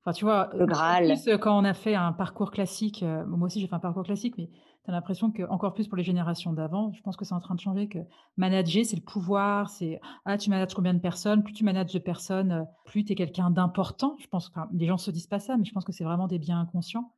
Enfin, 0.02 0.14
tu 0.14 0.24
vois, 0.24 0.50
le 0.54 0.66
Graal. 0.66 1.06
Plus, 1.06 1.28
euh, 1.28 1.38
quand 1.38 1.58
on 1.58 1.64
a 1.64 1.74
fait 1.74 1.96
un 1.96 2.14
parcours 2.14 2.52
classique, 2.52 3.02
euh, 3.02 3.26
moi 3.26 3.48
aussi 3.48 3.60
j'ai 3.60 3.68
fait 3.68 3.76
un 3.76 3.80
parcours 3.80 4.04
classique, 4.04 4.36
mais 4.38 4.50
tu 4.86 4.92
as 4.92 4.94
l'impression 4.94 5.32
que 5.32 5.42
encore 5.50 5.74
plus 5.74 5.88
pour 5.88 5.98
les 5.98 6.04
générations 6.04 6.54
d'avant, 6.54 6.94
je 6.94 7.02
pense 7.02 7.18
que 7.18 7.26
c'est 7.26 7.34
en 7.34 7.40
train 7.40 7.56
de 7.56 7.60
changer, 7.60 7.88
que 7.88 7.98
manager, 8.38 8.86
c'est 8.86 8.96
le 8.96 9.02
pouvoir, 9.02 9.70
c'est 9.70 10.00
ah, 10.26 10.38
tu 10.38 10.52
manages 10.52 10.76
combien 10.76 10.94
de 10.94 11.00
personnes, 11.00 11.44
plus 11.44 11.54
tu 11.54 11.64
manages 11.64 11.92
de 11.92 12.00
personnes, 12.00 12.52
euh, 12.52 12.64
plus 12.86 13.04
tu 13.04 13.14
es 13.14 13.16
quelqu'un 13.16 13.50
d'important. 13.50 14.16
Je 14.20 14.28
pense 14.28 14.50
que 14.50 14.60
les 14.74 14.86
gens 14.86 14.98
se 14.98 15.10
disent 15.10 15.28
pas 15.28 15.40
ça, 15.40 15.58
mais 15.58 15.66
je 15.66 15.74
pense 15.74 15.84
que 15.84 15.92
c'est 15.92 16.04
vraiment 16.04 16.28
des 16.28 16.38
biens 16.38 16.60
inconscients. 16.60 17.12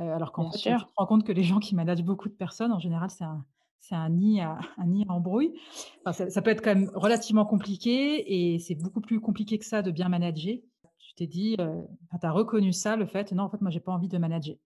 Euh, 0.00 0.16
alors 0.16 0.32
qu'en 0.32 0.50
fait, 0.50 0.58
tu 0.58 0.70
te 0.70 0.84
rends 0.96 1.06
compte 1.06 1.24
que 1.24 1.32
les 1.32 1.42
gens 1.42 1.58
qui 1.58 1.74
managent 1.74 2.02
beaucoup 2.02 2.30
de 2.30 2.34
personnes, 2.34 2.72
en 2.72 2.78
général, 2.78 3.10
c'est 3.10 3.24
un, 3.24 3.44
c'est 3.82 3.94
un 3.94 4.08
nid 4.08 4.40
à, 4.40 4.58
un 4.78 4.86
nid 4.86 5.04
à 5.08 5.12
embrouille. 5.12 5.60
Enfin, 6.04 6.28
ça, 6.30 6.42
peut 6.42 6.50
être 6.50 6.62
quand 6.62 6.74
même 6.74 6.90
relativement 6.94 7.44
compliqué 7.44 8.54
et 8.54 8.58
c'est 8.58 8.74
beaucoup 8.74 9.02
plus 9.02 9.20
compliqué 9.20 9.58
que 9.58 9.66
ça 9.66 9.82
de 9.82 9.90
bien 9.90 10.08
manager. 10.08 10.56
Tu 10.98 11.14
t'es 11.14 11.26
dit, 11.26 11.56
euh, 11.60 11.82
tu 12.18 12.26
as 12.26 12.32
reconnu 12.32 12.72
ça, 12.72 12.96
le 12.96 13.06
fait, 13.06 13.32
non, 13.32 13.44
en 13.44 13.50
fait, 13.50 13.60
moi, 13.60 13.70
j'ai 13.70 13.80
pas 13.80 13.92
envie 13.92 14.08
de 14.08 14.16
manager. 14.16 14.56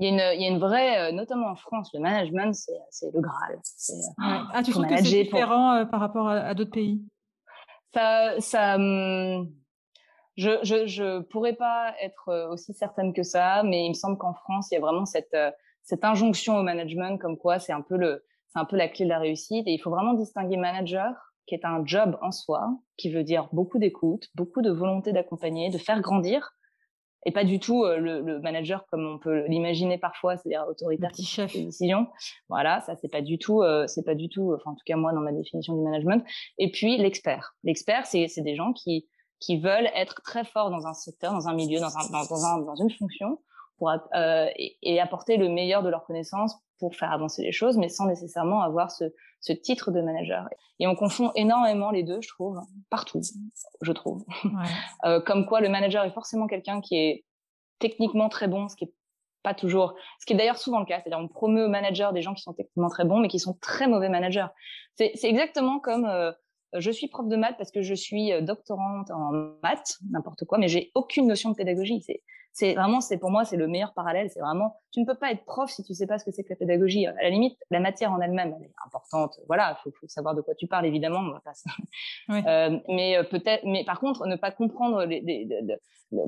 Il 0.00 0.04
y, 0.04 0.08
a 0.08 0.10
une, 0.10 0.38
il 0.38 0.42
y 0.42 0.46
a 0.46 0.48
une 0.48 0.60
vraie, 0.60 1.08
euh, 1.08 1.12
notamment 1.12 1.48
en 1.48 1.56
France, 1.56 1.90
le 1.94 2.00
management, 2.00 2.54
c'est 2.90 3.12
le 3.12 3.20
Graal. 3.20 3.56
Ouais. 3.56 4.40
Ah, 4.52 4.62
tu 4.62 4.70
trouves 4.70 4.86
que 4.86 4.96
c'est 4.96 5.24
différent 5.24 5.86
par 5.86 5.98
rapport 5.98 6.28
à, 6.28 6.34
à 6.34 6.54
d'autres 6.54 6.70
pays? 6.70 7.02
Ça, 7.92 8.38
ça, 8.38 8.76
hum, 8.76 9.50
je, 10.38 10.50
je, 10.62 10.86
je 10.86 11.20
pourrais 11.22 11.54
pas 11.54 11.94
être 12.00 12.28
euh, 12.28 12.48
aussi 12.48 12.72
certaine 12.72 13.12
que 13.12 13.24
ça, 13.24 13.64
mais 13.64 13.86
il 13.86 13.88
me 13.88 13.94
semble 13.94 14.16
qu'en 14.16 14.34
France, 14.34 14.68
il 14.70 14.74
y 14.74 14.78
a 14.78 14.80
vraiment 14.80 15.04
cette, 15.04 15.34
euh, 15.34 15.50
cette 15.88 16.04
injonction 16.04 16.58
au 16.58 16.62
management 16.62 17.16
comme 17.16 17.38
quoi 17.38 17.58
c'est 17.58 17.72
un 17.72 17.80
peu 17.80 17.96
le, 17.96 18.22
c'est 18.48 18.58
un 18.58 18.66
peu 18.66 18.76
la 18.76 18.88
clé 18.88 19.06
de 19.06 19.10
la 19.10 19.18
réussite. 19.18 19.66
Et 19.66 19.72
il 19.72 19.78
faut 19.78 19.90
vraiment 19.90 20.12
distinguer 20.12 20.58
manager, 20.58 21.14
qui 21.46 21.54
est 21.54 21.64
un 21.64 21.82
job 21.86 22.18
en 22.20 22.30
soi, 22.30 22.68
qui 22.98 23.10
veut 23.10 23.24
dire 23.24 23.48
beaucoup 23.52 23.78
d'écoute, 23.78 24.28
beaucoup 24.34 24.60
de 24.60 24.70
volonté 24.70 25.12
d'accompagner, 25.12 25.70
de 25.70 25.78
faire 25.78 26.02
grandir, 26.02 26.50
et 27.24 27.32
pas 27.32 27.44
du 27.44 27.58
tout 27.58 27.84
euh, 27.84 27.96
le, 27.96 28.20
le, 28.20 28.38
manager 28.40 28.84
comme 28.90 29.06
on 29.06 29.18
peut 29.18 29.46
l'imaginer 29.46 29.96
parfois, 29.96 30.36
c'est-à-dire 30.36 30.66
autoritaire 30.68 31.10
petit 31.10 31.24
chef 31.24 31.56
de 31.56 31.62
décision. 31.62 32.06
Voilà, 32.50 32.82
ça 32.82 32.94
c'est 32.96 33.10
pas 33.10 33.22
du 33.22 33.38
tout, 33.38 33.62
euh, 33.62 33.86
c'est 33.86 34.04
pas 34.04 34.14
du 34.14 34.28
tout, 34.28 34.52
enfin 34.54 34.72
en 34.72 34.74
tout 34.74 34.84
cas 34.84 34.96
moi 34.96 35.14
dans 35.14 35.20
ma 35.20 35.32
définition 35.32 35.74
du 35.74 35.82
management. 35.82 36.22
Et 36.58 36.70
puis 36.70 36.98
l'expert. 36.98 37.56
L'expert, 37.64 38.04
c'est 38.04 38.28
c'est 38.28 38.42
des 38.42 38.54
gens 38.54 38.74
qui 38.74 39.08
qui 39.40 39.58
veulent 39.58 39.88
être 39.94 40.20
très 40.22 40.44
forts 40.44 40.70
dans 40.70 40.86
un 40.86 40.94
secteur, 40.94 41.32
dans 41.32 41.48
un 41.48 41.54
milieu, 41.54 41.80
dans, 41.80 41.96
un, 41.96 42.10
dans, 42.10 42.44
un, 42.44 42.58
dans 42.60 42.74
une 42.74 42.90
fonction, 42.90 43.38
pour, 43.78 43.90
euh, 43.90 44.46
et, 44.56 45.00
apporter 45.00 45.36
le 45.36 45.48
meilleur 45.48 45.82
de 45.82 45.88
leurs 45.88 46.04
connaissances 46.04 46.56
pour 46.78 46.94
faire 46.94 47.12
avancer 47.12 47.42
les 47.42 47.52
choses, 47.52 47.76
mais 47.76 47.88
sans 47.88 48.06
nécessairement 48.06 48.62
avoir 48.62 48.90
ce, 48.90 49.04
ce 49.40 49.52
titre 49.52 49.90
de 49.90 50.00
manager. 50.00 50.48
Et 50.80 50.86
on 50.86 50.94
confond 50.94 51.32
énormément 51.34 51.90
les 51.90 52.02
deux, 52.02 52.20
je 52.20 52.28
trouve, 52.28 52.60
partout, 52.90 53.20
je 53.82 53.92
trouve. 53.92 54.24
Ouais. 54.44 54.50
euh, 55.04 55.20
comme 55.20 55.46
quoi 55.46 55.60
le 55.60 55.68
manager 55.68 56.04
est 56.04 56.12
forcément 56.12 56.46
quelqu'un 56.46 56.80
qui 56.80 56.96
est 56.96 57.24
techniquement 57.78 58.28
très 58.28 58.48
bon, 58.48 58.68
ce 58.68 58.76
qui 58.76 58.84
est 58.84 58.92
pas 59.42 59.54
toujours, 59.54 59.94
ce 60.20 60.26
qui 60.26 60.32
est 60.32 60.36
d'ailleurs 60.36 60.58
souvent 60.58 60.80
le 60.80 60.84
cas, 60.84 61.00
c'est-à-dire 61.00 61.18
on 61.18 61.28
promeut 61.28 61.68
manager 61.68 62.12
des 62.12 62.22
gens 62.22 62.34
qui 62.34 62.42
sont 62.42 62.52
techniquement 62.52 62.88
très 62.88 63.04
bons, 63.04 63.18
mais 63.18 63.28
qui 63.28 63.38
sont 63.38 63.56
très 63.60 63.86
mauvais 63.86 64.08
managers. 64.08 64.46
C'est 64.96 65.12
exactement 65.22 65.78
comme 65.78 66.04
euh, 66.06 66.32
je 66.74 66.90
suis 66.90 67.08
prof 67.08 67.28
de 67.28 67.36
maths 67.36 67.56
parce 67.56 67.70
que 67.70 67.82
je 67.82 67.94
suis 67.94 68.32
euh, 68.32 68.40
doctorante 68.40 69.10
en 69.10 69.30
maths, 69.62 69.98
n'importe 70.10 70.44
quoi, 70.44 70.58
mais 70.58 70.68
j'ai 70.68 70.90
aucune 70.94 71.26
notion 71.26 71.50
de 71.50 71.54
pédagogie. 71.54 72.04
C'est, 72.52 72.74
vraiment, 72.74 73.00
c'est 73.00 73.18
pour 73.18 73.30
moi, 73.30 73.44
c'est 73.44 73.56
le 73.56 73.68
meilleur 73.68 73.94
parallèle. 73.94 74.30
C'est 74.30 74.40
vraiment, 74.40 74.74
tu 74.92 75.00
ne 75.00 75.06
peux 75.06 75.14
pas 75.14 75.30
être 75.30 75.44
prof 75.44 75.70
si 75.70 75.84
tu 75.84 75.94
sais 75.94 76.06
pas 76.06 76.18
ce 76.18 76.24
que 76.24 76.32
c'est 76.32 76.42
que 76.42 76.50
la 76.50 76.56
pédagogie. 76.56 77.06
À 77.06 77.14
la 77.22 77.30
limite, 77.30 77.56
la 77.70 77.78
matière 77.78 78.12
en 78.12 78.20
elle-même, 78.20 78.54
elle 78.58 78.66
est 78.66 78.74
importante. 78.84 79.38
Voilà, 79.46 79.78
faut, 79.84 79.92
faut 80.00 80.08
savoir 80.08 80.34
de 80.34 80.40
quoi 80.40 80.54
tu 80.56 80.66
parles, 80.66 80.86
évidemment. 80.86 81.20
On 81.20 81.30
va 81.30 81.40
pas 81.40 81.52
oui. 82.28 82.42
euh, 82.46 82.78
mais 82.88 83.16
euh, 83.16 83.22
peut-être, 83.22 83.64
mais 83.64 83.84
par 83.84 84.00
contre, 84.00 84.26
ne 84.26 84.34
pas 84.34 84.50
comprendre 84.50 85.04
les, 85.04 85.20
les, 85.20 85.44
les, 85.44 85.76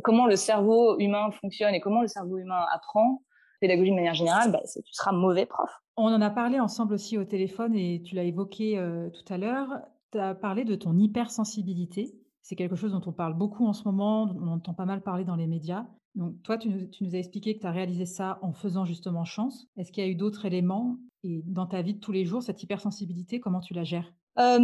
comment 0.05 0.27
le 0.27 0.37
cerveau 0.37 0.99
humain 0.99 1.31
fonctionne 1.33 1.75
et 1.75 1.81
comment 1.81 2.03
le 2.03 2.09
cerveau 2.09 2.39
humain 2.39 2.65
apprend 2.73 3.23
pédagogie 3.61 3.91
de 3.91 3.97
manière 3.97 4.15
générale, 4.15 4.51
bah, 4.51 4.61
tu 4.65 4.93
seras 4.93 5.13
mauvais 5.13 5.47
prof. 5.47 5.71
On 5.97 6.07
en 6.07 6.21
a 6.21 6.31
parlé 6.31 6.59
ensemble 6.59 6.95
aussi 6.95 7.19
au 7.19 7.25
téléphone 7.25 7.75
et 7.75 8.03
tu 8.03 8.15
l'as 8.15 8.25
évoqué 8.25 8.79
euh, 8.79 9.11
tout 9.11 9.33
à 9.33 9.39
l'heure. 9.39 9.69
Tu 10.13 10.19
as 10.19 10.35
parlé 10.35 10.65
de 10.65 10.75
ton 10.75 10.99
hypersensibilité. 10.99 12.15
C'est 12.43 12.57
quelque 12.57 12.77
chose 12.77 12.93
dont 12.93 13.03
on 13.07 13.13
parle 13.13 13.35
beaucoup 13.35 13.67
en 13.67 13.73
ce 13.73 13.85
moment, 13.85 14.25
on 14.25 14.49
entend 14.49 14.75
pas 14.75 14.87
mal 14.87 15.03
parler 15.03 15.25
dans 15.25 15.37
les 15.37 15.47
médias. 15.47 15.87
Donc 16.15 16.43
toi, 16.43 16.59
tu 16.59 16.69
nous, 16.69 16.87
tu 16.87 17.05
nous 17.05 17.15
as 17.15 17.19
expliqué 17.19 17.55
que 17.55 17.61
tu 17.61 17.67
as 17.67 17.71
réalisé 17.71 18.07
ça 18.07 18.39
en 18.43 18.53
faisant 18.53 18.85
justement 18.85 19.25
chance. 19.25 19.69
Est-ce 19.77 19.93
qu'il 19.93 20.03
y 20.03 20.07
a 20.07 20.11
eu 20.11 20.17
d'autres 20.17 20.47
éléments 20.47 20.99
et 21.23 21.43
dans 21.47 21.67
ta 21.67 21.83
vie 21.83 21.95
de 21.95 22.01
tous 22.01 22.13
les 22.13 22.25
jours, 22.25 22.43
cette 22.43 22.63
hypersensibilité, 22.63 23.41
comment 23.41 23.61
tu 23.61 23.75
la 23.75 23.85
gères? 23.85 24.13
Euh, 24.39 24.59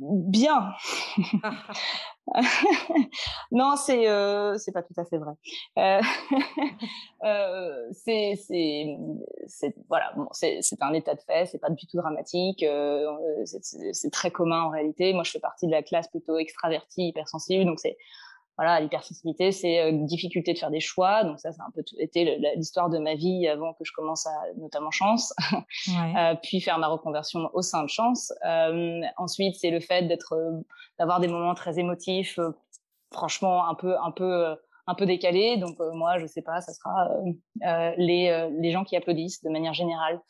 bien. 0.00 0.72
non, 3.52 3.76
c'est 3.76 4.08
euh, 4.08 4.56
c'est 4.56 4.72
pas 4.72 4.82
tout 4.82 4.94
à 4.96 5.04
fait 5.04 5.18
vrai. 5.18 5.32
Euh, 5.78 6.00
euh, 7.24 7.88
c'est 7.92 8.34
c'est 8.36 8.96
voilà, 9.88 10.12
bon, 10.16 10.28
c'est 10.32 10.60
un 10.80 10.92
état 10.92 11.14
de 11.14 11.20
fait, 11.20 11.46
c'est 11.46 11.58
pas 11.58 11.70
du 11.70 11.86
tout 11.86 11.96
dramatique. 11.96 12.62
Euh, 12.62 13.12
c'est 13.44 14.10
très 14.10 14.30
commun 14.30 14.62
en 14.62 14.70
réalité. 14.70 15.12
Moi, 15.12 15.24
je 15.24 15.32
fais 15.32 15.40
partie 15.40 15.66
de 15.66 15.72
la 15.72 15.82
classe 15.82 16.08
plutôt 16.08 16.38
extravertie, 16.38 17.08
hypersensible, 17.08 17.64
donc 17.66 17.80
c'est 17.80 17.96
voilà, 18.56 18.80
l'hypersensibilité, 18.80 19.50
c'est 19.50 19.80
euh, 19.80 19.90
une 19.90 20.06
difficulté 20.06 20.52
de 20.52 20.58
faire 20.58 20.70
des 20.70 20.80
choix. 20.80 21.24
Donc 21.24 21.40
ça, 21.40 21.48
a 21.48 21.52
un 21.66 21.70
peu 21.74 21.82
été 21.98 22.38
l'histoire 22.56 22.88
de 22.88 22.98
ma 22.98 23.14
vie 23.14 23.48
avant 23.48 23.72
que 23.72 23.84
je 23.84 23.92
commence 23.92 24.26
à, 24.26 24.32
notamment 24.56 24.90
Chance, 24.90 25.34
euh, 25.88 26.34
puis 26.42 26.60
faire 26.60 26.78
ma 26.78 26.86
reconversion 26.86 27.50
au 27.52 27.62
sein 27.62 27.82
de 27.82 27.88
Chance. 27.88 28.32
Euh, 28.46 29.00
ensuite, 29.16 29.56
c'est 29.56 29.70
le 29.70 29.80
fait 29.80 30.02
d'être, 30.02 30.34
euh, 30.34 30.60
d'avoir 30.98 31.20
des 31.20 31.28
moments 31.28 31.54
très 31.54 31.78
émotifs, 31.78 32.38
franchement 33.12 33.68
un 33.68 33.74
peu, 33.74 33.96
un 33.98 34.10
peu, 34.12 34.54
un 34.86 34.94
peu 34.94 35.06
décalés. 35.06 35.56
Donc 35.56 35.76
moi, 35.94 36.18
je 36.18 36.26
sais 36.26 36.42
pas, 36.42 36.60
ça 36.60 36.72
sera 36.72 37.08
les 37.96 38.48
les 38.58 38.70
gens 38.70 38.84
qui 38.84 38.96
applaudissent 38.96 39.42
de 39.42 39.50
manière 39.50 39.74
générale. 39.74 40.20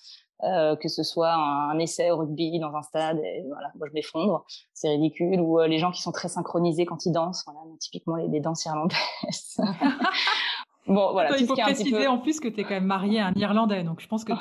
Euh, 0.42 0.76
que 0.76 0.88
ce 0.88 1.02
soit 1.02 1.32
un, 1.32 1.78
essai 1.78 2.10
au 2.10 2.18
rugby 2.18 2.58
dans 2.58 2.74
un 2.74 2.82
stade, 2.82 3.18
et 3.18 3.44
voilà, 3.46 3.70
moi 3.76 3.86
je 3.88 3.94
m'effondre, 3.94 4.44
c'est 4.74 4.88
ridicule, 4.88 5.40
ou 5.40 5.60
euh, 5.60 5.68
les 5.68 5.78
gens 5.78 5.90
qui 5.90 6.02
sont 6.02 6.12
très 6.12 6.28
synchronisés 6.28 6.84
quand 6.84 7.06
ils 7.06 7.12
dansent, 7.12 7.44
voilà, 7.46 7.60
typiquement 7.80 8.16
les, 8.16 8.28
les 8.28 8.40
danses 8.40 8.64
irlandaises. 8.66 9.56
Bon, 10.86 11.12
voilà. 11.12 11.36
il 11.38 11.46
faut 11.46 11.56
préciser 11.56 12.06
en 12.06 12.18
plus 12.18 12.40
que 12.40 12.48
tu 12.48 12.60
es 12.60 12.62
quand 12.62 12.70
même 12.70 12.84
marié 12.84 13.20
à 13.20 13.28
un 13.28 13.32
Irlandais. 13.34 13.84
Donc, 13.84 14.00
je 14.00 14.06
pense 14.06 14.24
que 14.24 14.32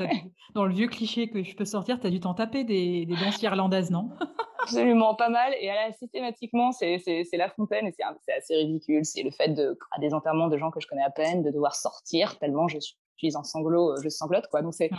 dans 0.53 0.65
le 0.65 0.73
vieux 0.73 0.87
cliché 0.87 1.29
que 1.29 1.43
je 1.43 1.55
peux 1.55 1.65
sortir, 1.65 1.99
tu 1.99 2.07
as 2.07 2.09
dû 2.09 2.19
t'en 2.19 2.33
taper 2.33 2.63
des, 2.63 3.05
des, 3.05 3.15
danses 3.15 3.41
irlandaises, 3.41 3.91
non? 3.91 4.09
Absolument, 4.63 5.15
pas 5.15 5.29
mal. 5.29 5.53
Et 5.59 5.67
là, 5.67 5.91
systématiquement, 5.93 6.71
c'est 6.71 7.01
La 7.33 7.49
Fontaine 7.49 7.87
et 7.87 7.93
c'est 7.93 8.33
assez 8.33 8.55
ridicule. 8.55 9.05
C'est 9.05 9.23
le 9.23 9.31
fait 9.31 9.49
de, 9.49 9.77
à 9.91 9.99
des 9.99 10.13
enterrements 10.13 10.47
de 10.47 10.57
gens 10.57 10.71
que 10.71 10.79
je 10.79 10.87
connais 10.87 11.03
à 11.03 11.09
peine, 11.09 11.43
de 11.43 11.51
devoir 11.51 11.75
sortir 11.75 12.37
tellement 12.39 12.67
je 12.67 12.77
suis 12.79 13.35
en 13.35 13.43
sanglots, 13.43 13.91
euh, 13.91 14.01
je 14.03 14.09
sanglote 14.09 14.47
quoi. 14.47 14.61
Donc 14.61 14.73
c'est 14.73 14.89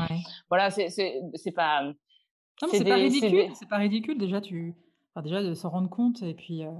voilà, 0.48 0.70
c'est 0.70 0.88
pas. 1.54 1.83
Non, 1.83 2.68
c'est 2.70 2.85
pas 2.85 2.94
ridicule. 2.94 3.50
C'est 3.54 3.68
pas 3.68 3.76
ridicule 3.76 4.18
déjà. 4.18 4.40
Tu 4.40 4.74
enfin, 5.14 5.22
déjà 5.22 5.42
de 5.42 5.54
s'en 5.54 5.70
rendre 5.70 5.90
compte 5.90 6.22
et 6.22 6.35
puis 6.35 6.64
euh, 6.64 6.70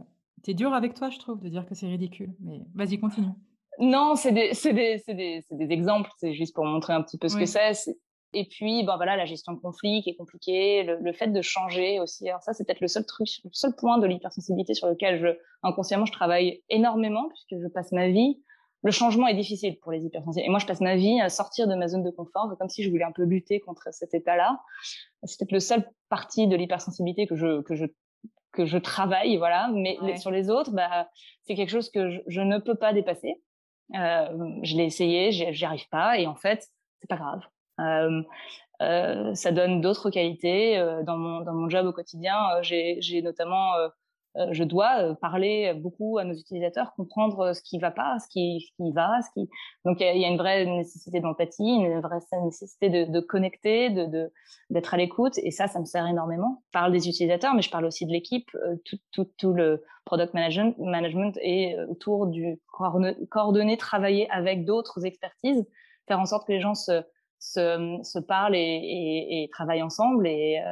tu 0.43 0.51
es 0.51 0.55
dur 0.55 0.73
avec 0.73 0.95
toi, 0.95 1.11
je 1.11 1.19
trouve, 1.19 1.41
de 1.41 1.49
dire 1.49 1.67
que 1.67 1.75
c'est 1.75 1.87
ridicule. 1.87 2.35
Mais 2.41 2.61
vas-y, 2.75 2.99
continue. 2.99 3.33
Non, 3.79 4.15
c'est 4.15 4.33
des, 4.33 4.53
des, 4.65 5.03
des, 5.15 5.45
des, 5.51 5.73
exemples. 5.73 6.11
C'est 6.19 6.33
juste 6.35 6.55
pour 6.55 6.65
montrer 6.65 6.93
un 6.93 7.03
petit 7.03 7.19
peu 7.19 7.29
ce 7.29 7.37
que 7.37 7.47
c'est. 7.47 7.73
Et 8.37 8.47
puis, 8.47 8.83
bon, 8.83 8.97
voilà, 8.97 9.17
la 9.17 9.27
gestion 9.27 9.53
de 9.53 9.61
conflit 9.61 10.03
qui 10.03 10.11
est 10.11 10.17
compliquée, 10.17 10.83
le, 10.83 11.13
fait 11.13 11.29
de 11.29 11.41
changer 11.43 12.01
aussi. 12.01 12.29
Alors 12.29 12.43
ça, 12.43 12.53
c'est 12.53 12.65
peut-être 12.65 12.81
le 12.81 12.89
seul 12.89 13.07
truc, 13.07 13.29
le 13.45 13.51
seul 13.53 13.75
point 13.77 13.99
de 13.99 14.07
l'hypersensibilité 14.07 14.75
sur 14.75 14.89
lequel 14.89 15.21
je, 15.21 15.29
inconsciemment, 15.63 16.05
je 16.05 16.13
travaille 16.13 16.63
énormément 16.69 17.29
puisque 17.29 17.63
je 17.63 17.69
passe 17.69 17.93
ma 17.93 18.09
vie 18.09 18.41
le 18.85 18.91
changement 18.91 19.27
est 19.27 19.35
difficile 19.35 19.79
pour 19.81 19.93
les 19.93 20.05
hypersensibles. 20.05 20.47
Et 20.47 20.51
moi, 20.51 20.59
je 20.59 20.67
passe 20.67 20.83
ma 20.83 20.95
vie 20.95 21.19
à 21.19 21.31
sortir 21.31 21.67
de 21.67 21.75
ma 21.75 21.89
zone 21.89 22.03
de 22.03 22.11
confort, 22.11 22.55
comme 22.59 22.69
si 22.69 22.83
je 22.83 22.91
voulais 22.91 23.05
un 23.05 23.13
peu 23.13 23.25
lutter 23.25 23.59
contre 23.61 23.89
cet 23.93 24.13
état-là. 24.13 24.61
C'est 25.23 25.39
peut-être 25.39 25.53
le 25.53 25.61
seul 25.61 25.91
parti 26.11 26.47
de 26.47 26.55
l'hypersensibilité 26.55 27.27
que 27.27 27.35
je, 27.35 27.63
que 27.63 27.75
je, 27.75 27.87
que 28.53 28.67
je 28.67 28.77
travaille, 28.77 29.39
voilà. 29.39 29.71
Mais 29.73 29.97
sur 30.19 30.31
les 30.31 30.51
autres, 30.51 30.71
bah, 30.73 31.09
c'est 31.45 31.55
quelque 31.55 31.71
chose 31.71 31.91
que 31.91 32.11
je, 32.27 32.41
ne 32.43 32.59
peux 32.59 32.75
pas 32.75 32.93
dépasser. 32.93 33.43
Euh, 33.95 34.61
je 34.63 34.77
l'ai 34.77 34.85
essayé, 34.85 35.33
j'y 35.33 35.65
arrive 35.65 35.89
pas, 35.89 36.19
et 36.19 36.27
en 36.27 36.35
fait, 36.35 36.69
c'est 37.01 37.09
pas 37.09 37.17
grave. 37.17 37.43
Euh, 37.81 38.23
euh, 38.83 39.35
ça 39.35 39.53
donne 39.53 39.81
d'autres 39.81 40.11
qualités. 40.11 40.79
Dans 41.05 41.17
mon, 41.17 41.41
dans 41.41 41.55
mon 41.55 41.69
job 41.69 41.87
au 41.87 41.93
quotidien, 41.93 42.39
j'ai 42.63 43.23
notamment 43.23 43.73
je 44.51 44.65
dois 44.65 45.01
euh, 45.01 45.15
parler 45.15 45.75
beaucoup 45.75 46.19
à 46.19 46.25
nos 46.25 46.35
utilisateurs, 46.35 46.93
comprendre 46.95 47.41
euh, 47.41 47.53
ce 47.53 47.63
qui 47.63 47.79
va 47.79 47.91
pas, 47.91 48.19
ce 48.19 48.29
qui, 48.29 48.61
ce 48.61 48.83
qui 48.83 48.93
va, 48.93 49.21
ce 49.23 49.29
qui. 49.33 49.49
Donc 49.85 49.99
il 50.01 50.19
y, 50.19 50.25
a 50.25 50.29
une 50.29 50.39
vraie 50.39 50.65
nécessité 50.65 51.21
d'empathie, 51.21 51.63
une 51.63 52.01
vraie 52.01 52.19
nécessité 52.43 52.91
de, 52.91 53.11
de 53.11 53.21
connecter, 53.21 53.91
de 53.91 54.33
d'être 54.71 54.95
à 54.95 54.97
l'écoute, 54.97 55.39
et 55.39 55.51
ça, 55.51 55.69
ça 55.69 55.79
me 55.79 55.85
sert 55.85 56.07
énormément. 56.07 56.63
Je 56.67 56.71
parle 56.73 56.93
des 56.93 57.09
utilisateurs, 57.09 57.55
mais 57.55 57.63
je 57.63 57.71
parle 57.71 57.85
aussi 57.85 58.07
de 58.07 58.13
l'équipe. 58.13 58.49
Tout, 58.85 58.99
tout, 59.13 59.31
tout 59.37 59.53
le 59.53 59.85
product 60.05 60.35
management, 60.35 60.77
management 60.79 61.39
est 61.41 61.77
autour 61.89 62.27
du 62.27 62.59
coordonner, 63.31 63.77
travailler 63.77 64.29
avec 64.31 64.65
d'autres 64.65 65.05
expertises, 65.05 65.65
faire 66.09 66.19
en 66.19 66.27
sorte 66.27 66.47
que 66.47 66.53
les 66.53 66.61
gens 66.61 66.75
se 66.75 67.03
se, 67.39 67.99
se 68.03 68.19
parlent 68.19 68.57
et, 68.57 68.59
et, 68.59 69.43
et 69.43 69.49
travaillent 69.51 69.83
ensemble 69.83 70.27
et 70.27 70.63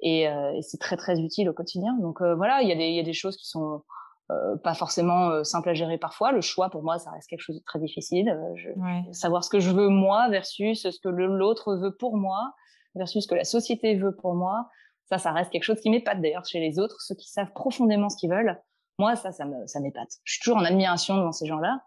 et, 0.00 0.28
euh, 0.28 0.52
et 0.54 0.62
c'est 0.62 0.78
très 0.78 0.96
très 0.96 1.20
utile 1.20 1.48
au 1.48 1.52
quotidien. 1.52 1.96
Donc 2.00 2.20
euh, 2.20 2.34
voilà, 2.34 2.62
il 2.62 2.68
y, 2.68 2.72
a 2.72 2.76
des, 2.76 2.86
il 2.86 2.94
y 2.94 3.00
a 3.00 3.04
des 3.04 3.12
choses 3.12 3.36
qui 3.36 3.46
sont 3.46 3.82
euh, 4.30 4.56
pas 4.56 4.74
forcément 4.74 5.44
simples 5.44 5.70
à 5.70 5.74
gérer 5.74 5.98
parfois. 5.98 6.32
Le 6.32 6.40
choix 6.40 6.70
pour 6.70 6.82
moi, 6.82 6.98
ça 6.98 7.10
reste 7.10 7.28
quelque 7.28 7.40
chose 7.40 7.56
de 7.56 7.64
très 7.64 7.78
difficile. 7.78 8.38
Je, 8.56 8.70
Savoir 9.12 9.44
ce 9.44 9.50
que 9.50 9.60
je 9.60 9.70
veux 9.70 9.88
moi 9.88 10.28
versus 10.28 10.82
ce 10.82 11.00
que 11.00 11.08
l'autre 11.08 11.76
veut 11.76 11.94
pour 11.94 12.16
moi 12.16 12.52
versus 12.94 13.24
ce 13.24 13.28
que 13.28 13.34
la 13.34 13.44
société 13.44 13.94
veut 13.94 14.14
pour 14.14 14.34
moi. 14.34 14.68
Ça, 15.08 15.18
ça 15.18 15.32
reste 15.32 15.50
quelque 15.50 15.62
chose 15.62 15.80
qui 15.80 15.90
m'épate 15.90 16.20
d'ailleurs 16.20 16.44
chez 16.44 16.58
les 16.58 16.78
autres, 16.78 17.00
ceux 17.00 17.14
qui 17.14 17.30
savent 17.30 17.52
profondément 17.54 18.08
ce 18.08 18.16
qu'ils 18.16 18.30
veulent. 18.30 18.60
Moi, 18.98 19.14
ça, 19.14 19.30
ça 19.30 19.44
m'épate. 19.44 20.08
Je 20.24 20.32
suis 20.32 20.42
toujours 20.42 20.56
en 20.56 20.64
admiration 20.64 21.16
devant 21.16 21.32
ces 21.32 21.46
gens-là 21.46 21.80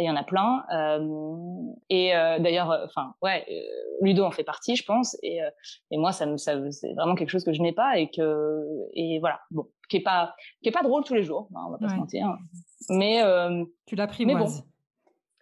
il 0.00 0.04
y 0.04 0.10
en 0.10 0.16
a 0.16 0.24
plein. 0.24 0.64
Euh, 0.72 1.72
et 1.88 2.16
euh, 2.16 2.38
d'ailleurs, 2.38 2.70
euh, 2.70 2.84
enfin, 2.84 3.14
ouais, 3.22 3.46
Ludo 4.00 4.24
en 4.24 4.30
fait 4.30 4.44
partie, 4.44 4.76
je 4.76 4.84
pense. 4.84 5.16
Et, 5.22 5.40
et 5.90 5.98
moi, 5.98 6.12
ça, 6.12 6.26
ça 6.36 6.70
c'est 6.70 6.92
vraiment 6.94 7.14
quelque 7.14 7.30
chose 7.30 7.44
que 7.44 7.52
je 7.52 7.62
n'ai 7.62 7.72
pas 7.72 7.98
et 7.98 8.10
que, 8.10 8.88
et 8.92 9.18
voilà, 9.20 9.40
bon, 9.50 9.66
qui 9.88 9.98
est 9.98 10.02
pas, 10.02 10.34
qui 10.62 10.68
est 10.68 10.72
pas 10.72 10.82
drôle 10.82 11.04
tous 11.04 11.14
les 11.14 11.22
jours. 11.22 11.48
Hein, 11.54 11.64
on 11.66 11.70
va 11.70 11.78
pas 11.78 11.88
se 11.88 11.96
mentir. 11.96 12.36
Mais 12.90 13.22
tu 13.86 13.94
l'apprivoises. 13.96 14.60
Bon, 14.60 14.66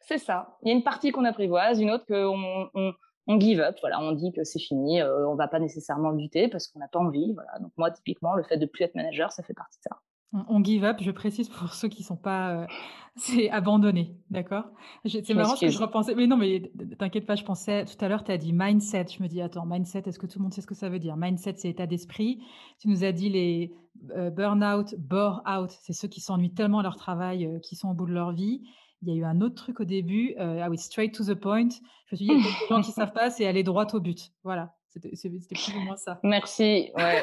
c'est 0.00 0.18
ça. 0.18 0.56
Il 0.62 0.68
y 0.68 0.72
a 0.72 0.74
une 0.74 0.82
partie 0.82 1.12
qu'on 1.12 1.24
apprivoise, 1.24 1.80
une 1.80 1.90
autre 1.90 2.04
qu'on 2.06 2.68
on, 2.74 2.92
on 3.28 3.40
give 3.40 3.60
up. 3.60 3.76
Voilà, 3.80 4.00
on 4.00 4.12
dit 4.12 4.32
que 4.32 4.44
c'est 4.44 4.58
fini. 4.58 5.02
on 5.02 5.34
va 5.34 5.48
pas 5.48 5.60
nécessairement 5.60 6.10
lutter 6.10 6.48
parce 6.48 6.68
qu'on 6.68 6.80
n'a 6.80 6.88
pas 6.88 6.98
envie. 6.98 7.32
Voilà. 7.34 7.58
Donc 7.60 7.72
moi, 7.76 7.90
typiquement, 7.90 8.34
le 8.34 8.42
fait 8.42 8.58
de 8.58 8.66
plus 8.66 8.84
être 8.84 8.94
manager, 8.94 9.32
ça 9.32 9.42
fait 9.42 9.54
partie 9.54 9.78
de 9.78 9.84
ça. 9.84 9.98
On 10.32 10.64
give 10.64 10.84
up, 10.84 10.96
je 11.00 11.10
précise 11.10 11.50
pour 11.50 11.74
ceux 11.74 11.88
qui 11.88 12.02
sont 12.02 12.16
pas, 12.16 12.52
euh, 12.52 12.66
c'est 13.16 13.50
abandonné, 13.50 14.16
d'accord? 14.30 14.64
C'est 15.04 15.34
marrant 15.34 15.50
parce 15.50 15.60
que 15.60 15.68
je 15.68 15.78
repensais, 15.78 16.14
mais 16.14 16.26
non, 16.26 16.38
mais 16.38 16.72
t'inquiète 16.98 17.26
pas, 17.26 17.34
je 17.34 17.44
pensais 17.44 17.84
tout 17.84 18.02
à 18.02 18.08
l'heure, 18.08 18.24
tu 18.24 18.32
as 18.32 18.38
dit 18.38 18.52
mindset. 18.54 19.06
Je 19.16 19.22
me 19.22 19.28
dis, 19.28 19.42
attends, 19.42 19.66
mindset, 19.66 20.04
est-ce 20.06 20.18
que 20.18 20.26
tout 20.26 20.38
le 20.38 20.44
monde 20.44 20.54
sait 20.54 20.62
ce 20.62 20.66
que 20.66 20.74
ça 20.74 20.88
veut 20.88 20.98
dire? 20.98 21.16
Mindset, 21.18 21.54
c'est 21.58 21.68
état 21.68 21.86
d'esprit. 21.86 22.42
Tu 22.78 22.88
nous 22.88 23.04
as 23.04 23.12
dit 23.12 23.28
les 23.28 23.74
euh, 24.16 24.30
burn-out, 24.30 24.94
bore-out, 24.98 25.70
c'est 25.82 25.92
ceux 25.92 26.08
qui 26.08 26.20
s'ennuient 26.20 26.54
tellement 26.54 26.78
à 26.78 26.82
leur 26.82 26.96
travail, 26.96 27.44
euh, 27.44 27.58
qui 27.58 27.76
sont 27.76 27.90
au 27.90 27.94
bout 27.94 28.06
de 28.06 28.12
leur 28.12 28.32
vie. 28.32 28.62
Il 29.02 29.08
y 29.08 29.12
a 29.12 29.14
eu 29.16 29.24
un 29.24 29.40
autre 29.40 29.56
truc 29.56 29.80
au 29.80 29.84
début, 29.84 30.36
ah 30.38 30.70
oui, 30.70 30.78
straight 30.78 31.12
to 31.12 31.24
the 31.24 31.34
point. 31.34 31.68
Je 32.06 32.14
me 32.14 32.16
suis 32.16 32.26
dit, 32.26 32.32
il 32.32 32.38
y 32.38 32.40
a 32.40 32.42
des 32.60 32.68
gens 32.68 32.80
qui 32.80 32.92
savent 32.92 33.12
pas, 33.12 33.30
c'est 33.30 33.46
aller 33.46 33.64
droit 33.64 33.86
au 33.92 34.00
but. 34.00 34.30
Voilà. 34.44 34.76
C'était 34.92 35.54
plus 35.54 35.74
ou 35.74 35.80
moins 35.80 35.96
ça. 35.96 36.20
Merci. 36.22 36.90
Ouais, 36.96 37.22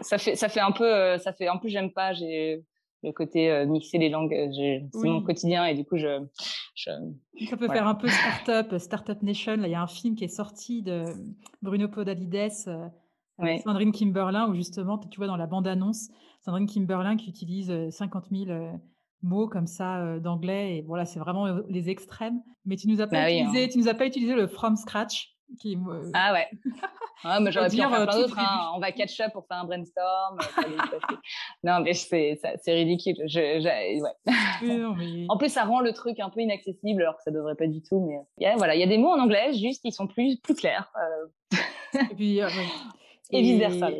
ça 0.00 0.18
fait 0.18 0.34
ça 0.34 0.48
fait 0.48 0.60
un 0.60 0.72
peu 0.72 0.84
euh, 0.84 1.18
ça 1.18 1.32
fait 1.32 1.48
un 1.48 1.58
peu 1.58 1.68
j'aime 1.68 1.92
pas 1.92 2.12
j'ai 2.12 2.64
le 3.02 3.12
côté 3.12 3.50
euh, 3.50 3.66
mixer 3.66 3.98
les 3.98 4.08
langues 4.08 4.34
c'est 4.92 5.08
mon 5.08 5.22
quotidien 5.22 5.66
et 5.66 5.74
du 5.74 5.84
coup 5.84 5.96
je, 5.96 6.24
je 6.74 6.90
ça 7.48 7.56
peut 7.56 7.68
faire 7.68 7.86
un 7.86 7.94
peu 7.94 8.08
startup 8.08 8.78
startup 8.78 9.22
nation 9.22 9.56
là 9.56 9.68
il 9.68 9.72
y 9.72 9.74
a 9.74 9.82
un 9.82 9.86
film 9.86 10.14
qui 10.14 10.24
est 10.24 10.28
sorti 10.28 10.82
de 10.82 11.04
Bruno 11.62 11.88
Podalides 11.88 12.66
euh, 12.68 12.88
Sandrine 13.62 13.92
Kimberlin 13.92 14.48
où 14.48 14.54
justement 14.54 14.98
tu 14.98 15.18
vois 15.18 15.26
dans 15.26 15.36
la 15.36 15.46
bande 15.46 15.66
annonce 15.66 16.08
Sandrine 16.40 16.66
Kimberlin 16.66 17.16
qui 17.16 17.28
utilise 17.28 17.90
50 17.90 18.28
000 18.32 18.78
mots 19.22 19.48
comme 19.48 19.66
ça 19.66 20.18
d'anglais 20.18 20.78
et 20.78 20.82
voilà 20.82 21.04
c'est 21.04 21.20
vraiment 21.20 21.46
les 21.68 21.90
extrêmes 21.90 22.40
mais 22.64 22.76
tu 22.76 22.88
nous 22.88 23.02
as 23.02 23.06
pas 23.06 23.24
bah 23.24 23.30
utilisé 23.30 23.64
hein. 23.64 23.68
tu 23.70 23.78
nous 23.78 23.88
as 23.88 23.94
pas 23.94 24.06
utilisé 24.06 24.34
le 24.34 24.46
from 24.46 24.76
scratch 24.76 25.35
qui, 25.60 25.78
Ah 26.12 26.32
ouais. 26.32 26.48
Ah, 27.24 27.40
mais 27.40 27.50
j'aurais 27.52 27.70
pu 27.70 27.80
en 27.80 27.90
faire 27.90 28.06
plein 28.06 28.18
d'autres. 28.20 28.38
Hein. 28.38 28.72
On 28.74 28.78
va 28.78 28.92
catch 28.92 29.20
up 29.20 29.32
pour 29.32 29.46
faire 29.46 29.58
un 29.58 29.64
brainstorm. 29.64 30.38
non, 31.64 31.80
mais 31.80 31.94
c'est 31.94 32.38
ridicule. 32.66 33.16
Je, 33.26 34.00
ouais. 34.02 35.26
En 35.28 35.36
plus, 35.36 35.50
ça 35.50 35.64
rend 35.64 35.80
le 35.80 35.92
truc 35.92 36.20
un 36.20 36.30
peu 36.30 36.40
inaccessible 36.40 37.02
alors 37.02 37.16
que 37.16 37.22
ça 37.22 37.30
devrait 37.30 37.54
pas 37.54 37.66
du 37.66 37.82
tout. 37.82 38.00
Mais 38.38 38.54
voilà, 38.56 38.74
il 38.74 38.80
y 38.80 38.84
a 38.84 38.88
des 38.88 38.98
mots 38.98 39.12
en 39.12 39.20
anglais, 39.20 39.52
juste 39.54 39.82
ils 39.84 39.92
sont 39.92 40.06
plus, 40.06 40.36
plus 40.36 40.54
clairs. 40.54 40.92
Euh. 40.96 41.56
Et 42.10 42.14
puis, 42.14 42.42
euh, 42.42 42.48
Et, 43.30 43.42
vice 43.42 43.58
versa, 43.58 43.90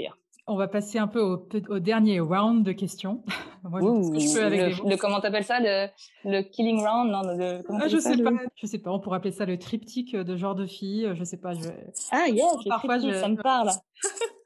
on 0.46 0.56
va 0.56 0.68
passer 0.68 0.98
un 0.98 1.08
peu 1.08 1.20
au, 1.20 1.78
dernier 1.78 2.20
round 2.20 2.64
de 2.64 2.72
questions. 2.72 3.24
Moi, 3.64 3.80
le, 3.80 4.96
comment 4.96 5.20
t'appelles 5.20 5.44
ça 5.44 5.58
le, 5.60 6.42
killing 6.42 6.78
round? 6.86 7.10
Non, 7.10 7.22
le, 7.22 7.62
ah, 7.68 7.88
Je 7.88 7.98
sais 7.98 8.16
pas. 8.22 8.30
Je 8.54 8.66
sais 8.66 8.78
pas. 8.78 8.92
On 8.92 9.00
pourrait 9.00 9.16
appeler 9.16 9.32
ça 9.32 9.44
le 9.44 9.58
triptyque 9.58 10.14
de 10.14 10.36
genre 10.36 10.54
de 10.54 10.66
fille. 10.66 11.10
Je 11.14 11.24
sais 11.24 11.38
pas. 11.38 11.52
Je... 11.54 11.68
Ah 12.12 12.28
yes, 12.28 12.44
parfois 12.68 12.98
je... 12.98 13.12
ça 13.12 13.28
me 13.28 13.36
parle. 13.36 13.70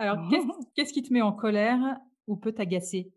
Alors, 0.00 0.16
qu'est-ce 0.74 0.92
qui 0.92 1.02
te 1.02 1.12
met 1.12 1.20
en 1.20 1.32
colère 1.32 1.78
ou 2.26 2.34
peut 2.34 2.52
t'agacer? 2.52 3.12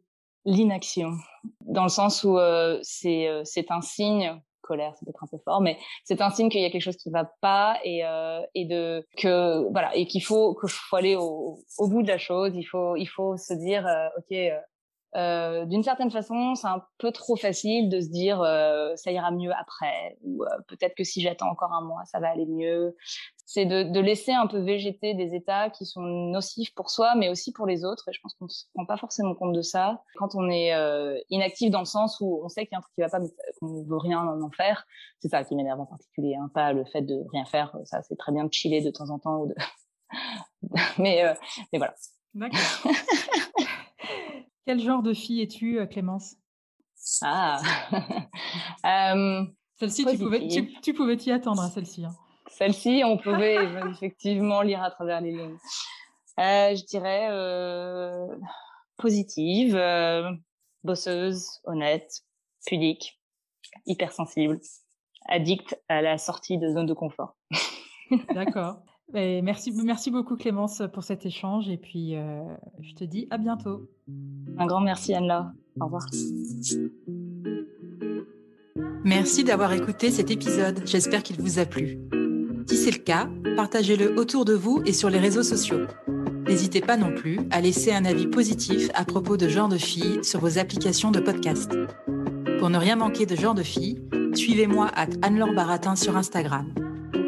L'inaction, 0.45 1.13
dans 1.61 1.83
le 1.83 1.89
sens 1.89 2.25
où 2.25 2.37
euh, 2.37 2.81
euh, 3.05 3.41
c'est 3.45 3.71
un 3.71 3.79
signe 3.79 4.41
colère, 4.63 4.93
c'est 4.95 5.05
peut-être 5.05 5.23
un 5.23 5.27
peu 5.27 5.37
fort, 5.43 5.61
mais 5.61 5.77
c'est 6.03 6.21
un 6.21 6.31
signe 6.31 6.49
qu'il 6.49 6.61
y 6.61 6.65
a 6.65 6.69
quelque 6.69 6.81
chose 6.81 6.97
qui 6.97 7.11
va 7.11 7.25
pas 7.41 7.77
et, 7.83 8.03
euh, 8.05 8.41
et 8.55 8.65
de 8.65 9.05
que 9.17 9.69
voilà 9.71 9.95
et 9.95 10.07
qu'il 10.07 10.23
faut 10.23 10.55
que 10.55 10.67
faut 10.67 10.95
aller 10.95 11.15
au, 11.15 11.59
au, 11.77 11.87
bout 11.87 12.01
de 12.01 12.07
la 12.07 12.17
chose. 12.17 12.53
Il 12.55 12.63
faut 12.63 12.95
il 12.95 13.05
faut 13.05 13.37
se 13.37 13.53
dire 13.53 13.85
euh, 13.85 14.07
ok. 14.17 14.31
Euh, 14.31 14.59
euh, 15.15 15.65
d'une 15.65 15.83
certaine 15.83 16.11
façon, 16.11 16.55
c'est 16.55 16.67
un 16.67 16.83
peu 16.97 17.11
trop 17.11 17.35
facile 17.35 17.89
de 17.89 18.01
se 18.01 18.09
dire 18.09 18.41
euh, 18.41 18.95
ça 18.95 19.11
ira 19.11 19.31
mieux 19.31 19.51
après, 19.51 20.17
ou 20.23 20.43
peut-être 20.67 20.95
que 20.95 21.03
si 21.03 21.21
j'attends 21.21 21.49
encore 21.49 21.73
un 21.73 21.83
mois, 21.83 22.03
ça 22.05 22.19
va 22.19 22.29
aller 22.29 22.45
mieux 22.45 22.95
c'est 23.45 23.65
de, 23.65 23.83
de, 23.83 23.99
laisser 23.99 24.31
un 24.31 24.47
peu 24.47 24.59
végéter 24.59 25.13
des 25.13 25.35
états 25.35 25.69
qui 25.69 25.85
sont 25.85 26.01
nocifs 26.01 26.73
pour 26.73 26.89
soi, 26.89 27.13
mais 27.15 27.29
aussi 27.29 27.51
pour 27.51 27.67
les 27.67 27.85
autres. 27.85 28.09
Et 28.09 28.13
je 28.13 28.19
pense 28.21 28.33
qu'on 28.35 28.45
ne 28.45 28.49
se 28.49 28.65
rend 28.75 28.85
pas 28.85 28.97
forcément 28.97 29.35
compte 29.35 29.53
de 29.53 29.61
ça 29.61 30.01
quand 30.15 30.33
on 30.35 30.49
est 30.49 30.73
euh, 30.73 31.19
inactif 31.29 31.69
dans 31.69 31.79
le 31.79 31.85
sens 31.85 32.19
où 32.19 32.41
on 32.43 32.49
sait 32.49 32.65
qu'il 32.65 32.71
y 32.71 32.75
a 32.75 32.79
un 32.79 32.81
truc 32.81 32.93
qui 32.95 33.01
va 33.01 33.09
pas, 33.09 33.19
mais 33.19 33.29
qu'on 33.59 33.83
veut 33.83 33.97
rien 33.97 34.25
en 34.25 34.49
faire. 34.51 34.85
C'est 35.19 35.29
ça 35.29 35.43
qui 35.43 35.55
m'énerve 35.55 35.79
en 35.79 35.85
particulier, 35.85 36.35
hein, 36.35 36.49
pas 36.53 36.73
le 36.73 36.85
fait 36.85 37.01
de 37.01 37.21
rien 37.31 37.45
faire. 37.45 37.77
Ça, 37.85 38.01
c'est 38.01 38.15
très 38.15 38.31
bien 38.31 38.45
de 38.45 38.53
chiller 38.53 38.81
de 38.81 38.89
temps 38.89 39.09
en 39.09 39.19
temps 39.19 39.41
ou 39.41 39.47
de. 39.47 39.55
mais, 40.97 41.23
euh, 41.23 41.33
mais 41.71 41.79
voilà. 41.79 41.93
D'accord. 42.33 42.59
Quel 44.65 44.79
genre 44.79 45.03
de 45.03 45.13
fille 45.13 45.41
es-tu, 45.41 45.79
euh, 45.79 45.85
Clémence? 45.85 46.35
Ah. 47.21 47.61
euh, 48.85 49.45
celle-ci, 49.75 50.05
tu 50.05 50.17
pouvais, 50.17 50.47
tu, 50.47 50.73
tu 50.81 50.93
pouvais 50.93 51.17
t'y 51.17 51.31
attendre 51.31 51.61
à 51.61 51.69
celle-ci. 51.69 52.05
Hein. 52.05 52.15
Celle-ci, 52.47 53.03
on 53.05 53.17
pouvait 53.17 53.57
effectivement 53.91 54.61
lire 54.61 54.81
à 54.81 54.91
travers 54.91 55.19
les 55.21 55.31
lignes. 55.31 55.57
Euh, 56.39 56.75
je 56.75 56.85
dirais 56.85 57.27
euh, 57.29 58.27
positive, 58.97 59.79
bosseuse, 60.83 61.45
honnête, 61.65 62.21
pudique, 62.65 63.19
hypersensible, 63.85 64.59
addict 65.27 65.77
à 65.89 66.01
la 66.01 66.17
sortie 66.17 66.57
de 66.57 66.69
zone 66.69 66.85
de 66.85 66.93
confort. 66.93 67.35
D'accord. 68.33 68.77
Merci, 69.13 69.71
merci 69.83 70.09
beaucoup 70.09 70.35
Clémence 70.35 70.81
pour 70.91 71.03
cet 71.03 71.25
échange 71.25 71.69
et 71.69 71.77
puis 71.77 72.15
je 72.81 72.93
te 72.95 73.03
dis 73.03 73.27
à 73.29 73.37
bientôt. 73.37 73.87
Un 74.57 74.65
grand 74.65 74.81
merci 74.81 75.13
Anne-Laure. 75.13 75.51
Au 75.79 75.85
revoir. 75.85 76.05
Merci 79.03 79.43
d'avoir 79.43 79.73
écouté 79.73 80.11
cet 80.11 80.31
épisode. 80.31 80.81
J'espère 80.85 81.23
qu'il 81.23 81.39
vous 81.39 81.59
a 81.59 81.65
plu. 81.65 81.99
Si 82.67 82.77
c'est 82.77 82.91
le 82.91 83.03
cas, 83.03 83.29
partagez-le 83.55 84.17
autour 84.17 84.45
de 84.45 84.53
vous 84.53 84.81
et 84.85 84.93
sur 84.93 85.09
les 85.09 85.19
réseaux 85.19 85.43
sociaux. 85.43 85.85
N'hésitez 86.47 86.81
pas 86.81 86.97
non 86.97 87.13
plus 87.13 87.39
à 87.51 87.61
laisser 87.61 87.91
un 87.91 88.05
avis 88.05 88.27
positif 88.27 88.89
à 88.93 89.05
propos 89.05 89.37
de 89.37 89.47
Genre 89.47 89.69
de 89.69 89.77
Filles 89.77 90.23
sur 90.23 90.39
vos 90.39 90.57
applications 90.57 91.11
de 91.11 91.19
podcast. 91.19 91.71
Pour 92.59 92.69
ne 92.69 92.77
rien 92.77 92.95
manquer 92.95 93.25
de 93.25 93.35
Genre 93.35 93.55
de 93.55 93.63
Filles, 93.63 94.01
suivez-moi 94.33 94.89
à 94.95 95.07
Anne-Laure 95.21 95.53
Baratin 95.53 95.95
sur 95.95 96.15
Instagram. 96.15 96.73